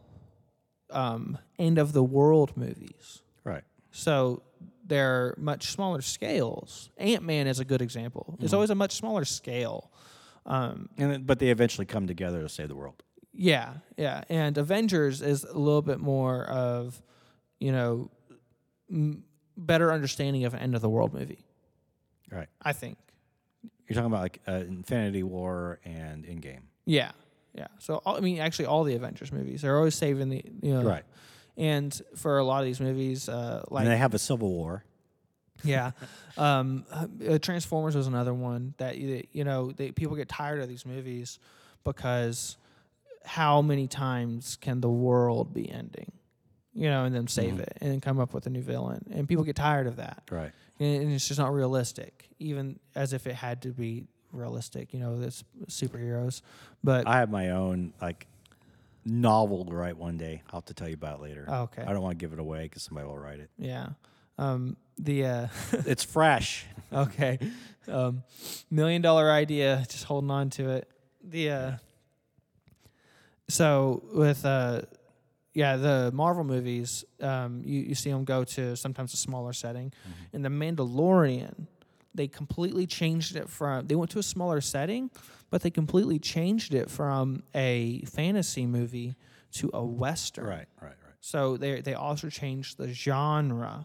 um, 0.91 1.37
end 1.59 1.77
of 1.79 1.93
the 1.93 2.03
world 2.03 2.57
movies. 2.57 3.21
right. 3.45 3.65
So 3.91 4.43
they're 4.87 5.35
much 5.37 5.71
smaller 5.73 6.01
scales. 6.01 6.89
Ant 6.97 7.23
Man 7.23 7.47
is 7.47 7.61
a 7.61 7.65
good 7.65 7.83
example. 7.83 8.27
Mm-hmm. 8.33 8.45
It's 8.45 8.55
always 8.55 8.71
a 8.71 8.75
much 8.75 8.93
smaller 8.93 9.25
scale. 9.27 9.91
Um, 10.47 10.89
And 10.97 11.27
but 11.27 11.39
they 11.41 11.51
eventually 11.51 11.85
come 11.85 12.07
together 12.07 12.41
to 12.41 12.49
save 12.49 12.69
the 12.69 12.77
world. 12.77 13.03
yeah, 13.35 13.75
yeah. 13.99 14.25
And 14.31 14.57
Avengers 14.57 15.21
is 15.21 15.45
a 15.45 15.59
little 15.59 15.83
bit 15.83 16.01
more 16.01 16.45
of, 16.45 17.03
you 17.61 17.71
know, 17.73 18.11
m- 18.91 19.25
better 19.59 19.93
understanding 19.93 20.45
of 20.47 20.55
an 20.55 20.61
end 20.61 20.75
of 20.75 20.81
the 20.81 20.89
world 20.89 21.13
movie. 21.13 21.45
Right. 22.31 22.49
I 22.63 22.73
think. 22.73 22.99
You're 23.87 23.95
talking 23.95 24.11
about 24.13 24.21
like 24.23 24.41
uh, 24.47 24.53
Infinity 24.53 25.23
War 25.23 25.79
and 25.85 26.25
Endgame. 26.25 26.61
Yeah, 26.85 27.13
yeah. 27.55 27.69
So 27.79 28.03
all, 28.05 28.17
I 28.17 28.21
mean, 28.21 28.39
actually, 28.39 28.67
all 28.67 28.85
the 28.85 28.95
Avengers 28.95 29.33
movies 29.33 29.63
they're 29.63 29.77
always 29.77 29.95
saving 29.95 30.29
the 30.29 30.43
you 30.63 30.75
know. 30.75 30.83
Right. 30.83 31.05
And 31.57 31.99
for 32.15 32.39
a 32.39 32.45
lot 32.45 32.61
of 32.61 32.67
these 32.67 32.81
movies, 32.81 33.29
uh, 33.29 33.65
like 33.71 33.85
and 33.85 33.93
they 33.93 33.97
have 33.97 34.15
a 34.15 34.19
civil 34.19 34.51
war. 34.51 34.85
yeah, 35.65 35.91
um, 36.37 36.85
uh, 36.93 37.39
Transformers 37.39 37.97
was 37.97 38.07
another 38.07 38.33
one 38.35 38.75
that 38.79 38.97
you, 38.99 39.45
know 39.45 39.73
they, 39.73 39.91
people 39.91 40.15
get 40.17 40.29
tired 40.29 40.61
of 40.61 40.69
these 40.69 40.85
movies 40.87 41.39
because 41.83 42.57
how 43.25 43.61
many 43.63 43.87
times 43.89 44.57
can 44.61 44.81
the 44.81 44.89
world 44.89 45.53
be 45.53 45.69
ending, 45.71 46.13
you 46.75 46.89
know, 46.89 47.05
and 47.05 47.15
then 47.15 47.27
save 47.27 47.55
Mhm. 47.55 47.61
it 47.61 47.79
and 47.81 47.91
then 47.91 48.01
come 48.01 48.21
up 48.21 48.33
with 48.35 48.47
a 48.47 48.51
new 48.51 48.63
villain, 48.63 49.05
and 49.13 49.27
people 49.29 49.45
get 49.45 49.57
tired 49.57 49.87
of 49.87 49.97
that, 49.97 50.23
Right. 50.31 50.53
And, 50.79 51.13
it's 51.13 51.29
just 51.29 51.41
not 51.41 51.53
realistic, 51.53 52.29
even 52.39 52.79
as 52.95 53.13
if 53.13 53.27
it 53.27 53.35
had 53.35 53.63
to 53.63 53.69
be 53.69 54.07
realistic, 54.33 54.93
you 54.93 55.01
know, 55.01 55.19
this 55.19 55.45
superheroes, 55.67 56.43
but 56.85 57.07
I 57.07 57.19
have 57.19 57.31
my 57.31 57.51
own 57.51 57.93
like 58.01 58.27
novel 59.05 59.65
to 59.65 59.75
write 59.75 59.97
one 59.97 60.17
day. 60.17 60.43
I'll 60.51 60.59
have 60.61 60.67
to 60.67 60.75
tell 60.75 60.89
you 60.89 60.95
about 60.95 61.19
it 61.19 61.23
later. 61.23 61.45
Oh, 61.49 61.63
okay. 61.63 61.83
I 61.83 61.93
don't 61.93 62.03
want 62.03 62.19
to 62.19 62.23
give 62.23 62.33
it 62.33 62.39
away 62.39 62.65
because 62.65 62.83
somebody 62.83 63.07
will 63.07 63.19
write 63.19 63.41
it. 63.41 63.51
yeah, 63.59 63.89
um, 64.39 64.77
the. 64.99 65.27
Uh, 65.27 65.47
it's 65.73 66.05
fresh. 66.05 66.67
Okay. 66.93 67.39
Um, 67.87 68.23
million 68.71 69.03
dollar 69.03 69.31
idea, 69.31 69.85
just 69.89 70.05
holding 70.05 70.31
on 70.31 70.51
to 70.51 70.71
it. 70.71 70.91
The 71.23 71.51
uh, 71.51 71.73
so 73.49 74.03
with 74.13 74.45
uh, 74.45 74.83
yeah, 75.59 75.77
the 75.77 76.13
Marvel 76.15 76.45
movies, 76.45 77.05
um, 77.21 77.63
you 77.65 77.81
you 77.81 77.97
see 77.97 78.13
them 78.13 78.25
go 78.25 78.45
to 78.45 78.77
sometimes 78.77 79.13
a 79.13 79.17
smaller 79.17 79.53
setting. 79.53 79.93
In 80.33 80.43
the 80.43 80.49
Mandalorian, 80.49 81.67
they 82.15 82.29
completely 82.29 82.87
changed 82.87 83.35
it 83.35 83.49
from 83.49 83.89
they 83.89 83.97
went 83.97 84.13
to 84.13 84.21
a 84.21 84.23
smaller 84.23 84.61
setting, 84.61 85.11
but 85.51 85.63
they 85.63 85.71
completely 85.71 86.21
changed 86.21 86.75
it 86.75 86.89
from 86.89 87.43
a 87.57 88.03
fantasy 88.03 88.67
movie 88.67 89.17
to 89.55 89.69
a 89.75 89.85
western. 89.85 90.47
Right. 90.47 90.69
Right. 90.81 90.91
Right. 90.91 91.15
So 91.19 91.57
they 91.57 91.81
they 91.81 91.95
also 91.95 92.31
changed 92.31 92.79
the 92.79 92.93
genre, 92.93 93.85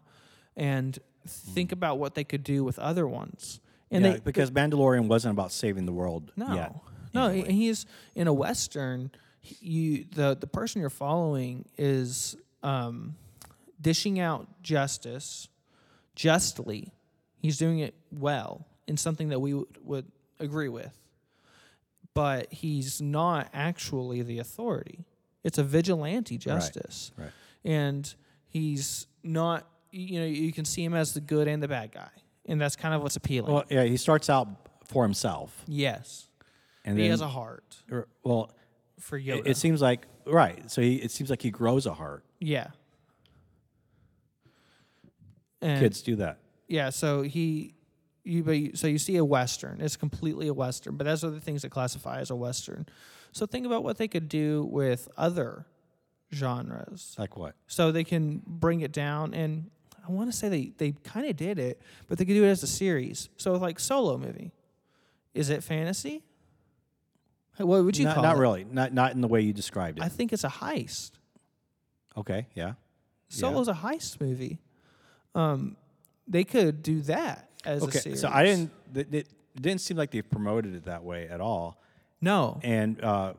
and 0.55 0.99
think 1.27 1.71
about 1.71 1.97
what 1.97 2.13
they 2.13 2.23
could 2.23 2.43
do 2.43 2.63
with 2.63 2.77
other 2.77 3.07
ones. 3.07 3.61
And 3.89 4.05
yeah, 4.05 4.11
they 4.11 4.19
because 4.19 4.51
Mandalorian 4.51 5.07
wasn't 5.07 5.31
about 5.31 5.51
saving 5.51 5.87
the 5.87 5.91
world 5.91 6.33
no, 6.35 6.53
yet. 6.53 6.75
no, 7.15 7.29
anyway. 7.29 7.51
he's 7.51 7.87
in 8.13 8.27
a 8.27 8.33
western. 8.33 9.09
You 9.43 10.05
the 10.13 10.35
the 10.35 10.47
person 10.47 10.79
you're 10.81 10.89
following 10.89 11.65
is 11.77 12.37
um, 12.61 13.15
dishing 13.81 14.19
out 14.19 14.47
justice 14.63 15.49
justly. 16.15 16.93
He's 17.37 17.57
doing 17.57 17.79
it 17.79 17.93
well 18.11 18.65
in 18.87 18.95
something 18.95 19.29
that 19.29 19.39
we 19.39 19.53
would, 19.53 19.67
would 19.83 20.05
agree 20.39 20.69
with, 20.69 20.97
but 22.13 22.51
he's 22.53 23.01
not 23.01 23.49
actually 23.53 24.21
the 24.21 24.39
authority. 24.39 25.05
It's 25.43 25.57
a 25.57 25.63
vigilante 25.63 26.37
justice, 26.37 27.11
right. 27.17 27.31
and 27.65 28.13
he's 28.47 29.07
not. 29.23 29.67
You 29.91 30.21
know, 30.21 30.25
you 30.25 30.51
can 30.51 30.65
see 30.65 30.83
him 30.83 30.95
as 30.95 31.13
the 31.13 31.21
good 31.21 31.47
and 31.47 31.61
the 31.61 31.67
bad 31.67 31.91
guy, 31.91 32.09
and 32.47 32.59
that's 32.59 32.75
kind 32.75 32.95
of 32.95 33.01
what's 33.01 33.17
appealing. 33.17 33.53
Well, 33.53 33.65
yeah, 33.69 33.83
he 33.83 33.97
starts 33.97 34.29
out 34.29 34.47
for 34.85 35.03
himself, 35.03 35.63
yes, 35.67 36.29
and 36.85 36.97
he 36.97 37.03
then 37.03 37.11
has 37.11 37.21
a 37.21 37.27
heart 37.27 37.75
or- 37.91 38.07
well, 38.23 38.51
for 38.99 39.17
it, 39.17 39.25
Yoda. 39.25 39.47
it 39.47 39.57
seems 39.57 39.81
like 39.81 40.07
right. 40.25 40.69
So 40.71 40.81
he, 40.81 40.95
it 40.95 41.11
seems 41.11 41.29
like 41.29 41.41
he 41.41 41.51
grows 41.51 41.85
a 41.85 41.93
heart 41.93 42.23
Yeah. 42.39 42.67
And 45.61 45.79
Kids 45.79 46.01
do 46.01 46.17
that. 46.17 46.39
Yeah, 46.67 46.89
so 46.89 47.21
he, 47.21 47.73
you, 48.23 48.43
but 48.43 48.51
you, 48.57 48.75
so 48.75 48.87
you 48.87 48.97
see 48.97 49.15
a 49.17 49.25
western. 49.25 49.79
It's 49.79 49.95
completely 49.95 50.47
a 50.47 50.53
western, 50.53 50.97
but 50.97 51.05
that's 51.05 51.23
other 51.23 51.39
things 51.39 51.61
that 51.61 51.69
classify 51.69 52.19
as 52.19 52.29
a 52.29 52.35
western. 52.35 52.85
So 53.31 53.45
think 53.45 53.65
about 53.65 53.83
what 53.83 53.97
they 53.97 54.07
could 54.07 54.27
do 54.27 54.65
with 54.65 55.07
other 55.17 55.65
genres. 56.33 57.15
Like 57.17 57.37
what? 57.37 57.55
So 57.67 57.91
they 57.91 58.03
can 58.03 58.41
bring 58.45 58.81
it 58.81 58.91
down, 58.91 59.33
and 59.33 59.69
I 60.07 60.11
want 60.11 60.31
to 60.31 60.37
say 60.37 60.49
they 60.49 60.73
they 60.77 60.91
kind 61.03 61.27
of 61.27 61.37
did 61.37 61.59
it, 61.59 61.81
but 62.07 62.17
they 62.17 62.25
could 62.25 62.33
do 62.33 62.43
it 62.43 62.49
as 62.49 62.63
a 62.63 62.67
series. 62.67 63.29
So 63.37 63.53
like 63.53 63.79
solo 63.79 64.17
movie, 64.17 64.51
is 65.33 65.49
it 65.49 65.63
fantasy? 65.63 66.23
What 67.57 67.83
would 67.85 67.97
you 67.97 68.05
not, 68.05 68.15
call 68.15 68.23
not 68.23 68.35
it? 68.35 68.39
really. 68.39 68.63
Not 68.65 68.93
not 68.93 69.11
in 69.13 69.21
the 69.21 69.27
way 69.27 69.41
you 69.41 69.53
described 69.53 69.99
it. 69.99 70.03
I 70.03 70.09
think 70.09 70.33
it's 70.33 70.43
a 70.43 70.49
heist. 70.49 71.11
okay. 72.17 72.47
Yeah. 72.55 72.73
Solo's 73.29 73.67
a 73.67 73.73
heist 73.73 74.21
movie. 74.21 74.59
Um, 75.35 75.75
they 76.27 76.43
could 76.43 76.83
do 76.83 77.01
that 77.01 77.49
as 77.65 77.81
a 77.81 77.85
Okay. 77.85 77.99
series. 77.99 78.21
So 78.21 78.29
I 78.31 78.43
didn't. 78.43 78.71
It, 78.95 79.13
it 79.13 79.27
didn't 79.61 79.81
seem 79.81 79.97
like 79.97 80.11
they 80.11 80.21
promoted 80.21 80.75
it 80.75 80.85
that 80.85 81.03
way 81.03 81.27
at 81.27 81.41
all, 81.41 81.79
No, 82.21 82.59
and 82.63 82.99
uh, 83.03 83.33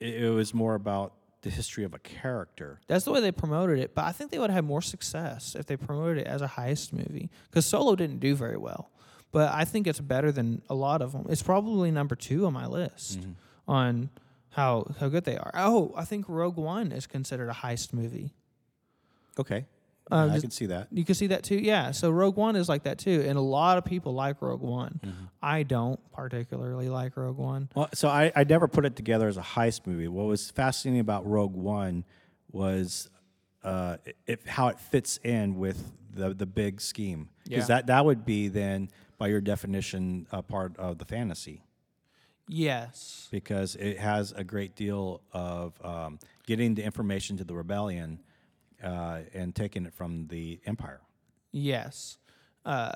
it, 0.00 0.24
it 0.24 0.30
was 0.30 0.52
more 0.54 0.74
about 0.74 1.12
the 1.42 1.50
history 1.50 1.84
of 1.84 1.94
a 1.94 1.98
character. 1.98 2.80
That's 2.88 3.04
the 3.04 3.12
way 3.12 3.20
they 3.20 3.32
promoted 3.32 3.78
it, 3.78 3.94
but 3.94 4.04
I 4.04 4.12
think 4.12 4.30
they 4.30 4.38
would 4.38 4.50
have 4.50 4.64
more 4.64 4.82
success 4.82 5.54
if 5.54 5.66
they 5.66 5.76
promoted 5.76 6.18
it 6.18 6.26
as 6.26 6.42
a 6.42 6.48
heist 6.48 6.92
movie 6.92 7.30
because 7.50 7.64
Solo 7.64 7.94
didn't 7.96 8.18
do 8.20 8.34
very 8.34 8.56
well. 8.58 8.90
But 9.30 9.52
I 9.52 9.64
think 9.64 9.86
it's 9.86 10.00
better 10.00 10.32
than 10.32 10.62
a 10.70 10.74
lot 10.74 11.02
of 11.02 11.12
them. 11.12 11.26
It's 11.28 11.42
probably 11.42 11.90
number 11.90 12.14
two 12.14 12.46
on 12.46 12.52
my 12.52 12.66
list 12.66 13.20
mm-hmm. 13.20 13.32
on 13.66 14.10
how 14.50 14.86
how 14.98 15.08
good 15.08 15.24
they 15.24 15.36
are. 15.36 15.50
Oh, 15.54 15.92
I 15.96 16.04
think 16.04 16.28
Rogue 16.28 16.56
One 16.56 16.92
is 16.92 17.06
considered 17.06 17.48
a 17.48 17.52
heist 17.52 17.92
movie. 17.92 18.34
Okay. 19.38 19.66
Uh, 20.10 20.16
yeah, 20.16 20.22
I 20.24 20.28
just- 20.28 20.42
can 20.42 20.50
see 20.50 20.66
that. 20.66 20.88
You 20.90 21.04
can 21.04 21.14
see 21.14 21.26
that 21.28 21.42
too. 21.42 21.56
Yeah. 21.58 21.90
So 21.90 22.10
Rogue 22.10 22.36
One 22.36 22.56
is 22.56 22.68
like 22.68 22.84
that 22.84 22.98
too, 22.98 23.24
and 23.28 23.36
a 23.36 23.42
lot 23.42 23.76
of 23.76 23.84
people 23.84 24.14
like 24.14 24.40
Rogue 24.40 24.62
One. 24.62 25.00
Mm-hmm. 25.04 25.24
I 25.42 25.62
don't 25.62 26.00
particularly 26.12 26.88
like 26.88 27.16
Rogue 27.16 27.36
One. 27.36 27.68
Well, 27.74 27.90
so 27.92 28.08
I, 28.08 28.32
I 28.34 28.44
never 28.44 28.66
put 28.68 28.86
it 28.86 28.96
together 28.96 29.28
as 29.28 29.36
a 29.36 29.42
heist 29.42 29.86
movie. 29.86 30.08
What 30.08 30.26
was 30.26 30.50
fascinating 30.50 31.00
about 31.00 31.26
Rogue 31.26 31.54
One 31.54 32.04
was 32.50 33.10
uh, 33.62 33.98
if 34.26 34.46
how 34.46 34.68
it 34.68 34.80
fits 34.80 35.18
in 35.22 35.58
with 35.58 35.92
the 36.14 36.32
the 36.32 36.46
big 36.46 36.80
scheme. 36.80 37.28
Because 37.44 37.68
Yeah. 37.68 37.76
that 37.76 37.86
that 37.88 38.04
would 38.06 38.24
be 38.24 38.48
then, 38.48 38.88
by 39.18 39.26
your 39.28 39.40
definition, 39.40 40.26
a 40.32 40.42
part 40.42 40.76
of 40.78 40.98
the 40.98 41.04
fantasy. 41.04 41.62
Yes. 42.48 43.28
Because 43.30 43.74
it 43.76 43.98
has 43.98 44.32
a 44.32 44.44
great 44.44 44.74
deal 44.74 45.20
of 45.32 45.74
um, 45.84 46.18
getting 46.46 46.74
the 46.74 46.82
information 46.82 47.36
to 47.38 47.44
the 47.44 47.54
rebellion 47.54 48.20
uh, 48.82 49.20
and 49.34 49.54
taking 49.54 49.84
it 49.86 49.92
from 49.92 50.28
the 50.28 50.60
empire. 50.64 51.00
Yes. 51.52 52.18
Uh, 52.64 52.92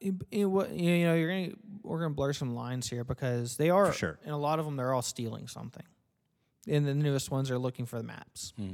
it, 0.00 0.14
it, 0.30 0.40
you 0.40 0.48
know, 0.48 1.14
you're 1.14 1.28
gonna 1.28 1.52
we're 1.82 1.98
gonna 2.00 2.14
blur 2.14 2.32
some 2.32 2.54
lines 2.54 2.88
here 2.88 3.04
because 3.04 3.56
they 3.56 3.70
are, 3.70 3.92
sure. 3.92 4.18
and 4.24 4.32
a 4.34 4.36
lot 4.36 4.58
of 4.58 4.64
them 4.66 4.76
they're 4.76 4.92
all 4.92 5.02
stealing 5.02 5.48
something. 5.48 5.84
And 6.68 6.86
the 6.86 6.94
newest 6.94 7.30
ones 7.30 7.50
are 7.50 7.58
looking 7.58 7.86
for 7.86 7.96
the 7.98 8.02
maps, 8.04 8.52
Hmm. 8.56 8.72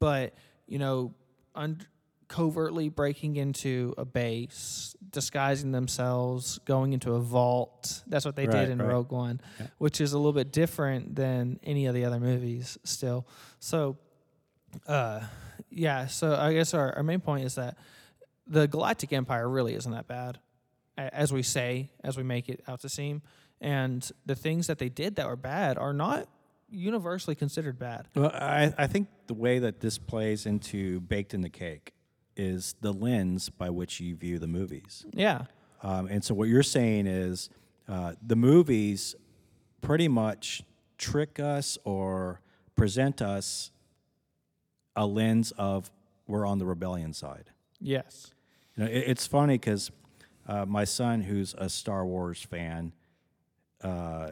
but 0.00 0.34
you 0.66 0.78
know, 0.78 1.14
un- 1.54 1.84
covertly 2.28 2.88
breaking 2.88 3.36
into 3.36 3.94
a 3.98 4.04
base, 4.04 4.96
disguising 5.10 5.72
themselves, 5.72 6.58
going 6.64 6.92
into 6.92 7.12
a 7.14 7.20
vault. 7.20 8.02
That's 8.06 8.24
what 8.24 8.36
they 8.36 8.46
Right, 8.46 8.60
did 8.66 8.70
in 8.70 8.78
right. 8.78 8.88
Rogue 8.88 9.12
One, 9.12 9.40
Yeah. 9.60 9.66
which 9.78 10.00
is 10.00 10.12
a 10.12 10.18
little 10.18 10.32
bit 10.32 10.52
different 10.52 11.14
than 11.16 11.60
any 11.62 11.86
of 11.86 11.94
the 11.94 12.04
other 12.04 12.20
movies. 12.20 12.78
Still, 12.84 13.26
so 13.60 13.96
uh, 14.86 15.20
yeah. 15.70 16.06
So 16.06 16.34
I 16.34 16.52
guess 16.52 16.74
our, 16.74 16.94
our 16.96 17.02
main 17.02 17.20
point 17.20 17.44
is 17.44 17.54
that 17.56 17.76
the 18.46 18.66
Galactic 18.66 19.12
Empire 19.12 19.48
really 19.48 19.74
isn't 19.74 19.92
that 19.92 20.06
bad, 20.08 20.38
as 20.98 21.32
we 21.32 21.42
say, 21.42 21.90
as 22.02 22.16
we 22.16 22.22
make 22.22 22.48
it 22.48 22.62
out 22.68 22.80
to 22.82 22.88
seem. 22.88 23.22
And 23.60 24.08
the 24.26 24.34
things 24.34 24.66
that 24.66 24.78
they 24.78 24.88
did 24.88 25.16
that 25.16 25.26
were 25.26 25.36
bad 25.36 25.78
are 25.78 25.92
not 25.94 26.28
universally 26.68 27.36
considered 27.36 27.78
bad. 27.78 28.08
Well, 28.14 28.30
I, 28.34 28.74
I 28.76 28.86
think 28.88 29.08
the 29.28 29.34
way 29.34 29.60
that 29.60 29.80
this 29.80 29.96
plays 29.96 30.44
into 30.44 31.00
baked 31.00 31.32
in 31.32 31.40
the 31.40 31.48
cake 31.48 31.93
is 32.36 32.74
the 32.80 32.92
lens 32.92 33.48
by 33.48 33.70
which 33.70 34.00
you 34.00 34.16
view 34.16 34.38
the 34.38 34.46
movies. 34.46 35.04
Yeah. 35.12 35.42
Um, 35.82 36.06
and 36.06 36.24
so 36.24 36.34
what 36.34 36.48
you're 36.48 36.62
saying 36.62 37.06
is 37.06 37.50
uh, 37.88 38.14
the 38.26 38.36
movies 38.36 39.14
pretty 39.80 40.08
much 40.08 40.62
trick 40.98 41.38
us 41.38 41.76
or 41.84 42.40
present 42.74 43.20
us 43.22 43.70
a 44.96 45.06
lens 45.06 45.52
of 45.58 45.90
we're 46.26 46.46
on 46.46 46.58
the 46.58 46.66
rebellion 46.66 47.12
side. 47.12 47.50
Yes. 47.80 48.32
You 48.76 48.84
know, 48.84 48.90
it, 48.90 49.04
it's 49.08 49.26
funny 49.26 49.54
because 49.54 49.90
uh, 50.48 50.64
my 50.66 50.84
son, 50.84 51.20
who's 51.22 51.54
a 51.58 51.68
Star 51.68 52.04
Wars 52.06 52.42
fan, 52.42 52.92
uh, 53.82 54.30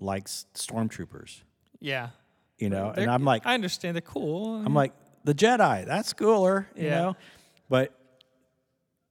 likes 0.00 0.46
stormtroopers. 0.54 1.42
Yeah. 1.80 2.10
You 2.58 2.70
know, 2.70 2.92
They're- 2.94 3.02
and 3.04 3.10
I'm 3.12 3.24
like, 3.24 3.44
I 3.46 3.54
understand. 3.54 3.94
They're 3.96 4.00
cool. 4.00 4.56
I'm 4.64 4.74
like 4.74 4.92
the 5.24 5.34
Jedi. 5.34 5.84
That's 5.86 6.12
cooler, 6.12 6.68
you 6.76 6.84
Yeah. 6.86 6.90
know. 7.00 7.16
But 7.68 7.98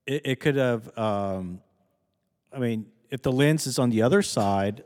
it, 0.06 0.22
it 0.26 0.40
could 0.40 0.56
have. 0.56 0.96
Um, 0.98 1.62
I 2.52 2.60
mean, 2.60 2.88
if 3.10 3.22
the 3.22 3.32
lens 3.32 3.68
is 3.68 3.80
on 3.80 3.90
the 3.90 4.02
other 4.02 4.22
side, 4.22 4.84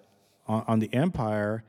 on, 0.48 0.64
on 0.68 0.80
the 0.80 0.94
Empire, 0.94 1.64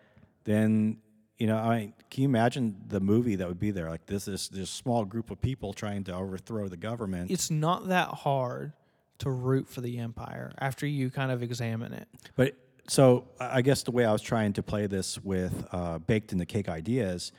then 0.44 0.98
you 1.38 1.46
know. 1.46 1.56
I 1.56 1.78
mean, 1.78 1.94
can 2.10 2.22
you 2.22 2.28
imagine 2.28 2.76
the 2.88 3.00
movie 3.00 3.36
that 3.36 3.48
would 3.48 3.60
be 3.60 3.70
there? 3.70 3.88
Like 3.88 4.06
this 4.06 4.28
is 4.28 4.48
this 4.48 4.70
small 4.70 5.04
group 5.04 5.30
of 5.30 5.40
people 5.40 5.72
trying 5.72 6.04
to 6.04 6.14
overthrow 6.14 6.68
the 6.68 6.76
government. 6.76 7.30
it's 7.30 7.50
not 7.50 7.88
that 7.88 8.08
hard 8.08 8.72
to 9.18 9.30
root 9.30 9.68
for 9.68 9.80
the 9.80 9.98
Empire 9.98 10.52
after 10.58 10.86
you 10.86 11.10
kind 11.10 11.30
of 11.30 11.42
examine 11.42 11.92
it. 11.92 12.08
But 12.36 12.56
so 12.88 13.28
I 13.38 13.62
guess 13.62 13.82
the 13.82 13.90
way 13.90 14.04
I 14.04 14.12
was 14.12 14.22
trying 14.22 14.54
to 14.54 14.62
play 14.62 14.86
this 14.86 15.18
with 15.22 15.66
uh, 15.72 15.98
baked 15.98 16.32
in 16.32 16.38
the 16.38 16.46
cake 16.46 16.68
ideas 16.68 17.32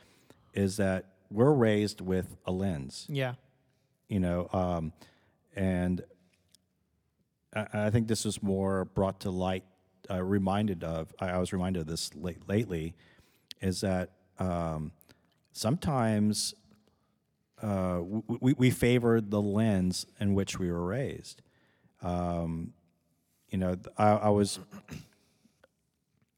is 0.54 0.76
that 0.76 1.06
we're 1.30 1.52
raised 1.52 2.00
with 2.00 2.36
a 2.46 2.52
lens. 2.52 3.06
Yeah. 3.08 3.34
You 4.10 4.20
know 4.20 4.48
um, 4.52 4.92
and 5.56 6.02
I, 7.54 7.66
I 7.72 7.90
think 7.90 8.08
this 8.08 8.26
was 8.26 8.42
more 8.42 8.84
brought 8.84 9.20
to 9.20 9.30
light 9.30 9.64
uh, 10.10 10.22
reminded 10.22 10.84
of 10.84 11.14
I, 11.18 11.30
I 11.30 11.38
was 11.38 11.52
reminded 11.52 11.80
of 11.80 11.86
this 11.86 12.14
late, 12.14 12.46
lately 12.48 12.94
is 13.62 13.80
that 13.80 14.10
um, 14.38 14.92
sometimes 15.52 16.54
uh, 17.62 18.00
we, 18.02 18.54
we 18.54 18.70
favor 18.70 19.20
the 19.20 19.40
lens 19.40 20.06
in 20.18 20.34
which 20.34 20.58
we 20.58 20.72
were 20.72 20.84
raised. 20.84 21.42
Um, 22.02 22.72
you 23.48 23.58
know 23.58 23.76
I, 23.96 24.08
I 24.10 24.28
was 24.30 24.58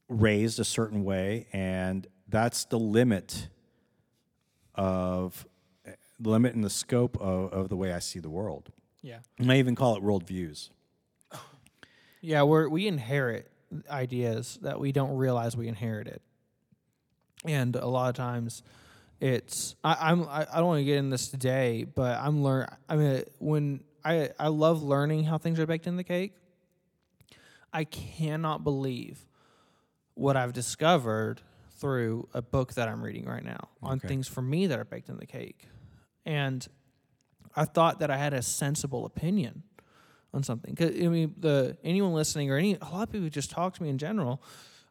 raised 0.09 0.61
a 0.61 0.64
certain 0.64 1.05
way 1.05 1.47
and 1.53 2.07
that's 2.29 2.64
the 2.66 2.79
limit 2.79 3.49
of 4.75 5.47
limit 6.20 6.54
and 6.54 6.62
the 6.64 6.70
scope 6.70 7.16
of, 7.20 7.52
of 7.52 7.68
the 7.68 7.76
way 7.76 7.92
I 7.92 7.98
see 7.98 8.18
the 8.18 8.30
world. 8.30 8.70
Yeah. 9.02 9.18
I 9.40 9.44
may 9.44 9.58
even 9.58 9.74
call 9.74 9.96
it 9.96 10.02
worldviews. 10.02 10.70
Yeah, 12.24 12.42
we're 12.44 12.68
we 12.68 12.86
inherit 12.86 13.50
ideas 13.90 14.56
that 14.62 14.78
we 14.78 14.92
don't 14.92 15.16
realize 15.16 15.56
we 15.56 15.66
inherited, 15.66 16.20
and 17.44 17.74
a 17.74 17.88
lot 17.88 18.10
of 18.10 18.14
times, 18.14 18.62
it's 19.20 19.74
I, 19.82 19.96
I'm 20.12 20.28
I, 20.28 20.46
I 20.52 20.58
don't 20.58 20.66
want 20.66 20.78
to 20.78 20.84
get 20.84 20.98
in 20.98 21.10
this 21.10 21.26
today, 21.26 21.82
but 21.82 22.16
I'm 22.20 22.44
learn. 22.44 22.68
I 22.88 22.94
mean, 22.94 23.24
when 23.40 23.80
I 24.04 24.30
I 24.38 24.48
love 24.48 24.84
learning 24.84 25.24
how 25.24 25.36
things 25.36 25.58
are 25.58 25.66
baked 25.66 25.88
in 25.88 25.96
the 25.96 26.04
cake. 26.04 26.34
I 27.72 27.82
cannot 27.84 28.62
believe 28.62 29.26
what 30.14 30.36
I've 30.36 30.52
discovered 30.52 31.40
through 31.78 32.28
a 32.34 32.42
book 32.42 32.74
that 32.74 32.86
I'm 32.88 33.02
reading 33.02 33.24
right 33.24 33.44
now 33.44 33.68
on 33.82 33.96
Okay. 33.96 34.06
things 34.06 34.28
for 34.28 34.42
me 34.42 34.68
that 34.68 34.78
are 34.78 34.84
baked 34.84 35.08
in 35.08 35.16
the 35.16 35.26
cake, 35.26 35.66
and 36.25 36.66
I 37.55 37.64
thought 37.64 37.99
that 38.01 38.11
I 38.11 38.16
had 38.16 38.33
a 38.35 38.43
sensible 38.43 39.05
opinion 39.05 39.62
on 40.35 40.43
something. 40.43 40.75
'Cause, 40.75 40.91
I 40.91 41.09
mean, 41.09 41.35
the 41.39 41.77
anyone 41.85 42.14
listening 42.14 42.51
or 42.51 42.57
any 42.57 42.75
a 42.75 42.85
lot 42.85 43.03
of 43.09 43.12
people 43.12 43.29
just 43.29 43.51
talk 43.51 43.75
to 43.75 43.83
me 43.83 43.89
in 43.91 43.99
general. 43.99 44.43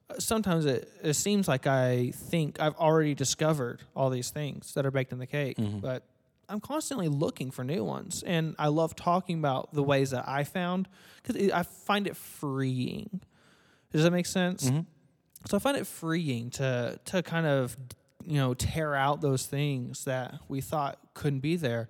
uh, 0.09 0.19
Sometimes 0.19 0.65
it, 0.65 0.91
it 1.01 1.13
seems 1.15 1.47
like 1.47 1.65
I 1.67 2.11
think 2.11 2.59
I've 2.59 2.75
already 2.75 3.15
discovered 3.15 3.81
all 3.95 4.09
these 4.09 4.29
things 4.29 4.73
that 4.75 4.85
are 4.85 4.91
baked 4.91 5.11
in 5.11 5.19
the 5.19 5.25
cake, 5.27 5.57
but 5.81 6.03
I'm 6.49 6.59
constantly 6.59 7.07
looking 7.07 7.49
for 7.49 7.63
new 7.63 7.83
ones, 7.83 8.23
and 8.23 8.55
I 8.59 8.67
love 8.67 8.93
talking 8.95 9.39
about 9.39 9.73
the 9.73 9.81
ways 9.83 10.11
that 10.11 10.27
I 10.27 10.43
found 10.43 10.89
because 11.23 11.49
I 11.51 11.63
find 11.63 12.05
it 12.07 12.17
freeing. 12.17 13.21
Does 13.91 14.03
that 14.03 14.11
make 14.11 14.25
sense? 14.25 14.69
So 15.47 15.55
I 15.57 15.59
find 15.59 15.77
it 15.77 15.87
freeing 15.87 16.49
to 16.51 16.99
to 17.05 17.23
kind 17.23 17.47
of 17.47 17.77
you 18.25 18.37
know 18.37 18.53
tear 18.53 18.95
out 18.95 19.21
those 19.21 19.45
things 19.45 20.05
that 20.05 20.35
we 20.47 20.61
thought 20.61 20.99
couldn't 21.13 21.39
be 21.39 21.55
there. 21.55 21.89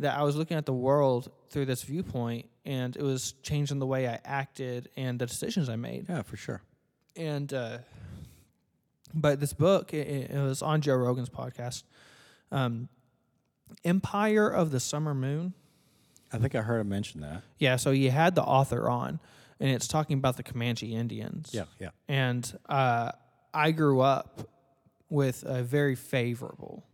That 0.00 0.18
I 0.18 0.22
was 0.22 0.36
looking 0.36 0.56
at 0.56 0.66
the 0.66 0.72
world 0.72 1.30
through 1.50 1.66
this 1.66 1.82
viewpoint, 1.82 2.46
and 2.64 2.96
it 2.96 3.02
was 3.02 3.34
changing 3.42 3.78
the 3.78 3.86
way 3.86 4.08
I 4.08 4.18
acted 4.24 4.88
and 4.96 5.18
the 5.18 5.26
decisions 5.26 5.68
I 5.68 5.76
made. 5.76 6.06
Yeah, 6.08 6.22
for 6.22 6.36
sure. 6.36 6.62
And 7.14 7.52
uh, 7.52 7.78
but 9.14 9.40
this 9.40 9.52
book, 9.52 9.92
it, 9.94 10.30
it 10.30 10.40
was 10.40 10.62
on 10.62 10.80
Joe 10.80 10.96
Rogan's 10.96 11.30
podcast. 11.30 11.84
Um, 12.50 12.88
Empire 13.84 14.48
of 14.48 14.70
the 14.70 14.80
Summer 14.80 15.14
Moon. 15.14 15.54
I 16.32 16.38
think 16.38 16.54
I 16.54 16.62
heard 16.62 16.80
him 16.80 16.88
mention 16.88 17.20
that. 17.20 17.42
Yeah, 17.58 17.76
so 17.76 17.90
you 17.90 18.10
had 18.10 18.34
the 18.34 18.42
author 18.42 18.88
on, 18.88 19.20
and 19.60 19.70
it's 19.70 19.86
talking 19.86 20.16
about 20.16 20.36
the 20.36 20.42
Comanche 20.42 20.94
Indians. 20.94 21.50
Yeah, 21.52 21.64
yeah. 21.78 21.90
And 22.08 22.58
uh, 22.68 23.12
I 23.52 23.70
grew 23.72 24.00
up 24.00 24.48
with 25.12 25.44
a 25.46 25.62
very 25.62 25.94
favorable 25.94 26.84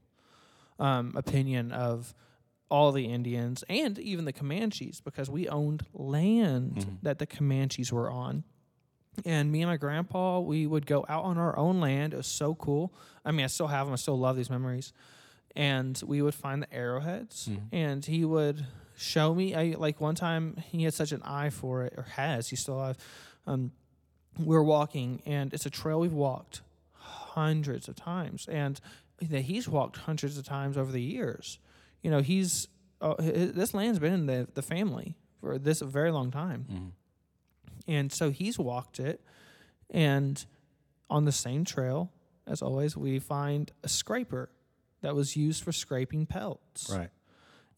um, 0.79 1.15
opinion 1.17 1.73
of 1.73 2.15
all 2.69 2.93
the 2.93 3.07
Indians 3.07 3.65
and 3.69 3.99
even 3.99 4.25
the 4.25 4.33
Comanches 4.33 5.01
because 5.01 5.31
we 5.31 5.49
owned 5.49 5.87
land 5.95 6.99
that 7.03 7.19
the 7.19 7.27
Comanches 7.27 7.93
were 7.93 8.11
on. 8.11 8.45
And 9.25 9.51
me 9.51 9.63
and 9.63 9.71
my 9.71 9.77
grandpa, 9.77 10.41
we 10.41 10.67
would 10.67 10.85
go 10.85 11.05
out 11.09 11.25
on 11.25 11.39
our 11.39 11.57
own 11.57 11.81
land. 11.81 12.13
It 12.13 12.19
was 12.19 12.27
so 12.27 12.55
cool. 12.55 12.93
I 13.25 13.31
mean, 13.33 13.45
I 13.45 13.49
still 13.49 13.67
have 13.69 13.87
them. 13.87 13.93
I 13.93 13.97
still 13.97 14.19
love 14.19 14.37
these 14.37 14.51
memories. 14.51 14.93
And 15.57 16.01
we 16.07 16.23
would 16.23 16.35
find 16.35 16.63
the 16.63 16.73
arrowheads, 16.73 17.49
and 17.73 18.05
he 18.05 18.25
would 18.25 18.65
show 18.97 19.35
me. 19.35 19.55
I 19.57 19.75
like 19.77 20.01
one 20.01 20.15
time 20.15 20.57
he 20.71 20.85
had 20.85 20.95
such 20.95 21.11
an 21.11 21.23
eye 21.23 21.51
for 21.51 21.83
it, 21.83 21.95
or 21.97 22.05
has. 22.15 22.49
He 22.49 22.55
still 22.55 22.81
have. 22.81 22.97
Um, 23.45 23.73
we 24.39 24.55
were 24.55 24.63
walking, 24.63 25.21
and 25.27 25.53
it's 25.53 25.67
a 25.67 25.71
trail 25.71 25.99
we've 25.99 26.13
walked 26.13 26.61
hundreds 27.39 27.89
of 27.89 27.95
times, 27.97 28.49
and 28.49 28.81
that 29.21 29.43
he's 29.43 29.69
walked 29.69 29.97
hundreds 29.99 30.37
of 30.39 30.45
times 30.45 30.77
over 30.77 30.91
the 30.93 31.03
years. 31.03 31.59
You 32.03 32.11
know, 32.11 32.21
he's 32.21 32.69
uh, 33.01 33.15
hi- 33.19 33.25
hi- 33.25 33.53
this 33.61 33.75
land's 33.75 33.99
been 33.99 34.13
in 34.15 34.27
the 34.27 34.49
the 34.55 34.63
family 34.63 35.17
for 35.41 35.59
this 35.59 35.83
a 35.83 35.87
very 35.87 36.11
long 36.11 36.31
time, 36.31 36.93
and 37.87 38.13
so 38.13 38.31
he's 38.31 38.59
walked 38.59 38.99
it, 39.01 39.21
and 39.91 40.45
on 41.11 41.25
the 41.25 41.33
same 41.33 41.65
trail 41.65 42.11
as 42.47 42.63
always, 42.63 42.97
we 42.97 43.19
find 43.19 43.73
a 43.85 43.89
scraper 43.89 44.49
that 45.03 45.15
was 45.15 45.37
used 45.37 45.63
for 45.63 45.71
scraping 45.73 46.25
pelts 46.27 46.89
Right. 46.91 47.11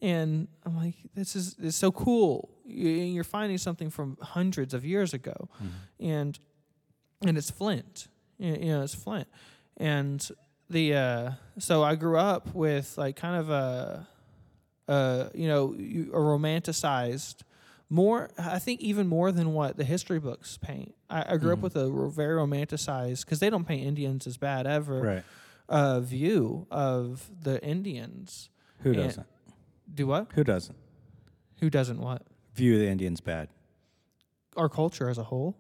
and 0.01 0.47
I'm 0.65 0.77
like, 0.77 0.95
this 1.15 1.35
is 1.37 1.57
it's 1.59 1.77
so 1.77 1.91
cool. 1.93 2.49
You- 2.65 2.89
You're 3.15 3.25
finding 3.25 3.59
something 3.59 3.91
from 3.91 4.17
hundreds 4.23 4.73
of 4.75 4.85
years 4.85 5.13
ago, 5.15 5.49
and 5.99 6.39
and 7.27 7.37
it's 7.37 7.51
flint. 7.51 8.09
You 8.41 8.57
know, 8.73 8.83
it's 8.83 8.95
flint, 8.95 9.29
and 9.77 10.27
the 10.71 10.95
uh, 10.95 11.31
so 11.59 11.83
I 11.83 11.95
grew 11.95 12.17
up 12.17 12.55
with 12.55 12.97
like 12.97 13.17
kind 13.17 13.37
of 13.37 13.51
a, 13.51 14.09
a 14.89 15.31
you 15.35 15.47
know 15.49 15.75
a 15.75 16.19
romanticized 16.19 17.43
more 17.89 18.31
I 18.39 18.59
think 18.59 18.81
even 18.81 19.07
more 19.09 19.31
than 19.33 19.53
what 19.53 19.77
the 19.77 19.85
history 19.85 20.19
books 20.21 20.57
paint. 20.59 20.95
I, 21.11 21.35
I 21.35 21.37
grew 21.37 21.53
up 21.53 21.59
with 21.59 21.77
a 21.77 21.91
very 22.09 22.37
romanticized 22.37 23.25
because 23.25 23.41
they 23.41 23.51
don't 23.51 23.67
paint 23.67 23.87
Indians 23.87 24.27
as 24.27 24.37
bad 24.37 24.67
ever. 24.67 25.01
Right. 25.03 25.23
Uh, 25.69 26.01
view 26.01 26.67
of 26.71 27.31
the 27.43 27.63
Indians. 27.65 28.49
Who 28.81 28.91
And- 28.91 28.99
doesn't? 29.03 29.27
Do 29.93 30.07
what? 30.07 30.29
Who 30.35 30.45
doesn't? 30.45 30.77
Who 31.59 31.69
doesn't 31.69 32.01
what? 32.01 32.23
View 32.55 32.79
the 32.79 32.87
Indians 32.89 33.21
bad. 33.21 33.49
Our 34.57 34.69
culture 34.69 35.09
as 35.09 35.19
a 35.19 35.25
whole, 35.25 35.57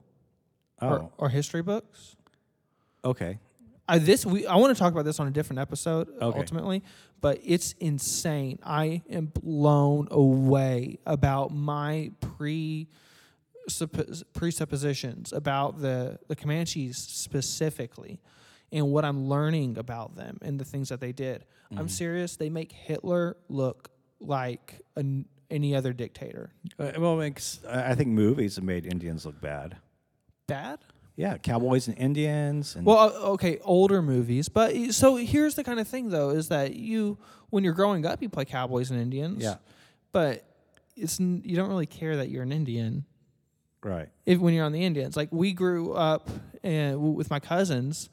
Oh, 0.80 0.88
or, 0.88 1.10
or 1.18 1.28
history 1.30 1.62
books. 1.62 2.16
Okay. 3.04 3.38
I 3.88 3.98
this 3.98 4.24
we 4.24 4.46
I 4.46 4.56
want 4.56 4.74
to 4.74 4.78
talk 4.78 4.92
about 4.92 5.04
this 5.04 5.18
on 5.18 5.26
a 5.26 5.30
different 5.30 5.58
episode 5.58 6.08
Okay. 6.22 6.38
ultimately, 6.38 6.82
but 7.20 7.40
it's 7.44 7.72
insane. 7.80 8.58
I 8.62 9.02
am 9.10 9.26
blown 9.26 10.06
away 10.10 10.98
about 11.06 11.52
my 11.52 12.12
pre 12.20 12.88
presuppositions 14.32 15.32
about 15.32 15.80
the 15.80 16.18
the 16.28 16.36
Comanches 16.36 16.96
specifically 16.96 18.20
and 18.72 18.90
what 18.92 19.04
I'm 19.04 19.26
learning 19.28 19.78
about 19.78 20.14
them 20.16 20.38
and 20.42 20.58
the 20.58 20.64
things 20.64 20.88
that 20.90 21.00
they 21.00 21.12
did. 21.12 21.44
I'm 21.76 21.88
serious. 21.88 22.36
They 22.36 22.50
make 22.50 22.72
Hitler 22.72 23.36
look 23.48 23.90
like 24.20 24.80
an, 24.96 25.26
any 25.50 25.74
other 25.74 25.92
dictator. 25.92 26.50
Uh, 26.78 26.92
well, 26.98 27.16
makes, 27.16 27.60
I 27.68 27.94
think 27.94 28.08
movies 28.08 28.56
have 28.56 28.64
made 28.64 28.86
Indians 28.86 29.24
look 29.24 29.40
bad. 29.40 29.76
Bad? 30.48 30.80
Yeah, 31.16 31.36
cowboys 31.36 31.88
and 31.88 31.98
Indians. 31.98 32.76
And 32.76 32.86
Well, 32.86 32.98
uh, 32.98 33.30
okay, 33.32 33.58
older 33.62 34.00
movies, 34.00 34.48
but 34.48 34.74
so 34.92 35.16
here's 35.16 35.54
the 35.54 35.64
kind 35.64 35.80
of 35.80 35.86
thing 35.86 36.10
though 36.10 36.30
is 36.30 36.48
that 36.48 36.74
you 36.74 37.18
when 37.50 37.64
you're 37.64 37.74
growing 37.74 38.06
up 38.06 38.22
you 38.22 38.28
play 38.28 38.44
cowboys 38.44 38.90
and 38.90 39.00
Indians. 39.00 39.42
Yeah. 39.42 39.56
But 40.12 40.44
it's 40.96 41.20
you 41.20 41.56
don't 41.56 41.68
really 41.68 41.86
care 41.86 42.16
that 42.16 42.30
you're 42.30 42.42
an 42.42 42.52
Indian 42.52 43.04
right. 43.82 44.08
if 44.26 44.38
when 44.38 44.54
you're 44.54 44.64
on 44.64 44.72
the 44.72 44.84
Indians. 44.84 45.16
Like 45.16 45.28
we 45.30 45.52
grew 45.52 45.92
up 45.92 46.28
and 46.62 47.14
with 47.14 47.30
my 47.30 47.40
cousins 47.40 48.08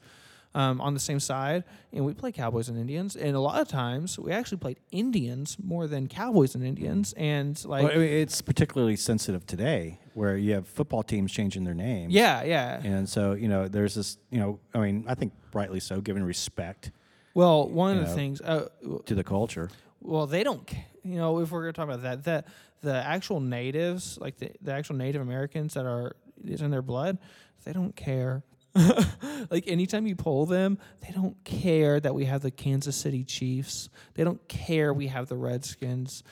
um, 0.54 0.80
on 0.80 0.94
the 0.94 1.00
same 1.00 1.20
side, 1.20 1.64
and 1.92 2.04
we 2.04 2.14
played 2.14 2.34
cowboys 2.34 2.68
and 2.68 2.78
Indians, 2.78 3.16
and 3.16 3.36
a 3.36 3.40
lot 3.40 3.60
of 3.60 3.68
times 3.68 4.18
we 4.18 4.32
actually 4.32 4.58
played 4.58 4.78
Indians 4.90 5.56
more 5.62 5.86
than 5.86 6.08
cowboys 6.08 6.54
and 6.54 6.64
Indians, 6.64 7.12
and 7.16 7.62
like 7.64 7.84
Well, 7.84 8.00
it's 8.00 8.40
particularly 8.40 8.96
sensitive 8.96 9.46
today, 9.46 10.00
where 10.18 10.36
you 10.36 10.54
have 10.54 10.66
football 10.68 11.02
teams 11.02 11.32
changing 11.32 11.64
their 11.64 11.74
names. 11.74 12.12
yeah, 12.12 12.42
yeah. 12.42 12.80
And 12.82 13.08
so, 13.08 13.32
you 13.32 13.48
know, 13.48 13.68
there's 13.68 13.94
this, 13.94 14.18
you 14.30 14.40
know, 14.40 14.58
I 14.74 14.80
mean, 14.80 15.04
I 15.06 15.14
think 15.14 15.32
rightly 15.54 15.80
so, 15.80 16.00
given 16.00 16.24
respect 16.24 16.90
Well, 17.34 17.68
one 17.68 17.96
of 17.96 18.06
the 18.06 18.12
things. 18.14 18.40
Uh, 18.40 18.68
to 19.06 19.14
the 19.14 19.24
culture. 19.24 19.70
Well, 20.00 20.26
they 20.26 20.42
don't. 20.42 20.68
You 21.04 21.16
know, 21.16 21.38
if 21.38 21.50
we're 21.50 21.62
going 21.62 21.72
to 21.72 21.76
talk 21.76 21.88
about 21.88 22.02
that, 22.02 22.24
the 22.24 22.44
the 22.80 22.94
actual 22.94 23.40
natives, 23.40 24.18
like 24.20 24.38
the, 24.38 24.50
the 24.60 24.72
actual 24.72 24.96
Native 24.96 25.22
Americans 25.22 25.74
that 25.74 25.86
are 25.86 26.16
is 26.44 26.62
in 26.62 26.70
their 26.70 26.82
blood, 26.82 27.18
they 27.64 27.72
don't 27.72 27.94
care. 27.96 28.42
like 29.50 29.66
anytime 29.66 30.06
you 30.06 30.14
poll 30.14 30.46
them, 30.46 30.78
they 31.00 31.12
don't 31.12 31.42
care 31.44 31.98
that 31.98 32.14
we 32.14 32.24
have 32.26 32.42
the 32.42 32.50
Kansas 32.50 32.96
City 32.96 33.24
Chiefs. 33.24 33.88
They 34.14 34.24
don't 34.24 34.46
care 34.48 34.92
we 34.92 35.08
have 35.08 35.28
the 35.28 35.36
Redskins. 35.36 36.22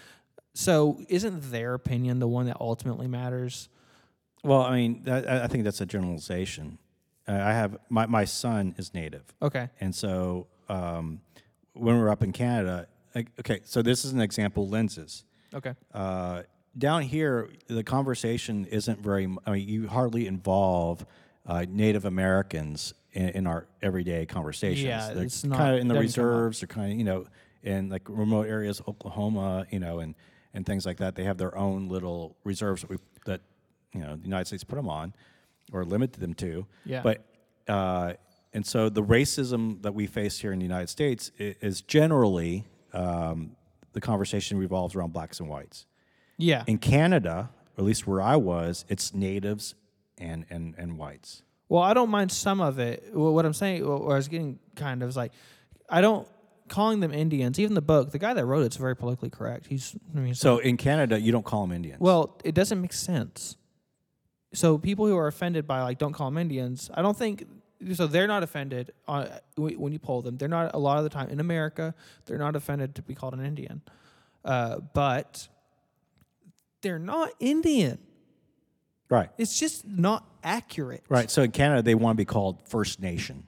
So, 0.55 1.01
isn't 1.09 1.51
their 1.51 1.74
opinion 1.74 2.18
the 2.18 2.28
one 2.28 2.47
that 2.47 2.57
ultimately 2.61 3.07
matters? 3.09 3.68
Well, 4.47 4.62
I 4.62 4.76
mean, 4.76 5.03
that, 5.05 5.28
I 5.28 5.44
I 5.44 5.47
think 5.49 5.64
that's 5.64 5.80
a 5.80 5.86
generalization. 5.86 6.78
Uh, 7.28 7.32
I 7.32 7.53
have 7.53 7.76
my, 7.88 8.07
my 8.07 8.24
son 8.24 8.74
is 8.78 8.94
native. 8.94 9.24
Okay. 9.42 9.68
And 9.80 9.92
so 9.94 10.47
um, 10.68 11.20
when 11.72 11.97
we 11.97 12.01
were 12.01 12.11
up 12.11 12.22
in 12.22 12.32
Canada, 12.32 12.86
like, 13.14 13.28
okay, 13.40 13.61
so 13.64 13.82
this 13.82 14.05
is 14.05 14.12
an 14.12 14.20
example 14.20 14.68
lenses. 14.68 15.24
Okay. 15.53 15.74
Uh, 15.92 16.42
down 16.78 17.03
here, 17.03 17.49
the 17.66 17.82
conversation 17.82 18.64
isn't 18.66 19.01
very, 19.01 19.26
I 19.47 19.51
mean, 19.51 19.68
you 19.68 19.88
hardly 19.88 20.26
involve 20.26 21.05
uh, 21.47 21.64
Native 21.68 22.05
Americans 22.05 22.94
in, 23.12 23.28
in 23.30 23.47
our 23.47 23.66
everyday 23.82 24.26
conversations. 24.26 24.84
Yeah, 24.84 25.12
They're 25.14 25.24
it's 25.24 25.42
not- 25.44 25.59
kind 25.59 25.74
of 25.74 25.80
in 25.80 25.88
the 25.88 25.94
doesn't 25.94 26.14
come 26.22 26.24
up. 26.28 26.30
reserves, 26.32 26.61
they're 26.61 26.66
kind 26.68 26.92
of, 26.92 26.99
you 26.99 27.05
know, 27.05 27.26
in 27.62 27.88
like 27.88 28.03
remote 28.09 28.47
areas, 28.47 28.80
Oklahoma, 28.86 29.66
you 29.70 29.80
know, 29.80 29.99
and, 30.01 30.14
and 30.55 30.64
things 30.64 30.86
like 30.86 30.99
that. 30.99 31.16
They 31.16 31.24
have 31.24 31.38
their 31.38 31.57
own 31.57 31.88
little 31.88 32.36
reserves 32.44 32.82
that, 32.82 32.90
we, 32.90 32.99
that 33.24 33.40
you 33.97 34.03
know, 34.03 34.16
the 34.16 34.24
United 34.24 34.47
States 34.47 34.64
put 34.64 34.76
them 34.76 34.88
on 34.88 35.12
or 35.72 35.84
limited 35.84 36.20
them 36.20 36.34
to. 36.34 36.66
Yeah. 36.84 37.03
But 37.03 37.24
uh, 37.68 38.12
and 38.53 38.64
so 38.64 38.88
the 38.88 39.03
racism 39.03 39.82
that 39.82 39.94
we 39.94 40.07
face 40.07 40.38
here 40.38 40.53
in 40.53 40.59
the 40.59 40.64
United 40.64 40.88
States 40.88 41.30
is 41.38 41.80
generally 41.82 42.64
um, 42.92 43.57
the 43.92 44.01
conversation 44.01 44.59
revolves 44.59 44.94
around 44.94 45.12
blacks 45.12 45.40
and 45.40 45.49
whites. 45.49 45.86
Yeah. 46.38 46.64
In 46.66 46.78
Canada, 46.78 47.51
or 47.76 47.82
at 47.82 47.84
least 47.84 48.07
where 48.07 48.22
I 48.22 48.36
was, 48.36 48.84
it's 48.88 49.12
natives 49.14 49.74
and 50.18 50.47
and 50.51 50.74
and 50.78 50.97
whites. 50.99 51.42
Well, 51.68 51.82
I 51.82 51.94
don't 51.94 52.11
mind 52.11 52.30
some 52.30 52.61
of 52.61 52.78
it. 52.78 53.11
Well, 53.12 53.34
What 53.34 53.44
I'm 53.44 53.53
saying, 53.53 53.86
what 53.86 54.12
I 54.12 54.16
was 54.16 54.28
getting 54.28 54.59
kind 54.76 55.03
of 55.03 55.09
is 55.09 55.16
like, 55.16 55.32
I 55.90 56.01
don't 56.01 56.28
calling 56.68 57.01
them 57.01 57.12
Indians. 57.12 57.59
Even 57.59 57.74
the 57.74 57.82
book, 57.82 58.12
the 58.12 58.18
guy 58.18 58.34
that 58.34 58.44
wrote 58.47 58.64
it's 58.64 58.76
very 58.76 58.94
politically 58.94 59.30
correct. 59.30 59.66
He's, 59.66 59.97
I 60.14 60.18
mean, 60.20 60.34
So 60.34 60.59
in 60.59 60.76
Canada, 60.76 61.20
you 61.20 61.32
don't 61.32 61.44
call 61.44 61.62
them 61.66 61.74
Indians. 61.74 62.01
well, 62.01 62.38
it 62.44 62.55
doesn't 62.55 62.80
make 62.80 62.92
sense. 62.92 63.57
So 64.57 64.78
people 64.78 65.07
who 65.07 65.16
are 65.16 65.26
offended 65.26 65.66
by 65.66 65.82
like 65.82 65.98
don't 65.98 66.12
call 66.12 66.30
them 66.30 66.38
Indians, 66.38 66.90
I 66.94 67.02
don't 67.02 67.16
think 67.16 67.46
so. 67.92 68.07
They're 68.07 68.26
not 68.26 68.42
offended 68.42 68.92
on, 69.07 69.28
when 69.57 69.92
you 69.92 69.98
poll 69.98 70.22
them. 70.22 70.38
They're 70.38 70.48
not 70.48 70.74
a 70.74 70.78
lot 70.78 70.96
of 70.96 71.04
the 71.04 71.11
time 71.11 71.28
in 71.28 71.40
America. 71.40 71.94
They're 72.24 72.38
not 72.38 72.57
offended 72.57 72.94
to 72.94 73.02
be 73.02 73.14
called 73.14 73.34
an 73.34 73.44
Indian, 73.44 73.82
uh, 74.46 74.78
but 74.94 75.48
they're 76.80 76.98
not 76.98 77.32
Indian. 77.38 77.98
right, 79.11 79.28
It's 79.36 79.59
just 79.59 79.86
not 79.86 80.24
accurate. 80.42 81.04
right. 81.09 81.30
So 81.30 81.42
in 81.42 81.50
Canada, 81.50 81.82
they 81.82 81.94
want 81.94 82.16
to 82.16 82.20
be 82.20 82.24
called 82.24 82.66
First 82.66 83.00
Nation 83.00 83.44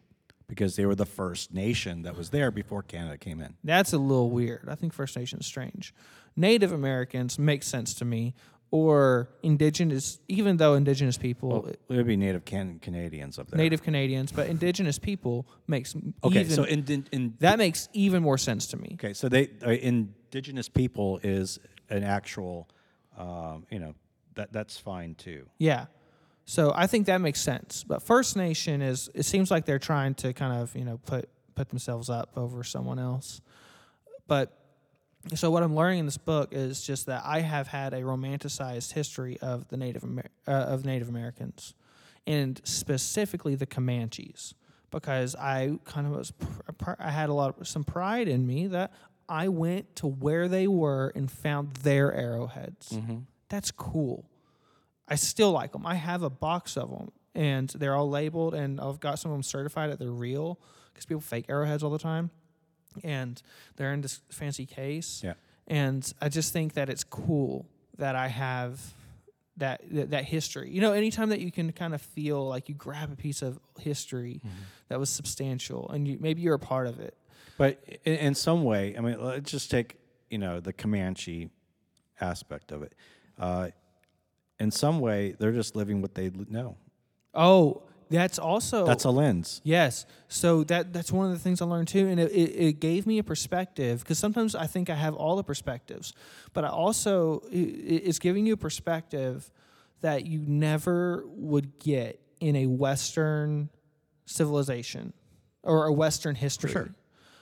because 0.47 0.77
they 0.77 0.85
were 0.85 0.95
the 0.95 1.07
first 1.07 1.55
nation 1.55 2.03
that 2.03 2.17
was 2.17 2.31
there 2.31 2.51
before 2.51 2.83
Canada 2.83 3.17
came 3.17 3.41
in. 3.41 3.55
That's 3.65 3.93
a 3.93 3.99
little 3.99 4.31
weird. 4.31 4.69
I 4.69 4.75
think 4.75 4.93
First 4.93 5.17
Nation 5.17 5.39
is 5.41 5.47
strange. 5.47 5.95
Native 6.37 6.73
Americans 6.73 7.39
make 7.39 7.63
sense 7.63 7.95
to 7.95 8.05
me, 8.05 8.35
or 8.71 9.31
indigenous, 9.43 10.19
even 10.29 10.59
though 10.59 10.75
indigenous 10.75 11.17
people, 11.17 11.49
Well, 11.49 11.67
it 11.67 11.81
would 11.89 12.07
be 12.07 12.17
Native 12.17 12.45
can- 12.45 12.79
Canadians 12.81 13.39
up 13.39 13.51
there. 13.51 13.57
Native 13.59 13.83
Canadians, 13.83 14.31
but 14.31 14.49
indigenous 14.49 14.99
people 14.99 15.47
makes 15.67 15.95
Okay, 16.23 16.41
even, 16.41 16.53
so 16.53 16.65
in, 16.65 16.85
in, 16.87 17.07
in 17.11 17.35
that 17.41 17.59
makes 17.59 17.89
even 17.93 18.23
more 18.23 18.37
sense 18.37 18.67
to 18.69 18.77
me. 18.77 18.91
Okay, 18.95 19.15
so 19.15 19.29
they 19.29 19.49
uh, 19.67 19.71
indigenous 19.71 20.69
people 20.69 21.19
is 21.23 21.59
an 21.89 22.05
actual, 22.05 22.69
um, 23.17 23.67
you 23.71 23.79
know, 23.79 23.95
that 24.35 24.53
that's 24.53 24.77
fine 24.77 25.15
too. 25.15 25.47
Yeah. 25.59 25.87
So 26.45 26.73
I 26.75 26.87
think 26.87 27.07
that 27.07 27.21
makes 27.21 27.41
sense. 27.41 27.85
But 27.85 28.03
First 28.03 28.37
Nation 28.37 28.81
is 28.83 29.11
it 29.15 29.25
seems 29.25 29.51
like 29.51 29.65
they're 29.65 29.79
trying 29.79 30.15
to 30.17 30.33
kind 30.33 30.61
of, 30.61 30.75
you 30.77 30.85
know, 30.85 30.99
put 30.99 31.29
put 31.55 31.71
themselves 31.71 32.11
up 32.11 32.33
over 32.37 32.63
someone 32.65 32.99
else. 32.99 33.41
But 34.27 34.58
so 35.35 35.51
what 35.51 35.63
I'm 35.63 35.75
learning 35.75 36.01
in 36.01 36.05
this 36.07 36.17
book 36.19 36.51
is 36.53 36.83
just 36.83 37.07
that 37.07 37.23
I 37.25 37.41
have 37.41 37.67
had 37.69 37.93
a 37.93 38.03
romanticized 38.03 38.93
history 38.93 39.39
of 39.41 39.69
the 39.69 39.77
Native 39.77 40.05
Amer- 40.05 40.31
uh, 40.47 40.51
of 40.51 40.85
Native 40.85 41.09
Americans, 41.09 41.75
and 42.27 42.61
specifically 42.65 43.55
the 43.55 43.67
Comanches, 43.67 44.55
because 44.91 45.35
I 45.35 45.79
kind 45.85 46.07
of 46.07 46.13
was 46.15 46.31
pr- 46.31 46.73
pr- 46.79 46.91
I 46.99 47.11
had 47.11 47.29
a 47.29 47.35
lot 47.35 47.59
of 47.61 47.67
some 47.69 47.85
pride 47.85 48.29
in 48.29 48.47
me 48.47 48.69
that 48.69 48.93
I 49.29 49.49
went 49.49 49.97
to 49.97 50.07
where 50.07 50.49
they 50.49 50.67
were 50.67 51.13
and 51.15 51.31
found 51.31 51.73
their 51.79 52.13
arrowheads. 52.15 52.93
That's 53.51 53.71
cool. 53.71 54.25
I 55.09 55.17
still 55.17 55.53
like 55.53 55.73
them. 55.73 55.85
I 55.87 55.95
have 55.97 56.23
a 56.23 56.31
box 56.31 56.77
of 56.77 56.91
them, 56.91 57.11
and 57.35 57.69
they're 57.71 57.95
all 57.95 58.09
labeled, 58.09 58.55
and 58.55 58.81
I've 58.81 59.01
got 59.01 59.19
some 59.19 59.31
of 59.31 59.35
them 59.35 59.43
certified 59.43 59.91
that 59.91 59.99
they're 59.99 60.11
real 60.11 60.59
because 60.93 61.07
people 61.07 61.21
fake 61.21 61.47
arrowheads 61.49 61.83
all 61.83 61.91
the 61.91 61.99
time, 61.99 62.31
and 63.05 63.41
they're 63.77 63.93
in 63.93 64.01
this 64.01 64.21
fancy 64.31 64.67
case. 64.67 65.23
Yeah. 65.25 65.35
And 65.67 66.11
I 66.21 66.29
just 66.29 66.53
think 66.53 66.75
that 66.75 66.89
it's 66.89 67.05
cool 67.05 67.67
that 67.99 68.17
I 68.17 68.29
have 68.29 68.81
that 69.59 69.83
that, 69.91 70.11
that 70.11 70.25
history. 70.25 70.71
You 70.71 70.81
know, 70.81 70.93
anytime 70.93 71.29
that 71.29 71.41
you 71.41 71.53
can 71.53 71.73
kind 71.73 71.95
of 71.95 72.01
feel 72.01 72.47
like 72.47 72.69
you 72.69 72.75
grab 72.75 73.13
a 73.13 73.17
piece 73.17 73.43
of 73.43 73.59
history 73.79 74.41
that 74.89 74.99
was 74.99 75.11
substantial, 75.11 75.89
and 75.91 76.09
you 76.09 76.19
maybe 76.21 76.41
you're 76.41 76.55
a 76.55 76.59
part 76.59 76.87
of 76.87 77.01
it. 77.01 77.17
But 77.59 77.83
in, 78.05 78.15
in 78.15 78.35
some 78.35 78.65
way, 78.65 78.95
I 78.97 79.01
mean, 79.01 79.23
let's 79.23 79.51
just 79.51 79.71
take 79.71 79.97
you 80.31 80.39
know 80.39 80.61
the 80.61 80.73
Comanche 80.73 81.51
aspect 82.21 82.73
of 82.73 82.83
it. 82.83 82.95
Uh, 83.39 83.69
in 84.59 84.71
some 84.71 85.01
way, 85.01 85.37
they're 85.39 85.53
just 85.53 85.77
living 85.77 86.03
what 86.03 86.15
they 86.15 86.31
know. 86.49 86.77
Oh, 87.35 87.83
that's 88.11 88.39
also 88.39 88.85
That's 88.85 89.05
a 89.05 89.11
lens. 89.11 89.61
Yes. 89.65 90.07
So 90.29 90.65
that 90.65 90.93
that's 90.93 91.13
one 91.13 91.27
of 91.27 91.33
the 91.33 91.39
things 91.39 91.61
I 91.61 91.67
learned 91.67 91.89
too, 91.89 92.07
and 92.09 92.19
it, 92.19 92.31
it, 92.33 92.69
it 92.69 92.81
gave 92.81 93.07
me 93.07 93.19
a 93.19 93.25
perspective 93.25 94.01
because 94.01 94.19
sometimes 94.19 94.55
I 94.55 94.67
think 94.67 94.91
I 94.91 94.95
have 94.95 95.15
all 95.15 95.37
the 95.37 95.45
perspectives, 95.45 96.13
but 96.53 96.65
I 96.65 96.69
also 96.69 97.43
it, 97.51 97.57
it's 97.57 98.19
giving 98.19 98.47
you 98.47 98.55
a 98.55 98.59
perspective 98.59 99.51
that 100.01 100.27
you 100.27 100.45
never 100.47 101.25
would 101.27 101.79
get 101.79 102.21
in 102.41 102.57
a 102.57 102.67
Western 102.67 103.69
civilization 104.27 105.13
or 105.63 105.87
a 105.87 105.93
Western 105.93 106.35
history. 106.35 106.71
sure. 106.71 106.91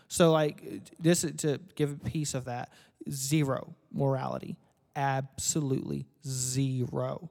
So 0.09 0.33
like 0.33 0.63
this 0.99 1.25
is 1.25 1.33
to 1.39 1.61
give 1.75 1.93
a 1.93 1.97
piece 1.97 2.35
of 2.35 2.45
that 2.47 2.71
zero 3.11 3.75
morality, 3.93 4.57
absolutely 4.95 6.07
zero. 6.27 7.31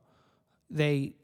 They 0.70 1.16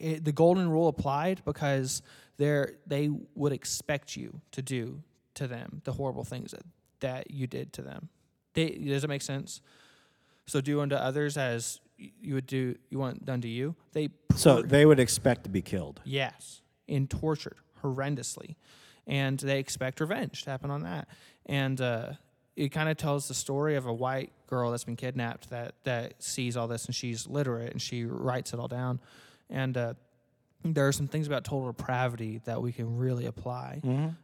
it, 0.00 0.24
the 0.24 0.32
golden 0.32 0.68
rule 0.70 0.88
applied 0.88 1.42
because 1.44 2.02
they're 2.36 2.74
they 2.86 3.10
would 3.34 3.52
expect 3.52 4.16
you 4.16 4.40
to 4.52 4.62
do 4.62 5.02
to 5.34 5.46
them 5.46 5.82
the 5.84 5.92
horrible 5.92 6.24
things 6.24 6.50
that, 6.50 6.62
that 7.00 7.30
you 7.30 7.46
did 7.46 7.72
to 7.72 7.82
them. 7.82 8.08
They, 8.54 8.70
does 8.70 9.04
it 9.04 9.08
make 9.08 9.22
sense? 9.22 9.60
So 10.46 10.60
do 10.60 10.80
unto 10.80 10.96
others 10.96 11.36
as 11.36 11.80
you 11.98 12.34
would 12.34 12.46
do 12.46 12.76
you 12.90 12.98
want 12.98 13.24
done 13.24 13.40
to 13.42 13.48
you. 13.48 13.74
They 13.92 14.10
So 14.34 14.62
they 14.62 14.86
would 14.86 15.00
expect 15.00 15.44
to 15.44 15.50
be 15.50 15.62
killed. 15.62 16.00
Yes, 16.04 16.62
and 16.88 17.08
tortured 17.08 17.56
horrendously, 17.82 18.56
and 19.06 19.38
they 19.38 19.58
expect 19.58 20.00
revenge 20.00 20.44
to 20.44 20.50
happen 20.50 20.70
on 20.70 20.82
that. 20.82 21.08
And 21.46 21.80
uh, 21.80 22.12
it 22.56 22.70
kind 22.70 22.88
of 22.88 22.96
tells 22.96 23.28
the 23.28 23.34
story 23.34 23.76
of 23.76 23.86
a 23.86 23.92
white 23.92 24.32
girl 24.46 24.70
that's 24.70 24.84
been 24.84 24.96
kidnapped 24.96 25.50
that 25.50 25.74
that 25.84 26.22
sees 26.22 26.56
all 26.56 26.68
this, 26.68 26.86
and 26.86 26.94
she's 26.94 27.26
literate, 27.26 27.72
and 27.72 27.82
she 27.82 28.04
writes 28.04 28.52
it 28.52 28.60
all 28.60 28.68
down. 28.68 29.00
And 29.50 29.76
uh, 29.76 29.94
there 30.64 30.86
are 30.88 30.92
some 30.92 31.06
things 31.08 31.26
about 31.26 31.44
total 31.44 31.68
depravity 31.72 32.40
that 32.44 32.60
we 32.60 32.72
can 32.72 32.96
really 32.98 33.26
apply. 33.26 33.80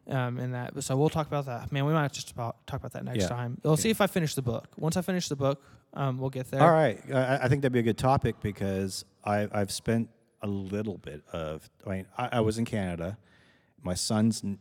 Um, 0.09 0.39
in 0.39 0.53
that, 0.53 0.83
so 0.83 0.97
we'll 0.97 1.09
talk 1.09 1.27
about 1.27 1.47
that. 1.47 1.71
Man, 1.73 1.85
we 1.87 1.93
might 1.93 2.13
just 2.13 2.31
about 2.33 2.67
talk 2.67 2.81
about 2.81 2.93
that 2.93 3.05
next 3.05 3.21
Yeah. 3.23 3.29
time. 3.29 3.59
We'll 3.63 3.77
see 3.77 3.91
if 3.91 4.01
I 4.01 4.07
finish 4.07 4.35
the 4.35 4.43
book. 4.43 4.69
Once 4.77 4.97
I 4.97 5.03
finish 5.03 5.29
the 5.29 5.37
book, 5.37 5.63
um, 5.95 6.19
we'll 6.19 6.31
get 6.31 6.51
there. 6.51 6.61
All 6.61 6.73
right, 6.73 6.99
I, 7.13 7.37
I 7.45 7.49
think 7.49 7.63
that'd 7.63 7.73
be 7.73 7.79
a 7.79 7.83
good 7.83 7.99
topic 7.99 8.37
because 8.43 9.05
I, 9.25 9.49
I've 9.53 9.71
spent 9.71 10.11
a 10.43 10.47
little 10.49 10.99
bit 10.99 11.23
of. 11.33 11.71
I 11.87 11.91
mean, 11.91 12.07
I, 12.19 12.29
I 12.33 12.41
was 12.41 12.59
in 12.59 12.65
Canada. 12.65 13.17
My 13.83 13.95
son's 13.95 14.43
n- 14.45 14.59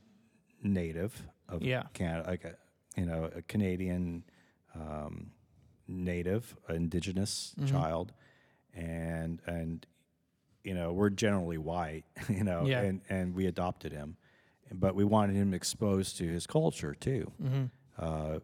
native 0.61 1.23
of 1.49 1.63
Yeah. 1.63 1.83
Canada, 1.93 2.29
like 2.29 2.45
a 2.45 2.55
you 2.95 3.05
know 3.07 3.29
a 3.35 3.41
Canadian 3.41 4.23
um, 4.75 5.31
native, 5.87 6.55
indigenous 6.69 7.55
Mm-hmm. 7.59 7.71
child, 7.75 8.13
and 8.75 9.41
and 9.47 9.85
you 10.63 10.73
know 10.73 10.93
we're 10.93 11.09
generally 11.09 11.57
white, 11.57 12.03
you 12.29 12.43
know, 12.43 12.65
Yeah. 12.65 12.81
and 12.81 13.01
and 13.09 13.35
we 13.35 13.45
adopted 13.47 13.91
him, 13.91 14.17
but 14.71 14.95
we 14.95 15.03
wanted 15.03 15.35
him 15.35 15.53
exposed 15.53 16.17
to 16.17 16.27
his 16.27 16.47
culture 16.47 16.93
too. 16.95 17.31
Mm-hmm. 17.41 17.63
Uh, 17.97 18.39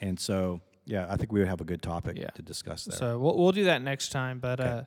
and 0.00 0.18
so, 0.18 0.60
yeah, 0.84 1.06
I 1.08 1.16
think 1.16 1.32
we 1.32 1.40
would 1.40 1.48
have 1.48 1.60
a 1.60 1.64
good 1.64 1.82
topic 1.82 2.16
Yeah. 2.18 2.30
to 2.30 2.42
discuss 2.42 2.84
there. 2.84 2.98
So 2.98 3.18
we'll 3.18 3.36
we'll 3.36 3.52
do 3.52 3.64
that 3.64 3.82
next 3.82 4.10
time. 4.10 4.38
But 4.40 4.60
Okay. 4.60 4.68
uh, 4.70 4.82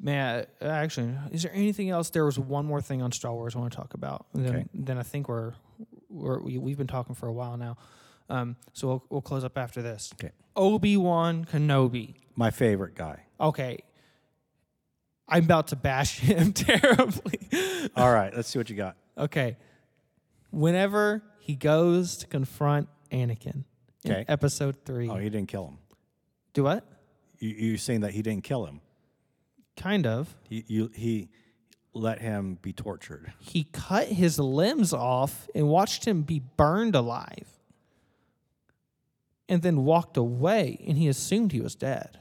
man, 0.00 0.46
uh, 0.62 0.64
actually, 0.66 1.14
is 1.32 1.42
there 1.42 1.52
anything 1.54 1.90
else? 1.90 2.10
There 2.10 2.24
was 2.24 2.38
one 2.38 2.66
more 2.66 2.80
thing 2.80 3.02
on 3.02 3.12
Star 3.12 3.32
Wars 3.32 3.56
I 3.56 3.58
want 3.58 3.72
to 3.72 3.76
talk 3.76 3.94
about. 3.94 4.26
Then, 4.34 4.54
Okay. 4.54 4.64
then 4.74 4.98
I 4.98 5.02
think 5.02 5.28
we're, 5.28 5.54
we're 6.08 6.40
we, 6.42 6.58
we've 6.58 6.78
been 6.78 6.86
talking 6.86 7.14
for 7.14 7.26
a 7.26 7.32
while 7.32 7.56
now. 7.56 7.76
Um, 8.28 8.56
so 8.74 8.86
we'll 8.88 9.04
we'll 9.10 9.22
close 9.22 9.42
up 9.44 9.58
after 9.58 9.82
this. 9.82 10.12
Okay. 10.14 10.32
Obi 10.54 10.96
Wan 10.96 11.44
Kenobi. 11.44 12.14
My 12.36 12.50
favorite 12.50 12.94
guy. 12.94 13.24
Okay. 13.40 13.78
I'm 15.30 15.44
about 15.44 15.68
to 15.68 15.76
bash 15.76 16.18
him 16.20 16.52
terribly. 16.52 17.38
All 17.96 18.12
right, 18.12 18.34
let's 18.34 18.48
see 18.48 18.58
what 18.58 18.68
you 18.70 18.76
got. 18.76 18.96
okay. 19.16 19.56
Whenever 20.50 21.22
he 21.38 21.54
goes 21.54 22.16
to 22.18 22.26
confront 22.26 22.88
Anakin 23.12 23.64
Okay. 24.04 24.20
in 24.20 24.24
episode 24.30 24.76
three. 24.84 25.08
Oh, 25.08 25.16
he 25.16 25.30
didn't 25.30 25.48
kill 25.48 25.66
him. 25.68 25.78
Do 26.54 26.64
what? 26.64 26.84
You, 27.38 27.50
you're 27.50 27.78
saying 27.78 28.00
that 28.00 28.12
he 28.12 28.22
didn't 28.22 28.44
kill 28.44 28.66
him. 28.66 28.80
Kind 29.76 30.06
of. 30.06 30.34
He, 30.48 30.64
you, 30.66 30.90
he 30.94 31.28
let 31.94 32.20
him 32.20 32.58
be 32.62 32.72
tortured. 32.72 33.32
he 33.40 33.64
cut 33.72 34.06
his 34.08 34.38
limbs 34.38 34.92
off 34.92 35.48
and 35.54 35.68
watched 35.68 36.04
him 36.06 36.22
be 36.22 36.40
burned 36.56 36.94
alive 36.94 37.46
and 39.48 39.62
then 39.62 39.84
walked 39.84 40.16
away 40.16 40.82
and 40.86 40.96
he 40.96 41.08
assumed 41.08 41.52
he 41.52 41.60
was 41.60 41.74
dead. 41.74 42.19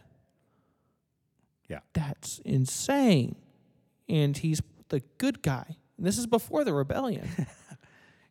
Yeah. 1.70 1.80
That's 1.94 2.40
insane. 2.44 3.36
And 4.10 4.36
he's 4.36 4.62
the 4.90 5.02
good 5.20 5.42
guy. 5.42 5.78
And 5.98 6.06
this 6.06 6.18
is 6.18 6.26
before 6.28 6.64
the 6.64 6.74
rebellion. 6.74 7.28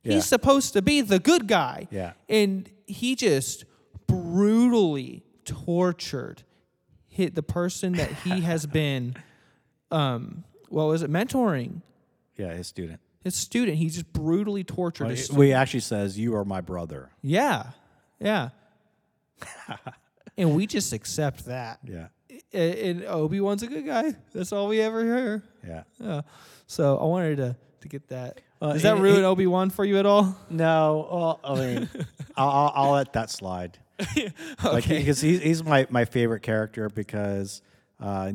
Yeah. 0.04 0.14
He's 0.14 0.26
supposed 0.26 0.72
to 0.74 0.80
be 0.80 1.00
the 1.00 1.18
good 1.18 1.48
guy. 1.48 1.88
Yeah. 1.90 2.12
And 2.28 2.70
he 2.86 3.16
just 3.16 3.64
brutally 4.06 5.24
tortured 5.44 6.44
hit 7.08 7.34
the 7.34 7.42
person 7.42 7.94
that 7.94 8.10
he 8.24 8.40
has 8.42 8.64
been 8.80 9.16
um 9.90 10.44
what 10.68 10.84
was 10.84 11.02
it 11.02 11.10
mentoring 11.10 11.82
Yeah, 12.36 12.54
his 12.54 12.68
student. 12.68 13.00
his 13.24 13.34
student. 13.34 13.76
He 13.78 13.86
just 13.88 14.10
brutally 14.12 14.62
tortured 14.64 15.04
Well, 15.04 15.10
his 15.10 15.24
student. 15.24 15.38
well, 15.40 15.46
he 15.48 15.52
actually 15.52 15.80
says, 15.80 16.16
"You 16.18 16.36
are 16.36 16.44
my 16.44 16.60
brother." 16.60 17.10
Yeah, 17.20 17.70
yeah. 18.20 18.50
and 20.38 20.54
we 20.54 20.66
just 20.66 20.92
accept 20.92 21.46
that. 21.46 21.80
Yeah, 21.84 22.06
And, 22.52 22.74
and 22.74 23.04
Obi 23.04 23.40
Wan's 23.40 23.62
a 23.62 23.66
good 23.66 23.84
guy. 23.86 24.14
That's 24.34 24.52
all 24.52 24.68
we 24.68 24.80
ever 24.80 25.04
hear. 25.04 25.42
yeah. 25.66 25.82
Yeah. 26.00 26.22
So 26.66 26.96
I 26.98 27.04
wanted 27.04 27.36
to 27.36 27.56
to 27.82 27.88
get 27.88 28.08
that. 28.08 28.40
Uh, 28.60 28.72
Does 28.72 28.82
that 28.82 28.96
he- 28.96 29.02
ruin 29.02 29.24
Obi 29.24 29.46
Wan 29.46 29.70
for 29.70 29.84
you 29.84 29.98
at 29.98 30.06
all? 30.06 30.36
No, 30.50 31.08
well, 31.10 31.40
I 31.44 31.54
mean, 31.54 31.88
I'll, 32.36 32.48
I'll, 32.48 32.72
I'll 32.74 32.90
let 32.92 33.12
that 33.12 33.30
slide. 33.30 33.78
Like, 34.64 34.84
Okay. 34.84 34.98
because 34.98 35.20
he's, 35.20 35.40
he's 35.40 35.62
my, 35.64 35.86
my 35.90 36.04
favorite 36.04 36.42
character 36.42 36.88
because 36.88 37.62
uh, 38.00 38.32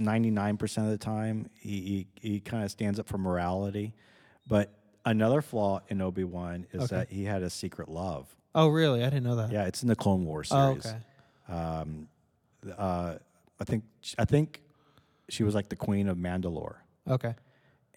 99% 0.00 0.78
of 0.78 0.90
the 0.90 0.98
time 0.98 1.48
he, 1.58 2.06
he, 2.20 2.30
he 2.34 2.40
kind 2.40 2.64
of 2.64 2.70
stands 2.70 2.98
up 2.98 3.06
for 3.08 3.18
morality. 3.18 3.94
But 4.46 4.70
another 5.04 5.40
flaw 5.40 5.80
in 5.88 6.00
Obi 6.02 6.24
Wan 6.24 6.66
is 6.72 6.82
Okay. 6.84 6.96
that 6.96 7.10
he 7.10 7.24
had 7.24 7.42
a 7.42 7.50
secret 7.50 7.88
love. 7.88 8.26
Oh, 8.54 8.68
really? 8.68 9.02
I 9.02 9.06
didn't 9.06 9.24
know 9.24 9.36
that. 9.36 9.50
Yeah, 9.52 9.64
it's 9.64 9.82
in 9.82 9.88
the 9.88 9.96
Clone 9.96 10.24
Wars 10.26 10.48
Oh, 10.52 10.78
series. 10.78 10.86
okay. 10.86 10.98
Um, 11.48 12.08
uh, 12.76 13.16
I 13.60 13.64
think 13.64 13.84
I 14.18 14.24
think 14.24 14.60
she 15.28 15.42
was 15.44 15.54
like 15.54 15.68
the 15.68 15.76
queen 15.76 16.08
of 16.08 16.16
Mandalore, 16.16 16.76
Okay. 17.08 17.34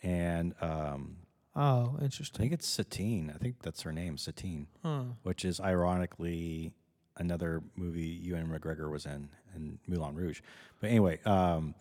and 0.04 0.54
um, 0.62 1.18
Oh, 1.56 1.98
interesting. 2.00 2.02
I 2.02 2.06
interesting. 2.06 2.40
think 2.42 2.54
it's 2.54 2.68
Satine. 2.68 3.32
I 3.34 3.38
think 3.40 3.56
that's 3.64 3.82
her 3.82 3.92
name, 3.92 4.18
Satine, 4.18 4.68
Huh. 4.84 5.04
which 5.24 5.44
is 5.44 5.60
ironically 5.60 6.72
another 7.18 7.64
movie 7.76 8.06
Ewan 8.22 8.48
McGregor 8.48 8.92
was 8.92 9.08
in, 9.08 9.30
in 9.56 9.80
Moulin 9.88 10.14
Rouge. 10.14 10.42
But 10.80 10.92
anyway, 10.92 11.20
um, 11.26 11.74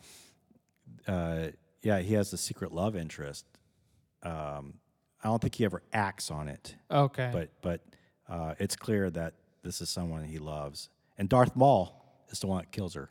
uh, 1.06 1.48
yeah, 1.82 1.98
he 2.00 2.14
has 2.14 2.30
the 2.30 2.38
secret 2.38 2.72
love 2.72 2.96
interest. 2.96 3.44
Um, 4.22 4.74
I 5.22 5.28
don't 5.28 5.40
think 5.42 5.54
he 5.56 5.64
ever 5.64 5.82
acts 5.92 6.30
on 6.30 6.48
it, 6.48 6.74
Okay. 6.90 7.30
but 7.32 7.50
but 7.60 7.80
uh, 8.28 8.54
it's 8.58 8.76
clear 8.76 9.10
that 9.10 9.34
this 9.62 9.80
is 9.80 9.88
someone 9.90 10.24
he 10.24 10.38
loves. 10.38 10.88
And 11.18 11.28
Darth 11.28 11.54
Maul 11.54 12.02
is 12.30 12.40
the 12.40 12.46
one 12.46 12.58
that 12.58 12.72
kills 12.72 12.94
her. 12.94 13.10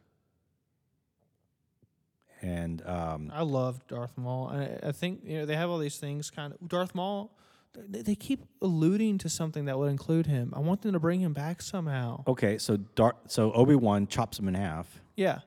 And 2.41 2.85
um, 2.85 3.31
I 3.33 3.41
love 3.43 3.85
Darth 3.87 4.17
Maul. 4.17 4.49
I, 4.49 4.87
I 4.89 4.91
think 4.91 5.21
you 5.23 5.39
know 5.39 5.45
they 5.45 5.55
have 5.55 5.69
all 5.69 5.77
these 5.79 5.97
things 5.97 6.29
kind 6.29 6.53
of 6.53 6.67
Darth 6.67 6.93
Maul. 6.93 7.31
They 7.73 8.01
they 8.01 8.15
keep 8.15 8.43
alluding 8.61 9.17
to 9.19 9.29
something 9.29 9.65
that 9.65 9.77
would 9.79 9.89
include 9.89 10.27
him. 10.27 10.53
I 10.55 10.59
want 10.59 10.81
them 10.81 10.93
to 10.93 10.99
bring 10.99 11.21
him 11.21 11.33
back 11.33 11.61
somehow. 11.61 12.23
Okay, 12.27 12.57
so 12.57 12.77
Dar- 12.77 13.15
so 13.27 13.51
Obi 13.53 13.75
Wan 13.75 14.05
chops 14.07 14.37
him 14.37 14.47
in 14.47 14.53
half, 14.53 15.01
Yeah. 15.15 15.39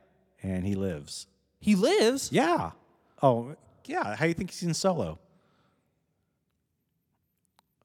and 0.42 0.66
he 0.66 0.74
lives. 0.74 1.26
He 1.60 1.74
lives. 1.74 2.30
Yeah. 2.32 2.70
Oh, 3.22 3.54
yeah. 3.84 4.14
How 4.16 4.24
do 4.24 4.28
you 4.28 4.34
think 4.34 4.50
he's 4.50 4.62
in 4.62 4.74
Solo? 4.74 5.18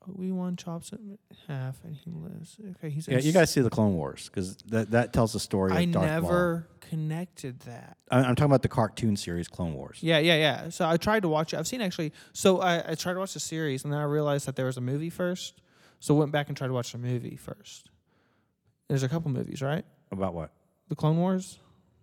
Obi 0.09 0.31
Wan 0.31 0.55
chops 0.55 0.91
it 0.93 0.99
in 0.99 1.17
half 1.47 1.83
and 1.83 1.95
he 1.95 2.11
lives. 2.11 2.57
Okay, 2.77 2.89
he's. 2.89 3.07
Yeah, 3.07 3.19
you 3.19 3.29
s- 3.29 3.33
guys 3.33 3.51
see 3.51 3.61
the 3.61 3.69
Clone 3.69 3.93
Wars 3.95 4.29
because 4.29 4.57
that 4.67 4.91
that 4.91 5.13
tells 5.13 5.33
the 5.33 5.39
story. 5.39 5.71
I 5.71 5.81
of 5.81 5.91
Darth 5.91 6.21
Maul. 6.21 6.31
never 6.31 6.67
connected 6.81 7.59
that. 7.61 7.97
I- 8.11 8.19
I'm 8.19 8.35
talking 8.35 8.45
about 8.51 8.61
the 8.61 8.67
cartoon 8.69 9.15
series 9.15 9.47
Clone 9.47 9.73
Wars. 9.73 9.99
Yeah, 10.01 10.19
yeah, 10.19 10.35
yeah. 10.35 10.69
So 10.69 10.87
I 10.87 10.97
tried 10.97 11.21
to 11.21 11.29
watch 11.29 11.53
it. 11.53 11.57
I've 11.57 11.67
seen 11.67 11.81
actually. 11.81 12.11
So 12.33 12.59
I, 12.61 12.91
I 12.91 12.95
tried 12.95 13.13
to 13.13 13.19
watch 13.19 13.33
the 13.33 13.39
series, 13.39 13.83
and 13.83 13.91
then 13.93 13.99
I 13.99 14.03
realized 14.03 14.45
that 14.47 14.55
there 14.55 14.65
was 14.65 14.77
a 14.77 14.81
movie 14.81 15.09
first. 15.09 15.61
So 15.99 16.15
I 16.15 16.19
went 16.19 16.31
back 16.31 16.49
and 16.49 16.57
tried 16.57 16.67
to 16.67 16.73
watch 16.73 16.91
the 16.91 16.97
movie 16.97 17.35
first. 17.37 17.89
There's 18.89 19.03
a 19.03 19.09
couple 19.09 19.31
movies, 19.31 19.61
right? 19.61 19.85
About 20.11 20.33
what? 20.33 20.51
The 20.89 20.95
Clone 20.95 21.17
Wars. 21.17 21.59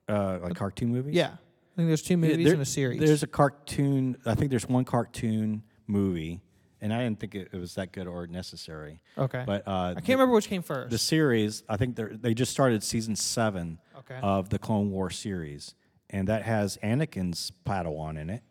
Uh, 0.09 0.38
like 0.42 0.55
cartoon 0.57 0.88
movies? 0.90 1.14
Yeah, 1.14 1.26
I 1.34 1.76
think 1.76 1.88
there's 1.88 2.03
two 2.03 2.14
Yeah, 2.14 2.28
movies 2.28 2.44
there- 2.46 2.55
and 2.55 2.62
a 2.62 2.66
series. 2.66 2.98
There's 2.98 3.22
a 3.22 3.26
cartoon. 3.28 4.16
I 4.26 4.34
think 4.34 4.51
there's 4.51 4.68
one 4.68 4.84
cartoon 4.84 5.62
movie, 5.86 6.40
and 6.81 6.93
I 6.95 7.03
didn't 7.05 7.20
think 7.20 7.35
it, 7.35 7.49
it 7.53 7.57
was 7.59 7.74
that 7.74 7.93
good 7.93 8.07
or 8.07 8.26
necessary. 8.26 9.01
okay. 9.18 9.43
But 9.47 9.66
uh, 9.68 9.95
I 9.97 10.01
can't 10.01 10.09
remember 10.18 10.35
which 10.35 10.49
came 10.49 10.62
first. 10.62 10.91
the 10.91 10.99
series. 10.99 11.62
I 11.68 11.76
think 11.76 11.97
they 11.97 12.05
they 12.05 12.35
just 12.35 12.53
started 12.53 12.83
season 12.83 13.16
seven 13.16 13.78
Okay. 13.99 14.18
of 14.22 14.49
the 14.49 14.59
Clone 14.59 14.91
War 14.91 15.11
series, 15.11 15.74
and 16.09 16.26
that 16.28 16.43
has 16.43 16.78
Anakin's 16.83 17.53
Padawan 17.66 18.18
in 18.18 18.31
it, 18.31 18.43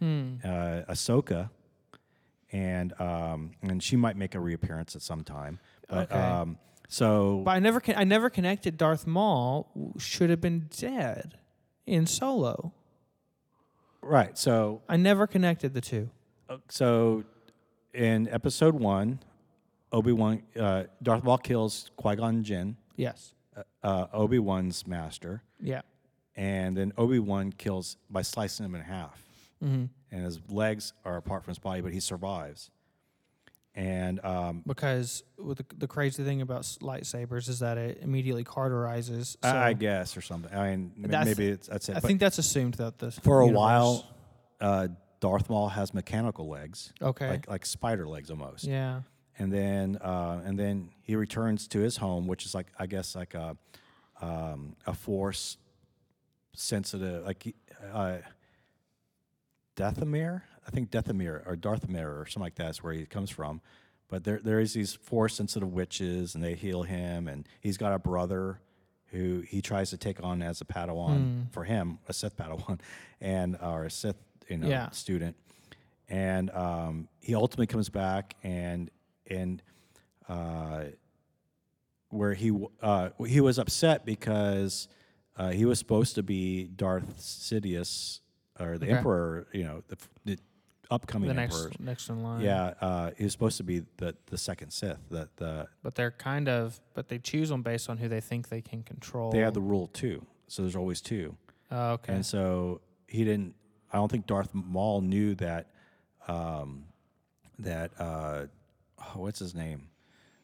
Hmm. 0.00 0.34
uh, 0.44 0.82
Ahsoka, 0.92 1.48
and 2.52 2.92
um, 3.00 3.52
and 3.62 3.82
she 3.82 3.96
might 3.96 4.16
make 4.16 4.34
a 4.34 4.40
reappearance 4.40 4.94
at 4.96 5.02
some 5.02 5.22
time. 5.24 5.58
But, 5.88 6.10
Okay. 6.10 6.20
Um, 6.20 6.58
so 6.88 7.42
But 7.44 7.52
I 7.52 7.58
never, 7.60 7.80
con- 7.80 7.94
I 7.96 8.04
never 8.04 8.30
connected. 8.30 8.76
Darth 8.76 9.06
Maul 9.06 9.68
should 9.98 10.30
have 10.30 10.40
been 10.40 10.68
dead 10.76 11.38
in 11.86 12.06
Solo. 12.06 12.72
right. 14.02 14.36
So 14.38 14.82
I 14.88 14.96
never 14.96 15.26
connected 15.26 15.74
the 15.74 15.80
two. 15.80 16.10
Uh, 16.48 16.58
so 16.68 17.24
in 17.96 18.28
episode 18.28 18.74
one, 18.74 19.18
Obi 19.92 20.12
Wan, 20.12 20.42
uh, 20.58 20.84
Darth 21.02 21.24
Maul 21.24 21.38
kills 21.38 21.90
Qui 21.96 22.16
Gon 22.16 22.42
Jinn, 22.44 22.76
Yes. 22.96 23.32
uh, 23.56 23.62
uh, 23.82 24.06
Obi 24.12 24.38
Wan's 24.38 24.86
master, 24.86 25.42
Yeah. 25.60 25.82
and 26.34 26.76
then 26.76 26.92
Obi 26.98 27.18
Wan 27.18 27.52
kills 27.52 27.96
by 28.10 28.22
slicing 28.22 28.64
him 28.66 28.74
in 28.74 28.82
half, 28.82 29.22
hmm 29.60 29.86
and 30.12 30.24
his 30.24 30.40
legs 30.48 30.92
are 31.04 31.16
apart 31.16 31.42
from 31.44 31.50
his 31.50 31.58
body, 31.58 31.80
but 31.80 31.92
he 31.92 31.98
survives. 32.00 32.70
And 33.74 34.24
um, 34.24 34.62
Because 34.66 35.22
with 35.36 35.58
the, 35.58 35.66
the 35.76 35.86
crazy 35.88 36.24
thing 36.24 36.40
about 36.40 36.62
lightsabers 36.80 37.48
is 37.48 37.58
that 37.58 37.76
it 37.76 37.98
immediately 38.00 38.44
cauterizes. 38.44 39.36
So 39.42 39.48
I, 39.50 39.68
I 39.68 39.72
guess 39.74 40.16
or 40.16 40.22
something. 40.22 40.54
I 40.56 40.70
mean, 40.76 40.92
maybe 40.96 41.48
it's, 41.48 41.66
that's 41.68 41.88
it. 41.90 41.96
I 41.96 42.00
think 42.00 42.20
that's 42.20 42.38
assumed 42.38 42.74
that 42.74 42.98
the 42.98 43.10
for 43.10 43.40
a 43.40 43.44
universe- 43.46 43.58
while, 43.58 44.06
uh, 44.60 44.88
Darth 45.20 45.48
Maul 45.50 45.68
has 45.70 45.92
mechanical 45.94 46.48
legs, 46.48 46.92
Okay. 47.00 47.28
like 47.28 47.48
like 47.48 47.66
spider 47.66 48.06
legs 48.06 48.30
almost. 48.30 48.64
yeah. 48.64 49.02
and 49.38 49.52
then 49.52 49.96
uh, 50.02 50.40
and 50.44 50.58
then 50.58 50.90
he 51.02 51.16
returns 51.16 51.66
to 51.68 51.80
his 51.80 51.96
home, 51.98 52.26
which 52.26 52.44
is 52.46 52.54
like 52.54 52.66
I 52.78 52.86
guess 52.86 53.14
like 53.16 53.34
a 53.34 53.56
um, 54.20 54.76
a 54.86 54.94
force 54.94 55.58
sensitive, 56.54 57.24
like 57.24 57.54
uh, 57.92 58.18
Dathomir. 59.76 60.42
I 60.66 60.70
think 60.70 60.90
Dathomir 60.90 61.46
or 61.46 61.56
Darthamir 61.56 62.20
or 62.20 62.26
something 62.26 62.42
like 62.42 62.54
that 62.56 62.70
is 62.70 62.82
where 62.82 62.92
he 62.92 63.06
comes 63.06 63.30
from. 63.30 63.60
But 64.08 64.24
there 64.24 64.40
there 64.42 64.60
is 64.60 64.72
these 64.72 64.94
force 64.94 65.34
sensitive 65.34 65.72
witches, 65.72 66.34
and 66.34 66.42
they 66.42 66.54
heal 66.54 66.82
him, 66.84 67.28
and 67.28 67.46
he's 67.60 67.76
got 67.76 67.92
a 67.92 67.98
brother 67.98 68.60
who 69.10 69.40
he 69.46 69.62
tries 69.62 69.90
to 69.90 69.96
take 69.96 70.22
on 70.22 70.42
as 70.42 70.60
a 70.60 70.64
Padawan 70.64 71.50
for 71.52 71.64
him, 71.64 71.98
a 72.08 72.12
Sith 72.12 72.36
Padawan, 72.36 72.80
and 73.20 73.56
or 73.60 73.84
a 73.84 73.90
Sith 73.90 74.16
you 74.48 74.58
know 74.58 74.68
Yeah. 74.68 74.90
student, 74.90 75.36
and 76.08 76.50
um, 76.50 77.08
he 77.20 77.34
ultimately 77.34 77.66
comes 77.66 77.88
back 77.88 78.34
and 78.42 78.90
and 79.28 79.62
uh, 80.28 80.84
where 82.10 82.34
he 82.34 82.52
uh, 82.82 83.10
he 83.26 83.40
was 83.40 83.58
upset 83.58 84.04
because 84.04 84.88
uh, 85.36 85.50
he 85.50 85.64
was 85.64 85.78
supposed 85.78 86.14
to 86.14 86.22
be 86.22 86.64
Darth 86.68 87.18
Sidious 87.18 88.20
or 88.58 88.78
the 88.78 88.86
Okay. 88.86 88.96
Emperor, 88.96 89.46
you 89.52 89.64
know, 89.64 89.82
the, 89.88 89.96
the 90.24 90.38
upcoming 90.90 91.28
The 91.28 91.34
next 91.34 91.56
emperor. 91.56 91.72
next 91.78 92.08
in 92.08 92.22
line. 92.22 92.40
Yeah, 92.42 92.72
uh, 92.80 93.10
he 93.18 93.24
was 93.24 93.32
supposed 93.32 93.56
to 93.58 93.64
be 93.64 93.82
the 93.98 94.14
the 94.26 94.38
second 94.38 94.70
Sith. 94.70 94.98
The 95.10 95.28
the 95.36 95.68
But 95.82 95.94
they're 95.94 96.12
kind 96.12 96.48
of, 96.48 96.80
but 96.94 97.08
they 97.08 97.18
choose 97.18 97.48
them 97.48 97.62
based 97.62 97.90
on 97.90 97.98
who 97.98 98.08
they 98.08 98.20
think 98.20 98.48
they 98.48 98.62
can 98.62 98.82
control. 98.82 99.30
they 99.30 99.40
have 99.40 99.54
the 99.54 99.60
rule 99.60 99.88
two, 99.88 100.24
so 100.48 100.62
there's 100.62 100.76
always 100.76 101.00
two. 101.00 101.36
Oh, 101.70 101.92
okay. 101.94 102.14
And 102.14 102.24
so 102.24 102.80
he 103.08 103.24
didn't. 103.24 103.54
I 103.92 103.96
don't 103.96 104.10
think 104.10 104.26
Darth 104.26 104.50
Maul 104.52 105.00
knew 105.00 105.34
that. 105.36 105.66
Um, 106.28 106.84
that 107.58 107.92
uh, 107.98 108.46
oh, 108.98 109.20
what's 109.20 109.38
his 109.38 109.54
name? 109.54 109.88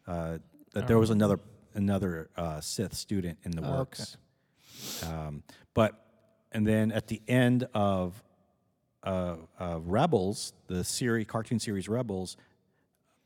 Uh, 0.07 0.39
that 0.73 0.87
there 0.87 0.99
was 0.99 1.11
another 1.11 1.41
another 1.75 2.31
uh, 2.37 2.61
Sith 2.61 2.95
student 2.95 3.39
in 3.45 3.51
the 3.51 3.63
Oh, 3.63 3.67
okay. 3.67 3.79
works. 3.79 4.17
Um, 5.07 5.43
but 5.75 6.05
and 6.53 6.67
then 6.67 6.93
at 6.93 7.09
the 7.09 7.21
end 7.29 7.69
of 7.75 8.23
uh, 9.03 9.37
uh, 9.59 9.81
Rebels, 9.83 10.53
the 10.69 10.85
series 10.85 11.27
cartoon 11.27 11.59
series 11.59 11.89
Rebels, 11.89 12.37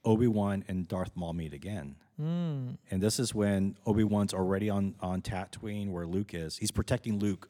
Obi 0.04 0.26
Wan 0.26 0.64
and 0.68 0.88
Darth 0.88 1.12
Maul 1.14 1.32
meet 1.32 1.52
again. 1.52 1.96
Mm. 2.20 2.78
And 2.90 3.02
this 3.02 3.20
is 3.20 3.34
when 3.34 3.76
Obi 3.84 4.04
Wan's 4.04 4.32
already 4.32 4.70
on 4.70 4.94
on 5.00 5.20
Tatooine, 5.20 5.90
where 5.90 6.06
Luke 6.06 6.32
is. 6.34 6.56
He's 6.56 6.70
protecting 6.70 7.18
Luke 7.18 7.48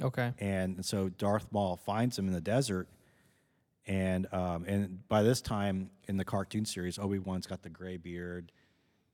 Okay. 0.00 0.32
and 0.38 0.84
so 0.84 1.08
Darth 1.10 1.46
Maul 1.52 1.76
finds 1.76 2.18
him 2.18 2.26
in 2.26 2.32
the 2.32 2.40
desert, 2.40 2.88
and 3.86 4.26
um, 4.32 4.64
and 4.66 5.06
by 5.08 5.22
this 5.22 5.40
time 5.40 5.90
in 6.08 6.16
the 6.16 6.24
cartoon 6.24 6.64
series, 6.64 6.98
Obi 6.98 7.18
Wan's 7.18 7.46
got 7.46 7.62
the 7.62 7.68
gray 7.70 7.96
beard, 7.98 8.52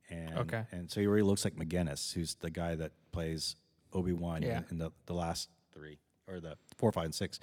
and 0.08 0.38
Okay. 0.38 0.64
and 0.70 0.90
so 0.90 1.00
he 1.00 1.06
really 1.06 1.22
looks 1.26 1.44
like 1.44 1.56
McGinnis, 1.56 2.12
who's 2.12 2.34
the 2.36 2.50
guy 2.50 2.74
that 2.76 2.92
plays 3.12 3.56
Obi 3.92 4.12
Wan 4.12 4.42
Yeah. 4.42 4.58
in, 4.58 4.64
in 4.72 4.78
the 4.78 4.90
the 5.06 5.14
last 5.14 5.48
three 5.72 5.98
or 6.26 6.38
the 6.40 6.56
four, 6.76 6.92
five, 6.92 7.06
and 7.06 7.14
six, 7.14 7.40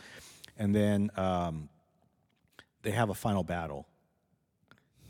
and 0.57 0.73
then 0.73 1.09
um, 1.17 1.69
they 2.83 2.91
have 2.91 3.09
a 3.09 3.15
final 3.15 3.43
battle. 3.43 3.88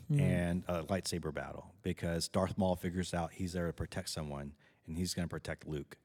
And 0.08 0.62
a 0.68 0.84
lightsaber 0.84 1.34
battle 1.34 1.74
because 1.82 2.28
Darth 2.28 2.56
Maul 2.56 2.76
figures 2.76 3.12
out 3.12 3.32
he's 3.32 3.52
there 3.54 3.66
to 3.66 3.72
protect 3.72 4.08
someone 4.08 4.52
and 4.86 4.96
he's 4.96 5.14
going 5.14 5.26
to 5.26 5.28
protect 5.28 5.66
Luke 5.66 5.96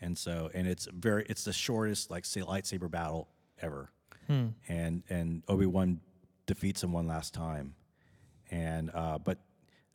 and 0.00 0.16
so 0.16 0.50
and 0.54 0.66
it's 0.66 0.86
very 0.92 1.24
it's 1.28 1.44
the 1.44 1.52
shortest 1.52 2.10
like 2.10 2.24
say 2.24 2.40
lightsaber 2.40 2.90
battle 2.90 3.28
ever. 3.60 3.90
And 4.68 5.02
and 5.08 5.42
obi-wan 5.48 6.00
defeats 6.46 6.82
him 6.84 6.92
one 6.92 7.06
last 7.08 7.34
time. 7.34 7.74
And 8.50 8.90
uh 8.94 9.18
but 9.18 9.38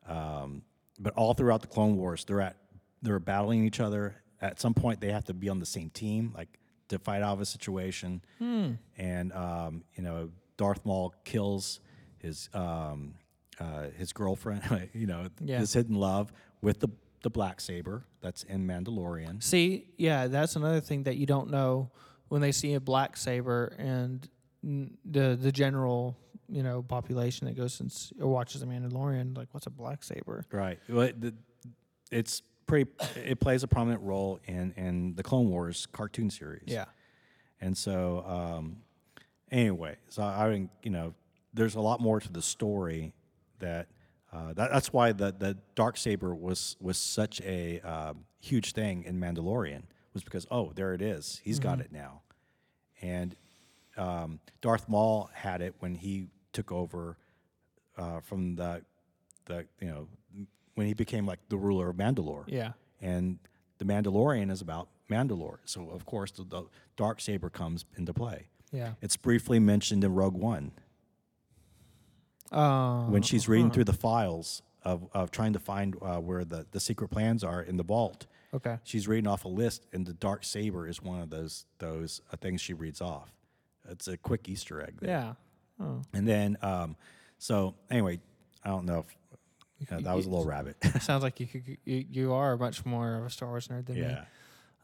um 0.07 0.63
but 0.99 1.13
all 1.15 1.33
throughout 1.33 1.61
the 1.61 1.67
clone 1.67 1.97
wars 1.97 2.25
they're 2.25 2.41
at 2.41 2.57
they're 3.01 3.19
battling 3.19 3.63
each 3.65 3.79
other. 3.79 4.15
At 4.41 4.59
some 4.59 4.73
point 4.73 4.99
they 5.01 5.11
have 5.11 5.25
to 5.25 5.33
be 5.33 5.49
on 5.49 5.59
the 5.59 5.65
same 5.65 5.89
team 5.89 6.33
like 6.35 6.59
to 6.89 6.99
fight 6.99 7.21
out 7.21 7.33
of 7.33 7.41
a 7.41 7.45
situation. 7.45 8.21
And 8.97 9.31
um 9.33 9.83
you 9.95 10.03
know 10.03 10.29
darth 10.57 10.85
maul 10.85 11.13
kills 11.23 11.79
his 12.17 12.49
um 12.53 13.15
uh 13.59 13.87
his 13.97 14.11
girlfriend 14.13 14.89
you 14.93 15.07
know 15.07 15.27
Yeah. 15.41 15.59
his 15.59 15.73
hidden 15.73 15.95
love 15.95 16.31
with 16.61 16.79
the 16.81 16.89
the 17.25 17.29
black 17.31 17.59
saber 17.59 18.05
that's 18.21 18.43
in 18.43 18.67
Mandalorian. 18.67 19.41
See, 19.41 19.87
yeah, 19.97 20.27
that's 20.27 20.55
another 20.55 20.79
thing 20.79 21.01
that 21.05 21.17
you 21.17 21.25
don't 21.25 21.49
know 21.49 21.89
when 22.27 22.39
they 22.39 22.51
see 22.51 22.75
a 22.75 22.79
black 22.79 23.17
saber 23.17 23.75
and 23.79 24.29
the 24.61 25.35
the 25.35 25.51
general 25.51 26.15
you 26.47 26.61
know 26.61 26.83
population 26.83 27.47
that 27.47 27.57
goes 27.57 27.79
and 27.79 27.91
or 28.21 28.31
watches 28.31 28.61
the 28.61 28.67
Mandalorian. 28.67 29.35
Like, 29.35 29.47
what's 29.53 29.65
a 29.65 29.71
black 29.71 30.03
saber? 30.03 30.45
Right. 30.51 30.77
Well, 30.87 31.01
it, 31.07 31.19
the, 31.19 31.33
it's 32.11 32.43
pretty. 32.67 32.91
It 33.15 33.39
plays 33.39 33.63
a 33.63 33.67
prominent 33.67 34.03
role 34.03 34.39
in 34.45 34.75
in 34.77 35.15
the 35.15 35.23
Clone 35.23 35.49
Wars 35.49 35.87
cartoon 35.91 36.29
series. 36.29 36.67
Yeah. 36.67 36.85
And 37.59 37.75
so, 37.75 38.23
um, 38.27 38.83
anyway, 39.49 39.95
so 40.09 40.21
I 40.21 40.69
you 40.83 40.91
know, 40.91 41.15
there's 41.55 41.73
a 41.73 41.81
lot 41.81 41.99
more 41.99 42.19
to 42.19 42.31
the 42.31 42.43
story 42.43 43.13
that. 43.57 43.87
Uh, 44.35 44.53
that, 44.53 44.69
that's 44.71 44.91
why 44.91 45.11
the 45.13 45.31
the 45.37 45.57
dark 45.75 45.95
saber 45.97 46.35
was 46.35 46.75
was 46.81 46.97
such 46.97 47.39
a 47.41 47.79
um, 47.81 48.25
huge 48.39 48.73
thing 48.73 49.03
in 49.03 49.17
Mandalorian 49.19 49.83
was 50.13 50.23
because 50.23 50.45
oh 50.51 50.71
there 50.75 50.93
it 50.93 51.01
is 51.01 51.39
he's 51.43 51.59
got 51.59 51.79
it 51.79 51.91
now, 51.91 52.21
and 53.01 53.35
um, 53.97 54.39
Darth 54.61 54.89
Maul 54.89 55.29
had 55.33 55.61
it 55.61 55.73
when 55.79 55.95
he 55.95 56.27
took 56.51 56.71
over 56.71 57.17
uh, 57.97 58.19
from 58.19 58.55
the 58.55 58.81
the 59.45 59.65
you 59.79 59.87
know 59.87 60.07
when 60.73 60.85
he 60.87 60.93
became 60.93 61.25
like 61.25 61.39
the 61.47 61.57
ruler 61.57 61.89
of 61.89 61.95
Mandalore 61.95 62.43
Yeah. 62.47 62.73
and 63.01 63.39
the 63.77 63.85
Mandalorian 63.85 64.51
is 64.51 64.59
about 64.61 64.89
Mandalore. 65.09 65.59
So 65.63 65.89
of 65.89 66.05
course 66.05 66.31
the, 66.31 66.43
the 66.43 66.63
dark 66.97 67.21
saber 67.21 67.49
comes 67.49 67.85
into 67.95 68.13
play. 68.13 68.47
Yeah. 68.73 68.93
It's 69.01 69.15
briefly 69.15 69.59
mentioned 69.59 70.03
in 70.03 70.13
Rogue 70.13 70.35
One. 70.35 70.71
Oh, 72.51 73.05
when 73.09 73.21
she's 73.21 73.47
reading 73.47 73.71
through 73.71 73.85
the 73.85 73.93
files 73.93 74.61
of, 74.83 75.07
of 75.13 75.31
trying 75.31 75.53
to 75.53 75.59
find 75.59 75.95
uh, 76.01 76.17
where 76.17 76.45
the, 76.45 76.65
the 76.71 76.79
secret 76.79 77.09
plans 77.09 77.43
are 77.43 77.61
in 77.61 77.77
the 77.77 77.83
vault. 77.83 78.27
Okay. 78.53 78.77
She's 78.83 79.07
reading 79.07 79.27
off 79.27 79.43
a 79.43 79.49
list, 79.49 79.85
and 79.91 80.05
the 80.05 80.13
dark 80.13 80.45
saber 80.45 80.87
is 80.87 81.01
one 81.01 81.21
of 81.21 81.29
those 81.29 81.65
those 81.79 82.21
uh, 82.31 82.37
things 82.37 82.61
she 82.61 82.73
reads 82.73 83.01
off. 83.01 83.33
It's 83.89 84.07
a 84.07 84.15
quick 84.15 84.47
Easter 84.47 84.81
egg. 84.81 84.99
There. 85.01 85.09
Yeah. 85.09 85.33
Oh. 85.79 86.01
And 86.13 86.27
then, 86.27 86.57
um, 86.61 86.95
so 87.37 87.75
anyway, 87.91 88.19
I 88.63 88.69
don't 88.69 88.85
know 88.85 88.99
if 88.99 89.89
yeah, 89.91 89.99
that 89.99 90.15
was 90.15 90.25
a 90.25 90.29
little 90.29 90.45
rabbit. 90.45 90.77
Sounds 91.01 91.21
like 91.21 91.39
you, 91.39 91.47
could, 91.47 91.77
you 91.83 92.05
you 92.09 92.33
are 92.33 92.55
much 92.57 92.85
more 92.85 93.15
of 93.15 93.25
a 93.25 93.29
Star 93.29 93.49
Wars 93.49 93.67
nerd 93.67 93.87
than 93.87 93.95
me. 93.95 94.01
yeah. 94.01 94.25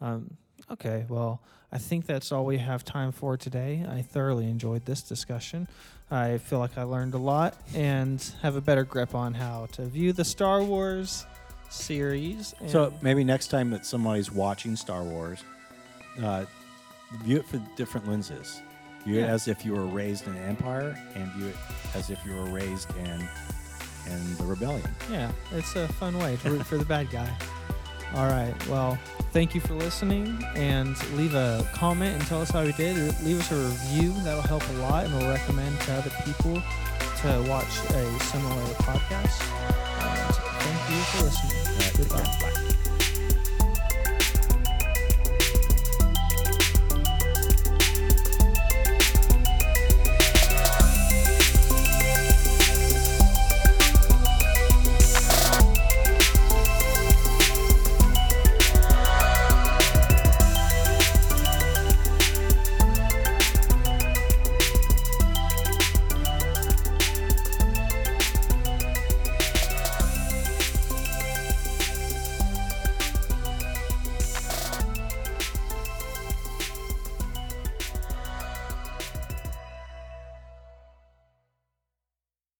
Um, 0.01 0.35
okay, 0.71 1.05
well, 1.09 1.41
I 1.71 1.77
think 1.77 2.05
that's 2.05 2.31
all 2.31 2.45
we 2.45 2.57
have 2.57 2.83
time 2.83 3.11
for 3.11 3.37
today. 3.37 3.85
I 3.89 4.01
thoroughly 4.01 4.45
enjoyed 4.49 4.85
this 4.85 5.01
discussion. 5.01 5.67
I 6.09 6.37
feel 6.39 6.59
like 6.59 6.77
I 6.77 6.83
learned 6.83 7.13
a 7.13 7.17
lot 7.17 7.55
and 7.73 8.21
have 8.41 8.55
a 8.57 8.61
better 8.61 8.83
grip 8.83 9.15
on 9.15 9.33
how 9.33 9.67
to 9.73 9.83
view 9.85 10.11
the 10.11 10.25
Star 10.25 10.61
Wars 10.61 11.25
series. 11.69 12.53
And 12.59 12.69
So 12.69 12.93
maybe 13.01 13.23
next 13.23 13.47
time 13.47 13.69
that 13.69 13.85
somebody's 13.85 14.31
watching 14.31 14.75
Star 14.75 15.03
Wars, 15.03 15.41
uh, 16.21 16.45
view 17.23 17.37
it 17.37 17.45
for 17.47 17.61
different 17.77 18.07
lenses. 18.09 18.61
View 19.05 19.19
it 19.21 19.23
as 19.29 19.47
if 19.47 19.65
you 19.65 19.73
were 19.73 19.85
raised 19.85 20.27
in 20.27 20.35
empire, 20.37 20.95
and 21.15 21.31
view 21.31 21.47
it 21.47 21.55
as 21.95 22.09
if 22.11 22.23
you 22.25 22.33
were 22.35 22.45
raised 22.51 22.89
in 22.97 23.27
in 24.07 24.35
the 24.37 24.43
rebellion. 24.43 24.87
yeah, 25.11 25.31
it's 25.53 25.75
a 25.75 25.87
fun 25.87 26.17
way 26.17 26.35
to 26.37 26.51
root 26.51 26.65
for 26.65 26.77
the 26.77 26.85
bad 26.85 27.09
guy. 27.09 27.29
All 28.15 28.27
right, 28.27 28.53
well, 28.67 28.99
thank 29.31 29.55
you 29.55 29.61
for 29.61 29.73
listening 29.73 30.37
and 30.55 30.95
leave 31.13 31.33
a 31.33 31.65
comment 31.73 32.13
and 32.13 32.27
tell 32.27 32.41
us 32.41 32.51
how 32.51 32.63
we 32.63 32.73
did. 32.73 32.97
Leave 33.23 33.39
us 33.39 33.51
a 33.51 33.55
review, 33.55 34.11
that'll 34.23 34.41
help 34.41 34.67
a 34.69 34.73
lot, 34.73 35.05
and 35.05 35.13
we'll 35.13 35.29
recommend 35.29 35.79
to 35.81 35.93
other 35.93 36.11
people 36.25 36.55
to 36.55 37.45
watch 37.49 37.79
a 37.91 38.19
similar 38.19 38.63
podcast. 38.83 39.41
And 40.03 40.35
thank 40.35 40.89
you 40.89 41.01
for 41.03 41.23
listening. 41.23 41.77
Right, 41.77 41.93
Goodbye. 41.97 42.70